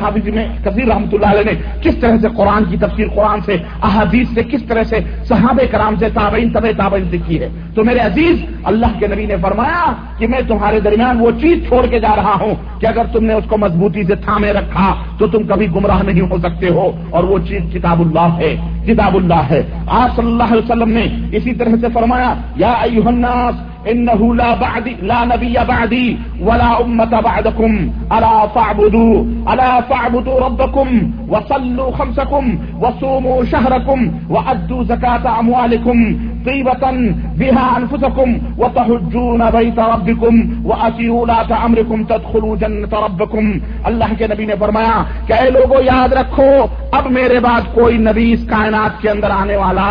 حافظ 0.00 0.28
میں 0.28 0.48
کثیر 0.64 0.86
رحمۃ 0.86 1.12
اللہ 1.12 1.26
علیہ 1.26 1.52
نے 1.52 1.60
کس 1.82 1.96
طرح 1.96 2.16
سے 2.22 2.28
قرآن 2.36 2.64
کی 2.64 2.76
تفسیر، 2.76 3.06
قرآن 3.14 3.40
سے، 3.40 3.56
احادیث 3.82 4.28
سے 4.34 4.42
کس 4.42 4.62
طرح 4.62 4.82
سے 4.82 4.98
صحاب 5.24 5.60
کرام 5.70 5.94
سے 5.98 6.08
تابعین 6.14 6.52
طب 6.52 6.66
تابعین 6.76 7.04
سے 7.10 7.18
کی 7.26 7.40
ہے۔ 7.40 7.48
تو 7.74 7.84
میرے 7.84 7.98
عزیز، 7.98 8.44
اللہ 8.64 8.86
کے 8.98 9.06
نبی 9.06 9.26
نے 9.26 9.36
فرمایا 9.42 9.92
کہ 10.18 10.26
میں 10.26 10.40
تمہارے 10.48 10.80
درمیان 10.80 11.20
وہ 11.20 11.30
چیز 11.40 11.68
چھوڑ 11.68 11.86
کے 11.86 12.00
جا 12.00 12.16
رہا 12.16 12.34
ہوں 12.40 12.54
کہ 12.80 12.86
اگر 12.86 13.04
تم 13.12 13.24
نے 13.24 13.32
اس 13.32 13.44
کو 13.48 13.56
مضبوطی 13.58 14.02
سے 14.02 14.14
تھامے 14.14 14.52
رکھا 14.52 14.94
تو 15.18 15.26
تم 15.26 15.42
کبھی 15.46 15.66
گمراہ 15.74 16.02
نہیں 16.02 16.20
ہو 16.20 16.38
سکتے 16.38 16.68
ہو۔ 16.68 16.90
اور 17.10 17.24
وہ 17.24 17.38
چیز 17.38 17.62
کتاب 17.74 18.00
اللہ 18.00 18.38
ہے، 18.38 18.56
کتاب 18.86 19.16
اللہ 19.16 19.42
ہے۔ 19.50 19.62
آج 19.86 20.16
صلی 20.16 20.26
اللہ 20.26 20.42
علیہ 20.42 20.62
وسلم 20.64 20.88
نے 20.88 21.36
اسی 21.36 21.54
طرح 21.54 21.70
سے 21.80 21.86
فرمایا، 21.94 22.34
یا 22.56 22.72
الناس 23.06 23.51
الناس. 23.52 23.72
انه 23.82 24.34
لا 24.34 24.54
بعد 24.54 24.88
لا 25.02 25.24
نبي 25.24 25.54
بعدي 25.68 26.18
ولا 26.40 26.80
امه 26.80 27.20
بعدكم. 27.20 27.90
الا 28.12 28.46
فاعبدوا 28.46 29.24
الا 29.52 29.80
فاعبدوا 29.80 30.40
ربكم 30.40 31.12
وصلوا 31.28 31.90
خمسكم 31.92 32.58
وصوموا 32.80 33.44
شهركم 33.44 34.10
وادوا 34.30 34.84
زكاه 34.84 35.40
اموالكم 35.40 35.98
طيبة 36.46 37.14
بها 37.38 37.76
انفسكم 37.78 38.38
وتحجون 38.58 39.50
بيت 39.50 39.78
ربكم 39.78 40.34
واتيوا 40.64 41.26
لا 41.26 41.66
امركم 41.66 42.04
تدخلوا 42.04 42.56
جنة 42.56 42.92
ربكم. 43.06 43.44
اللہ 43.84 44.14
کے 44.18 44.26
نبی 44.26 44.44
نے 44.46 44.54
فرمایا 44.58 45.02
کہ 45.26 45.32
اے 45.32 45.50
لوگوں 45.50 45.82
یاد 45.82 46.12
رکھو، 46.12 46.50
اب 46.92 47.06
میرے 47.10 47.40
بعد 47.40 47.74
کوئی 47.74 47.98
نبی 47.98 48.32
اس 48.32 48.44
کائنات 48.48 49.02
کے 49.02 49.10
اندر 49.10 49.30
آنے 49.30 49.56
والا 49.56 49.90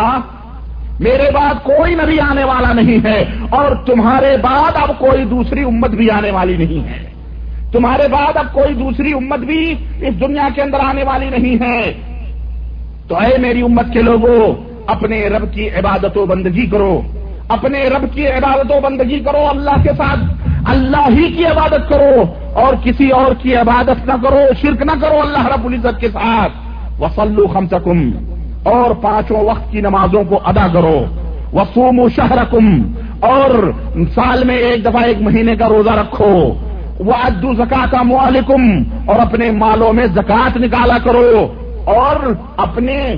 میرے 1.00 1.30
بعد 1.34 1.54
کوئی 1.62 1.94
نبی 1.94 2.20
آنے 2.20 2.44
والا 2.44 2.72
نہیں 2.72 3.06
ہے 3.06 3.24
اور 3.50 3.76
تمہارے 3.86 4.36
بعد 4.42 4.72
اب 4.74 4.98
کوئی 4.98 5.24
دوسری 5.24 5.62
امت 5.62 5.90
بھی 5.90 6.10
آنے 6.10 6.30
والی 6.30 6.56
نہیں 6.56 6.88
ہے۔ 6.88 7.12
تمہارے 7.72 8.08
بعد 8.08 8.36
اب 8.36 8.52
کوئی 8.52 8.74
دوسری 8.74 9.12
امت 9.12 9.38
بھی 9.38 9.74
اس 10.00 10.20
دنیا 10.20 10.48
کے 10.54 10.62
اندر 10.62 10.78
آنے 10.80 11.04
والی 11.04 11.30
نہیں 11.30 11.62
ہے۔ 11.62 11.92
تو 13.08 13.16
اے 13.16 13.38
میری 13.38 13.62
امت 13.62 13.92
کے 13.92 14.02
لوگوں، 14.02 14.54
اپنے 14.86 15.28
رب 15.28 15.54
کی 15.54 15.68
عبادت 15.70 16.18
و 16.18 16.26
بندگی 16.26 16.66
کرو۔ 16.66 17.00
اپنے 17.48 17.88
رب 17.88 18.14
کی 18.14 18.26
عبادت 18.26 18.72
و 18.72 18.80
بندگی 18.80 19.20
کرو 19.20 19.46
اللہ 19.50 19.82
کے 19.82 19.90
ساتھ۔ 19.96 20.20
اللہ 20.66 21.08
ہی 21.08 21.32
کی 21.32 21.46
عبادت 21.46 21.88
کرو 21.88 22.22
اور 22.52 22.74
کسی 22.84 23.10
اور 23.10 23.32
کی 23.42 23.56
عبادت 23.56 24.06
نہ 24.06 24.12
کرو، 24.22 24.40
شرک 24.60 24.82
نہ 24.82 24.92
کرو 25.00 25.20
اللہ 25.20 25.46
رب 25.46 25.66
العزت 25.66 26.00
کے 26.00 26.08
ساتھ۔ 26.08 26.52
وسلو 27.02 27.46
خم 27.46 27.66
اور 28.62 28.90
پانچوں 28.90 29.36
وقت 29.36 29.72
کی 29.72 29.80
نمازوں 29.80 30.24
کو 30.28 30.38
ادا 30.44 30.66
کرو۔ 30.72 31.04
وسوم 31.52 31.98
و 31.98 32.08
اور 33.20 33.70
سال 34.14 34.44
میں 34.44 34.56
ایک 34.56 34.84
دفعہ 34.84 35.02
ایک 35.04 35.22
مہینے 35.22 35.56
کا 35.56 35.68
روزہ 35.68 35.90
رکھو۔ 35.90 36.52
وہ 36.98 37.12
ادو 37.14 37.54
زکات 37.54 37.94
مالکم 37.94 38.82
اور 39.06 39.18
اپنے 39.18 39.50
مالوں 39.50 39.92
میں 39.92 40.06
زکات 40.06 40.56
نکالا 40.56 40.98
کرو 41.04 41.52
اور 41.84 42.34
اپنے 42.56 43.14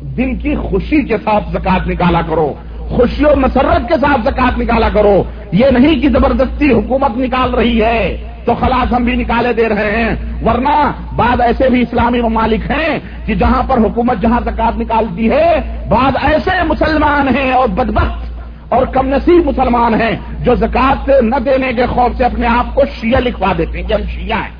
دل 0.00 0.36
کی 0.36 0.54
خوشی 0.54 1.02
کے 1.02 1.16
ساتھ 1.24 1.44
زکات 1.52 1.88
نکالا 1.88 2.20
کرو۔ 2.28 2.52
خوشی 2.78 3.24
و 3.24 3.28
مسرت 3.36 3.88
کے 3.88 3.94
ساتھ 4.00 4.20
زکات 4.24 4.58
نکالا 4.58 4.88
کرو۔ 4.88 5.22
یہ 5.52 5.66
نہیں 5.66 6.00
کہ 6.00 6.08
زبردستی 6.08 6.72
حکومت 6.72 7.18
نکال 7.18 7.54
رہی 7.54 7.82
ہے۔ 7.82 8.16
تو 8.46 8.54
خلاص 8.54 8.92
ہم 8.92 9.04
بھی 9.04 9.16
نکالے 9.16 9.52
دے 9.52 9.68
رہے 9.68 10.04
ہیں۔ 10.04 10.44
ورنہ 10.44 10.90
بعد 11.16 11.40
ایسے 11.40 11.68
بھی 11.68 11.80
اسلامی 11.80 12.20
ممالک 12.20 12.70
ہیں 12.70 12.98
کہ 13.26 13.34
جہاں 13.34 13.62
پر 13.68 13.78
حکومت 13.78 14.20
جہاں 14.20 14.40
زکات 14.40 14.78
نکالتی 14.78 15.30
ہے، 15.30 15.78
بعد 15.88 16.12
ایسے 16.22 16.50
مسلمان 16.66 17.36
ہیں 17.36 17.52
اور 17.52 17.68
بدبخت 17.68 18.34
اور 18.68 18.86
کم 18.86 19.08
نصیب 19.08 19.46
مسلمان 19.46 20.00
ہیں 20.00 20.16
جو 20.40 20.54
زکات 20.54 21.10
نہ 21.22 21.36
دینے 21.36 21.72
کے 21.72 21.86
خوف 21.86 22.16
سے 22.16 22.24
اپنے 22.24 22.46
آپ 22.46 22.74
کو 22.74 22.82
شیعہ 23.00 23.20
لکھوا 23.20 23.52
دیتے 23.58 23.80
ہیں 23.80 23.88
کہ 23.88 23.92
ہم 23.92 24.02
شیعہ 24.08 24.38
ہیں۔ 24.38 24.50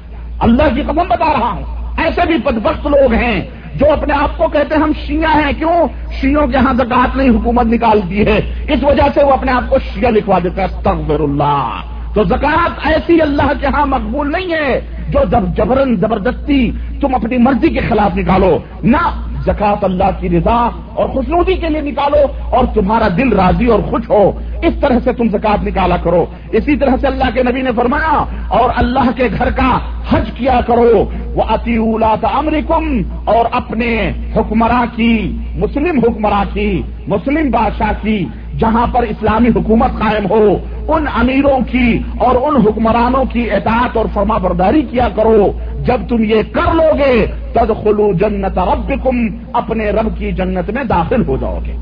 اللہ 0.41 0.75
کی 0.75 0.83
قدم 0.83 1.09
بتا 1.09 1.33
رہا 1.33 1.51
ہوں، 1.51 1.63
ایسے 1.99 2.21
بھی 2.27 2.39
بدبخت 2.39 2.87
لوگ 2.87 3.13
ہیں 3.13 3.43
جو 3.75 3.93
اپنے 3.93 4.15
آپ 4.15 4.39
کو 4.39 4.49
کہتے 4.49 4.75
ہیں، 4.75 4.83
ہم 4.83 4.93
شیعہ 5.07 5.43
ہیں، 5.45 5.53
کیوں؟ 5.59 5.89
شیوں 6.21 6.47
کے 6.47 6.59
یہاں 6.59 6.75
زکات 6.75 7.17
نہیں، 7.17 7.29
حکومت 7.29 7.67
نکالتی 7.67 8.27
ہے۔ 8.27 8.65
اس 8.69 8.83
وجہ 8.83 9.03
سے 9.15 9.25
وہ 9.25 9.33
اپنے 9.33 9.53
آپ 9.53 9.71
کو 9.71 9.77
شیعہ 9.79 10.11
لکھوا 10.11 10.39
دیتا 10.45 10.63
ہے 10.63 10.67
استغفر 10.67 11.21
اللہ۔ 11.21 11.81
تو 12.15 12.23
زکات 12.25 12.87
ایسی 12.87 13.21
اللہ 13.21 13.53
کے 13.61 13.67
ہاں 13.75 13.87
مقبول 13.87 14.33
نہیں 14.33 14.53
ہے 14.53 14.81
جو 15.11 15.21
جب 15.31 15.45
جبرن 15.57 15.95
زبردستی 15.97 16.71
تم 17.01 17.15
اپنی 17.15 17.39
مرضی 17.39 17.69
کے 17.69 17.81
خلاف 17.89 18.17
نکالو. 18.17 18.57
نہ 18.83 19.03
زکات 19.47 19.85
اللہ 19.85 20.11
کی 20.21 20.29
رضا 20.29 20.57
اور 20.95 21.09
خوشنودی 21.09 21.55
کے 21.55 21.69
لیے 21.69 21.81
نکالو 21.81 22.23
اور 22.57 22.65
تمہارا 22.75 23.09
دل 23.19 23.33
راضی 23.33 23.67
اور 23.67 23.81
خوش 23.91 24.09
ہو. 24.11 24.25
اس 24.63 24.75
طرح 24.81 24.99
سے 25.05 25.13
تم 25.13 25.29
زکات 25.29 25.65
نکالا 25.65 25.97
کرو. 25.97 26.25
اسی 26.53 26.77
طرح 26.77 26.97
سے 27.01 27.07
اللہ 27.07 27.35
کے 27.35 27.43
نبی 27.43 27.63
نے 27.63 27.71
فرمایا 27.77 28.25
اور 28.59 28.71
اللہ 28.77 29.11
کے 29.17 29.29
گھر 29.39 29.51
کا 29.51 29.71
حج 30.11 30.31
کیا 30.35 30.61
کرو. 30.67 31.05
وہ 31.35 31.43
اتی 31.49 31.77
اولا 31.77 32.15
امرکم 32.39 32.87
اور 33.25 33.45
اپنے 33.53 33.91
حکمراں 34.37 34.85
کی، 34.97 35.17
مسلم 35.57 35.99
حکمراں 35.99 36.45
کی، 36.53 36.71
مسلم 37.09 37.51
بادشاہ 37.51 37.93
کی 38.03 38.25
جہاں 38.59 38.87
پر 38.87 39.03
اسلامی 39.03 39.49
حکومت 39.49 39.91
قائم 39.99 40.31
ہو، 40.31 40.57
ان 40.89 41.05
امیروں 41.15 41.61
کی 41.71 41.99
اور 42.19 42.35
ان 42.35 42.57
حکمرانوں 42.67 43.25
کی 43.33 43.51
اطاعت 43.51 43.97
اور 43.97 44.07
فرما 44.15 44.39
برداری 44.39 44.83
کیا 44.83 45.09
کرو۔ 45.17 45.53
جب 45.87 46.01
تم 46.09 46.25
یہ 46.25 46.43
کر 46.53 46.75
لو 46.75 46.95
گے 46.99 47.27
تد 47.53 47.85
خلو 47.85 48.13
جنت 48.13 48.59
رب 48.59 49.09
اپنے 49.53 49.91
رب 49.91 50.19
کی 50.19 50.33
جنت 50.33 50.71
میں 50.71 50.85
داخل 50.85 51.27
ہو 51.29 51.37
جاؤ 51.37 51.59
گے۔ 51.67 51.73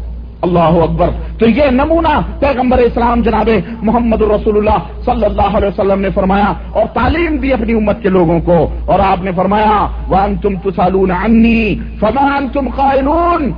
اللہ 0.42 0.58
اکبر۔ 0.58 1.08
تو 1.38 1.48
یہ 1.48 1.64
نمونہ 1.70 2.20
پیغمبر 2.40 2.78
اسلام 2.78 3.22
جناب 3.22 3.50
محمد 3.82 4.22
رسول 4.22 4.56
اللہ 4.56 5.02
صلی 5.04 5.24
اللہ 5.24 5.56
علیہ 5.56 5.68
وسلم 5.68 6.00
نے 6.00 6.08
فرمایا، 6.10 6.52
اور 6.72 6.86
تعلیم 6.94 7.36
دی 7.36 7.52
اپنی 7.52 7.72
امت 7.72 8.02
کے 8.02 8.08
لوگوں 8.08 8.40
کو۔ 8.40 8.68
اور 8.86 8.98
آپ 8.98 9.24
نے 9.24 9.30
فرمایا 9.36 9.86
وان 10.08 10.36
تم 10.36 10.70
تسالون 10.70 11.10
عنی 11.10 11.74
فمان 12.00 12.48
تم 12.48 12.68
قائلون۔ 12.76 13.52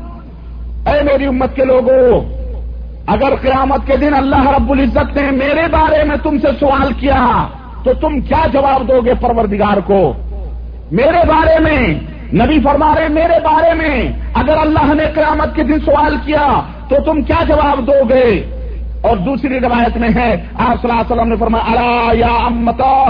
اے 0.86 1.02
میری 1.02 1.26
امت 1.26 1.56
کے 1.56 1.64
لوگوں 1.64 2.43
اگر 3.07 3.34
قیامت 3.42 3.86
کے 3.86 3.96
دن 3.96 4.14
اللہ 4.14 4.48
رب 4.48 4.70
العزت 4.70 5.16
نے 5.16 5.30
میرے 5.30 5.62
بارے 5.70 6.05
میں 6.05 6.16
تم 6.22 6.38
سے 6.38 6.48
سوال 6.61 6.92
کیا 6.92 7.48
تو 7.84 7.92
تم 7.92 8.20
کیا 8.20 8.46
جواب 8.52 8.88
دو 8.88 9.00
گے 9.00 9.14
پروردگار 9.20 9.76
کو؟ 9.76 10.12
میرے 10.90 11.26
بارے 11.28 11.59
میں، 11.61 11.94
نبی 12.32 12.61
فرما 12.61 12.94
رہے 12.94 13.09
میرے 13.09 13.40
بارے 13.44 13.74
میں، 13.74 14.12
اگر 14.34 14.57
اللہ 14.57 14.94
نے 14.94 15.05
قیامت 15.14 15.55
کے 15.57 15.62
دن 15.62 15.80
سوال 15.80 16.16
کیا 16.24 16.61
تو 16.88 16.96
تم 17.05 17.22
کیا 17.22 17.42
جواب 17.48 17.86
دو 17.86 18.05
گے؟ 18.09 18.44
اور 19.00 19.16
دوسری 19.16 19.61
روایت 19.61 19.96
میں 19.96 20.09
ہے، 20.09 20.44
آپ 20.55 20.82
صلی 20.82 20.90
اللہ 20.90 21.00
علیہ 21.00 21.12
وسلم 21.12 21.28
نے 21.28 21.36
فرمایا 21.36 22.12
یا 22.12 22.34
امتا 22.46 23.05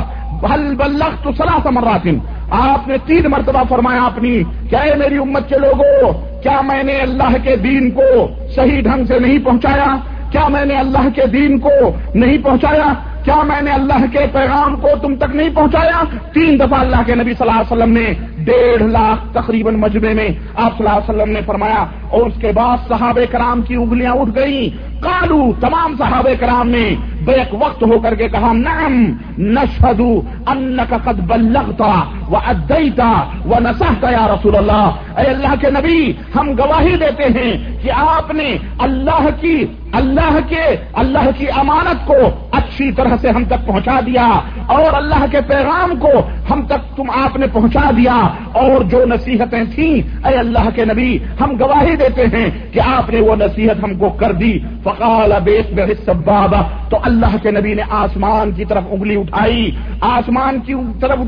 حل 0.44 0.74
بلخ 0.74 1.22
تو 1.22 1.32
سلا 1.32 1.58
سمراطن 1.62 2.18
آپ 2.50 2.88
نے 2.88 2.96
تین 3.06 3.26
مرتبہ 3.30 3.62
فرمایا 3.68 4.04
اپنی 4.04 4.42
کیا 4.70 4.84
ہے 4.84 4.94
میری 4.94 5.18
امت 5.18 5.48
کے 5.48 5.54
لوگوں 5.54 6.12
کیا 6.44 6.60
میں 6.60 6.82
نے 6.82 6.92
اللہ 6.92 7.36
کے 7.42 7.56
دین 7.56 7.90
کو 7.90 8.28
صحیح 8.54 8.80
ڈھنگ 8.80 9.04
سے 9.04 9.18
نہیں 9.18 9.38
پہنچایا؟ 9.44 9.96
کیا 10.30 10.48
میں 10.48 10.64
نے 10.64 10.74
اللہ 10.74 11.08
کے 11.14 11.26
دین 11.26 11.58
کو 11.58 11.96
نہیں 12.14 12.38
پہنچایا؟ 12.38 12.94
کیا 13.24 13.42
میں 13.42 13.62
نے 13.62 13.70
اللہ 13.70 14.06
کے 14.12 14.18
پیغام 14.32 14.76
کو 14.76 14.88
تم 15.02 15.16
تک 15.16 15.36
نہیں 15.36 15.50
پہنچایا؟ 15.54 16.02
تین 16.32 16.58
دفعہ 16.60 16.80
اللہ 16.80 16.96
کے 17.06 17.14
نبی 17.14 17.34
صلی 17.38 17.48
اللہ 17.48 17.60
علیہ 17.60 17.76
وسلم 17.76 17.92
نے 17.92 18.12
ڈیڑھ 18.44 18.82
لاکھ 18.82 19.32
تقریباً 19.32 19.74
مجمے 19.74 20.14
میں 20.14 20.28
آپ 20.54 20.78
صلی 20.78 20.86
اللہ 20.86 20.98
علیہ 20.98 21.14
وسلم 21.14 21.32
نے 21.32 21.40
فرمایا 21.46 21.84
اور 22.10 22.20
اس 22.20 22.34
کے 22.40 22.52
بعد 22.54 22.76
صحابہ 22.88 23.32
کرام 23.32 23.62
کی 23.62 23.74
انگلیاں 23.74 24.12
اٹھ 24.12 24.30
گئیں۔ 24.34 25.02
کالو 25.02 25.52
تمام 25.60 25.94
صحابہ 25.98 26.30
کرام 26.40 26.68
نے 26.68 26.94
بیک 27.24 27.54
وقت 27.54 27.82
ہو 27.82 27.98
کر 27.98 28.14
کے 28.14 28.28
کہا، 28.28 28.52
نعم، 28.52 29.04
نشہدو 29.38 30.20
انکا 30.46 30.96
قد 31.04 31.20
بلغتا 31.20 32.02
و 32.28 32.36
ادیتا 32.36 33.24
و 33.44 33.52
نسحتا 33.60 34.10
یا 34.10 34.26
رسول 34.34 34.56
اللہ۔ 34.56 34.90
اے 35.16 35.26
اللہ 35.26 35.54
کے 35.60 35.70
نبی، 35.70 36.12
ہم 36.34 36.50
گواہی 36.58 36.96
دیتے 36.96 37.22
ہیں 37.22 37.78
کہ 37.82 37.90
آپ 37.90 38.34
نے 38.34 38.56
اللہ 38.78 39.28
کی 39.40 39.64
اللہ 39.94 40.38
کے، 40.48 40.64
اللہ 40.92 41.28
کی 41.38 41.46
امانت 41.56 42.06
کو 42.06 42.16
اچھی 42.52 42.90
طرح 42.92 43.16
سے 43.20 43.28
ہم 43.28 43.44
تک 43.44 43.66
پہنچا 43.66 43.98
دیا 44.06 44.26
اور 44.66 44.92
اللہ 44.92 45.24
کے 45.30 45.40
پیغام 45.48 45.94
کو 46.00 46.12
ہم 46.50 46.62
تک 46.66 46.96
تم 46.96 47.10
آپ 47.14 47.36
نے 47.36 47.46
پہنچا 47.52 47.90
دیا 47.96 48.16
اور 48.52 48.84
جو 48.84 49.04
نصیحتیں 49.06 49.62
تھیں، 49.74 49.94
اے 50.26 50.34
اللہ 50.34 50.68
کے 50.74 50.84
نبی، 50.84 51.18
ہم 51.40 51.56
گواہی 51.60 51.96
دیتے 51.96 52.26
ہیں 52.32 52.48
کہ 52.72 52.80
آپ 52.86 53.10
نے 53.10 53.20
وہ 53.20 53.36
نصیحت 53.36 53.84
ہم 53.84 53.94
کو 53.98 54.08
کر 54.10 54.32
دی۔ 54.32 54.52
فقال 54.84 55.32
بیس 55.44 56.08
بابا 56.24 56.60
تو 56.88 56.98
اللہ 57.02 57.36
کے 57.42 57.50
نبی 57.50 57.74
نے 57.74 57.82
آسمان 57.90 58.52
کی 58.52 58.64
طرف 58.64 58.84
انگلی 58.90 59.16
اٹھائی۔ 59.16 59.70
آسمان 60.00 60.60
کی 60.60 60.74
طرف 61.00 61.18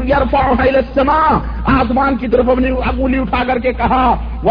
السماء، 0.59 1.33
آسمان 1.73 2.17
کی 2.17 2.29
طرف 2.29 2.51
انگلی 2.51 3.19
اٹھا 3.19 3.43
کر 3.49 3.59
کے 3.59 3.73
کہا 3.73 4.05
وہ 4.43 4.51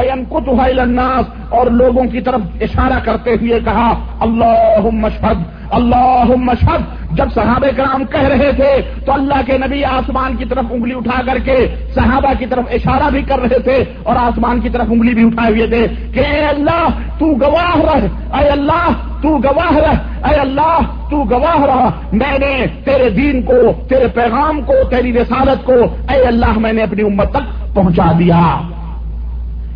الناس، 0.62 1.26
اور 1.50 1.68
لوگوں 1.72 2.04
کی 2.04 2.22
طرف 2.22 2.42
اشارہ 2.62 3.00
کرتے 3.04 3.32
ہوئے 3.32 3.60
کہا 3.66 3.94
اللہ 4.20 4.90
مشہد 4.94 5.44
اللہ 5.72 6.32
مشہد 6.38 6.82
جب 7.18 7.26
صحابہ 7.34 7.68
کرام 7.78 8.04
کہہ 8.06 8.28
رہے 8.28 8.52
تھے 8.56 9.02
تو 9.06 9.12
اللہ 9.12 9.42
کے 9.46 9.58
نبی 9.58 9.84
آسمان 9.84 10.36
کی 10.36 10.46
طرف 10.46 10.66
انگلی 10.70 10.94
اٹھا 10.94 11.22
کر 11.26 11.38
کے 11.38 11.56
صحابہ 11.96 12.34
کی 12.40 12.46
طرف 12.46 12.66
اشارہ 12.72 13.10
بھی 13.10 13.22
کر 13.22 13.40
رہے 13.40 13.60
تھے 13.60 13.84
اور 14.04 14.16
آسمان 14.16 14.60
کی 14.60 14.70
طرف 14.70 14.86
انگلی 14.90 15.14
بھی 15.14 15.24
اٹھائے 15.24 15.52
ہوئے 15.52 15.68
تھے 15.68 15.88
کہ 16.14 16.20
اے 16.20 16.46
اللہ، 16.46 16.88
تو 17.20 17.26
گواہ 17.26 17.76
رہ، 17.76 18.36
اے 18.38 18.48
اللہ، 18.50 18.92
تو 19.22 19.38
گواہ 19.38 19.78
رہ، 19.78 20.28
اے 20.28 20.36
اللہ، 20.36 20.80
تو 21.10 21.24
گواہ 21.24 21.66
رہا 21.66 21.90
میں 22.12 22.38
نے 22.40 22.66
تیرے 22.86 23.10
دین 23.10 23.42
کو، 23.42 23.62
تیرے 23.90 24.08
پیغام 24.08 24.62
کو، 24.62 24.74
تیری 24.90 25.14
رسالت 25.14 25.66
کو، 25.66 25.74
اے 26.10 26.22
اللہ، 26.22 26.60
میں 26.60 26.74
نے 26.74 26.84
اپنی 26.84 27.04
امت 27.04 27.32
تک 27.32 27.76
پہنچا 27.76 28.12
دیا۔ 28.20 28.62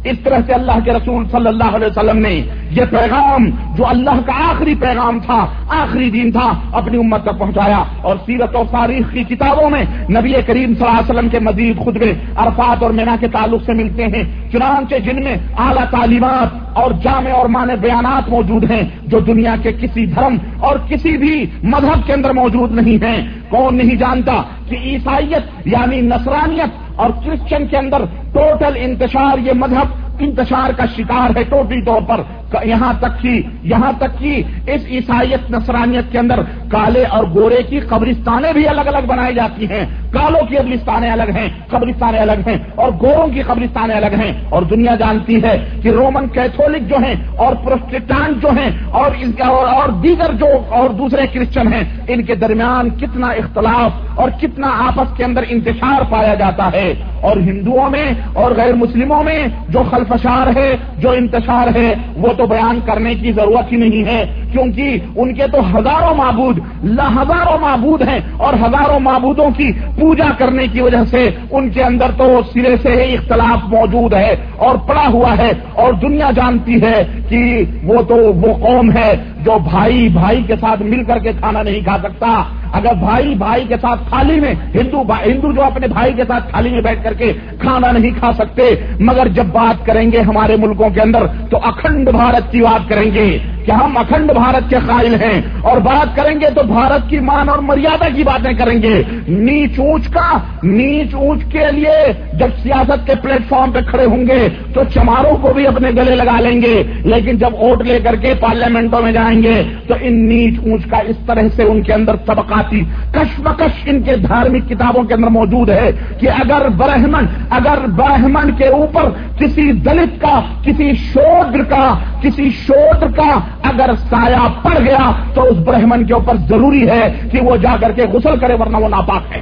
اس 0.04 0.20
طرح 0.24 0.38
سے 0.46 0.54
اللہ 0.54 0.80
کے 0.86 0.92
رسول 0.92 1.26
صلی 1.32 1.48
اللہ 1.48 1.76
علیہ 1.76 1.88
وسلم 1.88 2.18
نے 2.18 2.42
یہ 2.72 2.86
پیغام 2.90 3.50
جو 3.76 3.88
اللہ 3.88 4.20
کا 4.26 4.34
آخری 4.50 4.76
پیغام 4.76 5.20
تھا، 5.20 5.46
آخری 5.70 6.10
دین 6.10 6.32
تھا، 6.32 6.50
اپنی 6.72 6.98
امت 6.98 7.24
تک 7.24 7.40
پہنچایا 7.40 7.84
اور 8.02 8.16
سیرت 8.26 8.56
و 8.56 8.64
تاریخ 8.72 9.14
کی 9.14 9.24
کتابوں 9.24 9.70
میں 9.70 9.84
نبی 10.10 10.34
کریم 10.48 10.74
صلی 10.74 10.88
اللہ 10.88 11.00
علیہ 11.00 11.10
وسلم 11.10 11.30
کے 11.30 11.40
مزید 11.40 11.80
خطبے، 11.80 12.14
عرفات 12.36 12.84
اور 12.84 12.92
مینا 12.92 13.16
کے 13.20 13.28
تعلق 13.28 13.64
سے 13.66 13.74
ملتے 13.74 14.04
ہیں۔ 14.04 14.24
چنانچہ 14.52 14.96
جن 14.96 15.24
میں 15.24 15.36
اعلیٰ 15.58 15.86
تعلیمات 15.92 16.78
اور 16.78 16.92
جامع 16.92 17.32
اور 17.32 17.46
معنی 17.46 17.74
بیانات 17.82 18.30
موجود 18.30 18.72
ہیں، 18.72 18.84
جو 19.04 19.20
دنیا 19.20 19.56
کے 19.64 19.72
کسی 19.72 20.06
دھرم 20.06 20.36
اور 20.60 20.78
کسی 20.90 21.18
بھی 21.18 21.46
مذہب 21.64 22.08
کے 22.08 22.14
اندر 22.14 22.34
موجود 22.34 22.72
نہیں 22.72 23.04
ہیں۔ 23.04 23.28
کون 23.50 23.76
نہیں 23.76 23.96
جانتا 23.96 24.42
کہ 24.70 24.76
عیسائیت 24.76 25.68
یعنی 25.68 26.02
نصرانیت 26.02 26.89
اور 27.00 27.10
کرسچن 27.24 27.68
کے 27.68 27.78
اندر 27.78 28.06
ٹوٹل 28.32 28.78
انتشار 28.80 29.38
یہ 29.38 29.54
مذہب 29.54 29.98
انتشار 30.20 30.72
کا 30.78 30.86
شکار 30.98 31.38
ہے 31.38 31.44
ٹوٹلی 31.44 31.82
طور 31.82 32.02
پر۔ 32.08 32.22
یہاں 32.64 32.94
تک 33.00 33.22
کی 33.22 33.42
یہاں 33.64 33.92
تک 33.98 34.20
کی 34.20 34.44
اس 34.68 34.82
عیسائیت 34.92 35.52
نصرانیت 35.52 36.12
کے 36.12 36.20
اندر 36.20 36.40
کالے 36.70 37.04
اور 37.04 37.24
گورے 37.36 37.64
کی 37.64 37.80
قبرستانیں 37.80 38.54
بھی 38.54 38.68
الگ 38.68 38.82
الگ 38.82 39.06
بنائی 39.08 39.36
جاتی 39.36 39.66
ہیں۔ 39.66 39.86
کالوں 40.12 40.42
کی 40.42 40.56
قبرستانیں 40.56 41.12
الگ 41.12 41.30
ہیں، 41.36 41.48
قبرستانیں 41.70 42.20
الگ 42.20 42.48
ہیں 42.48 42.58
اور 42.76 42.92
گوروں 43.02 43.28
کی 43.28 43.42
قبرستانیں 43.42 43.96
الگ 43.96 44.22
ہیں۔ 44.22 44.34
اور 44.50 44.62
دنیا 44.62 44.96
جانتی 44.96 45.44
ہے 45.44 45.70
کہ 45.82 45.90
رومن 45.90 46.28
کیتھولک 46.28 46.90
جو 46.90 46.96
ہیں 46.96 47.16
اور 47.38 47.56
پروسٹیٹانٹ 47.56 48.42
جو 48.42 48.50
ہیں 48.50 48.70
اور 48.92 49.12
اور 49.42 49.90
دیگر 49.90 50.34
جو 50.34 50.48
اور 50.70 50.90
دوسرے 50.90 51.28
کرسچن 51.28 51.74
ہیں، 51.74 51.84
ان 52.08 52.24
کے 52.24 52.36
درمیان 52.36 52.90
کتنا 52.90 53.28
اختلاف 53.28 53.92
اور 54.16 54.30
کتنا 54.42 54.68
آپس 54.68 55.18
کے 55.18 55.24
اندر 55.24 55.44
انتشار 55.50 56.02
پایا 56.10 56.34
جاتا 56.34 56.70
ہے۔ 56.74 56.94
اور 57.22 57.38
ہندوؤں 57.38 57.90
میں 57.90 58.12
اور 58.34 58.52
غیر 58.52 58.74
مسلموں 58.74 59.24
میں 59.24 59.48
جو 59.70 59.80
خلف 59.92 60.09
خلفشار 60.10 60.48
ہے، 60.56 60.76
جو 60.98 61.12
انتشار 61.12 61.68
ہے، 61.76 61.94
وہ 62.16 62.28
تو 62.38 62.46
بیان 62.46 62.80
کرنے 62.86 63.16
کی 63.16 63.32
ضرورت 63.32 63.72
ہی 63.72 63.78
نہیں 63.78 64.06
ہے۔ 64.06 64.26
کیونکہ 64.52 64.98
ان 65.16 65.34
کے 65.34 65.48
تو 65.52 65.78
ہزاروں 65.78 66.16
معبود 66.16 66.60
ہزاروں 67.00 67.58
معبود 67.62 68.02
ہیں 68.02 68.20
اور 68.38 68.54
ہزاروں 68.54 69.00
معبودوں 69.00 69.50
کی 69.58 69.72
پوجا 70.00 70.30
کرنے 70.38 70.68
کی 70.68 70.82
وجہ 70.82 71.06
سے 71.08 71.30
ان 71.52 71.70
کے 71.70 71.84
اندر 71.84 72.12
تو 72.18 72.42
سرے 72.54 72.76
سے 72.82 73.04
ہی 73.04 73.14
اختلاف 73.14 73.70
موجود 73.70 74.14
ہے 74.14 74.36
اور 74.58 74.76
پڑا 74.76 75.08
ہوا 75.14 75.38
ہے 75.38 75.52
اور 75.74 75.94
دنیا 75.94 76.32
جانتی 76.36 76.82
ہے 76.82 77.04
کہ 77.30 77.64
وہ 77.84 78.02
تو 78.02 78.16
وہ 78.16 78.54
قوم 78.54 78.92
ہے 78.92 79.14
جو 79.46 79.58
بھائی 79.70 80.08
بھائی 80.10 80.44
کے 80.44 80.56
ساتھ 80.62 80.82
مل 80.82 81.04
کر 81.04 81.20
کے 81.20 81.32
کھانا 81.40 81.64
نہیں 81.64 81.82
کھا 81.82 81.98
سکتا۔ 82.04 82.44
اگر 82.74 82.94
بھائی 82.94 83.36
بھائی 83.36 83.66
کے 83.68 83.76
ساتھ 83.82 84.10
تھالی 84.10 84.40
میں 84.40 84.54
ہندو 84.76 85.02
ہندو 85.02 85.52
جو 85.52 85.64
اپنے 85.64 85.88
بھائی 85.88 86.14
کے 86.14 86.24
ساتھ 86.28 86.50
تھالی 86.50 86.70
میں 86.70 86.82
بیٹھ 86.82 87.04
کر 87.04 87.14
کے 87.14 87.34
کھانا 87.60 87.92
نہیں 87.92 88.12
کھا 88.20 88.32
سکتے، 88.34 88.76
مگر 89.00 89.28
جب 89.28 89.46
بات 89.46 89.86
کریں 90.00 90.12
گے 90.12 90.22
ہمارے 90.22 90.56
ملکوں 90.56 90.90
کے 90.90 91.02
اندر 91.02 91.26
تو 91.50 91.58
اکھنڈ 91.64 92.10
بھارت 92.10 92.52
کی 92.52 92.62
بات 92.62 92.90
کریں 92.90 93.12
گے۔ 93.14 93.40
کہ 93.70 93.74
ہم 93.74 93.98
اکھنڈ 93.98 94.32
بھارت 94.32 94.70
کے 94.70 94.76
قائل 94.88 95.14
ہیں 95.14 95.42
اور 95.62 95.78
بات 95.78 96.16
کریں 96.16 96.36
گے 96.42 96.46
تو 96.56 96.64
بھارت 96.64 97.10
کی 97.10 97.20
مان 97.20 97.50
اور 97.50 97.60
مریادہ 97.60 98.16
کی 98.16 98.24
باتیں 98.24 98.54
کریں 98.54 98.82
گے۔ 98.82 99.04
نیچ 99.28 99.80
اونچ 99.80 100.08
کا، 100.08 100.38
نیچ 100.64 101.14
اونچ 101.14 101.44
کے 101.52 101.66
لیے 101.72 102.14
جب 102.34 102.48
سیاست 102.64 103.08
کے 103.08 103.14
پلیٹ 103.22 103.50
فارم 103.50 103.72
پہ 103.72 103.80
کھڑے 103.90 104.06
ہوں 104.06 104.28
گے 104.28 104.48
تو 104.74 104.82
چماروں 104.94 105.38
کو 105.38 105.54
بھی 105.54 105.68
اپنے 105.68 105.90
گلے 105.90 106.16
لگا 106.16 106.40
لیں 106.40 106.62
گے۔ 106.62 106.84
لیکن 107.06 107.38
جب 107.38 107.54
ووٹ 107.54 107.82
لے 107.82 108.00
کر 108.04 108.16
کے 108.16 108.34
پارلیمنٹوں 108.40 109.02
میں 109.02 109.12
جائیں 109.12 109.44
گے 109.44 109.64
تو 109.88 109.94
ان 110.02 110.30
نیچ 110.30 110.60
اونچ 110.60 110.86
کا 110.86 110.98
اس 110.98 111.16
طرح 111.28 111.42
سے 111.56 111.64
ان 111.64 111.82
کے 111.82 111.94
اندر 111.94 112.16
طبقاتی 112.16 112.82
کشمکش 113.12 113.84
ان 113.86 114.02
کے 114.02 114.16
دھارمک 114.16 114.70
کتابوں 114.70 115.04
کے 115.04 115.14
اندر 115.14 115.28
موجود 115.28 115.70
ہے 115.70 115.92
کہ 116.20 116.30
اگر 116.30 116.70
برہمن 116.70 117.26
اگر 117.50 117.88
برہمن 117.88 118.52
کے 118.52 118.68
اوپر 118.68 119.10
کسی 119.40 119.72
دلت 119.72 120.22
کا، 120.22 120.42
کسی 120.64 120.92
شودر 120.94 121.64
کا، 121.64 121.94
کسی 122.22 122.50
شودر 122.50 123.08
کا 123.08 123.40
اگر 123.64 123.90
سایہ 124.10 124.48
پڑ 124.62 124.80
گیا 124.80 125.12
تو 125.34 125.44
اس 125.44 125.58
برہمن 125.58 126.06
کے 126.06 126.14
اوپر 126.14 126.36
ضروری 126.50 126.90
ہے 126.90 127.20
کہ 127.32 127.42
وہ 127.42 127.58
جا 127.58 127.76
کر 127.82 127.92
کے 127.92 128.02
غسل 128.14 128.40
کرے 128.40 128.54
ورنہ 128.54 128.78
وہ 128.78 128.90
ناپاک 128.90 129.36
ہے۔ 129.36 129.42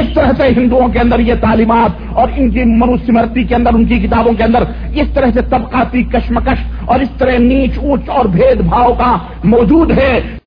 اس 0.00 0.14
طرح 0.14 0.30
سے 0.36 0.48
ہندوؤں 0.56 0.88
کے 0.88 0.98
اندر 0.98 1.18
یہ 1.18 1.34
تعلیمات 1.40 1.90
اور 2.12 2.28
ان 2.36 2.50
کی 2.50 2.64
منوسمرتی 2.64 3.44
کے 3.44 3.54
اندر، 3.54 3.74
ان 3.74 3.84
کی 3.84 3.98
کتابوں 3.98 4.32
کے 4.32 4.42
اندر 4.44 4.62
اس 4.94 5.08
طرح 5.14 5.26
سے 5.34 5.40
طبقاتی 5.50 6.02
کشمکش 6.02 6.64
اور 6.84 7.00
اس 7.00 7.10
طرح 7.18 7.38
نیچ 7.38 7.78
اونچ 7.78 8.08
اور 8.08 8.24
بھید 8.24 8.60
بھاؤ 8.60 8.92
کا 8.92 9.16
موجود 9.44 9.90
ہے۔ 9.90 10.36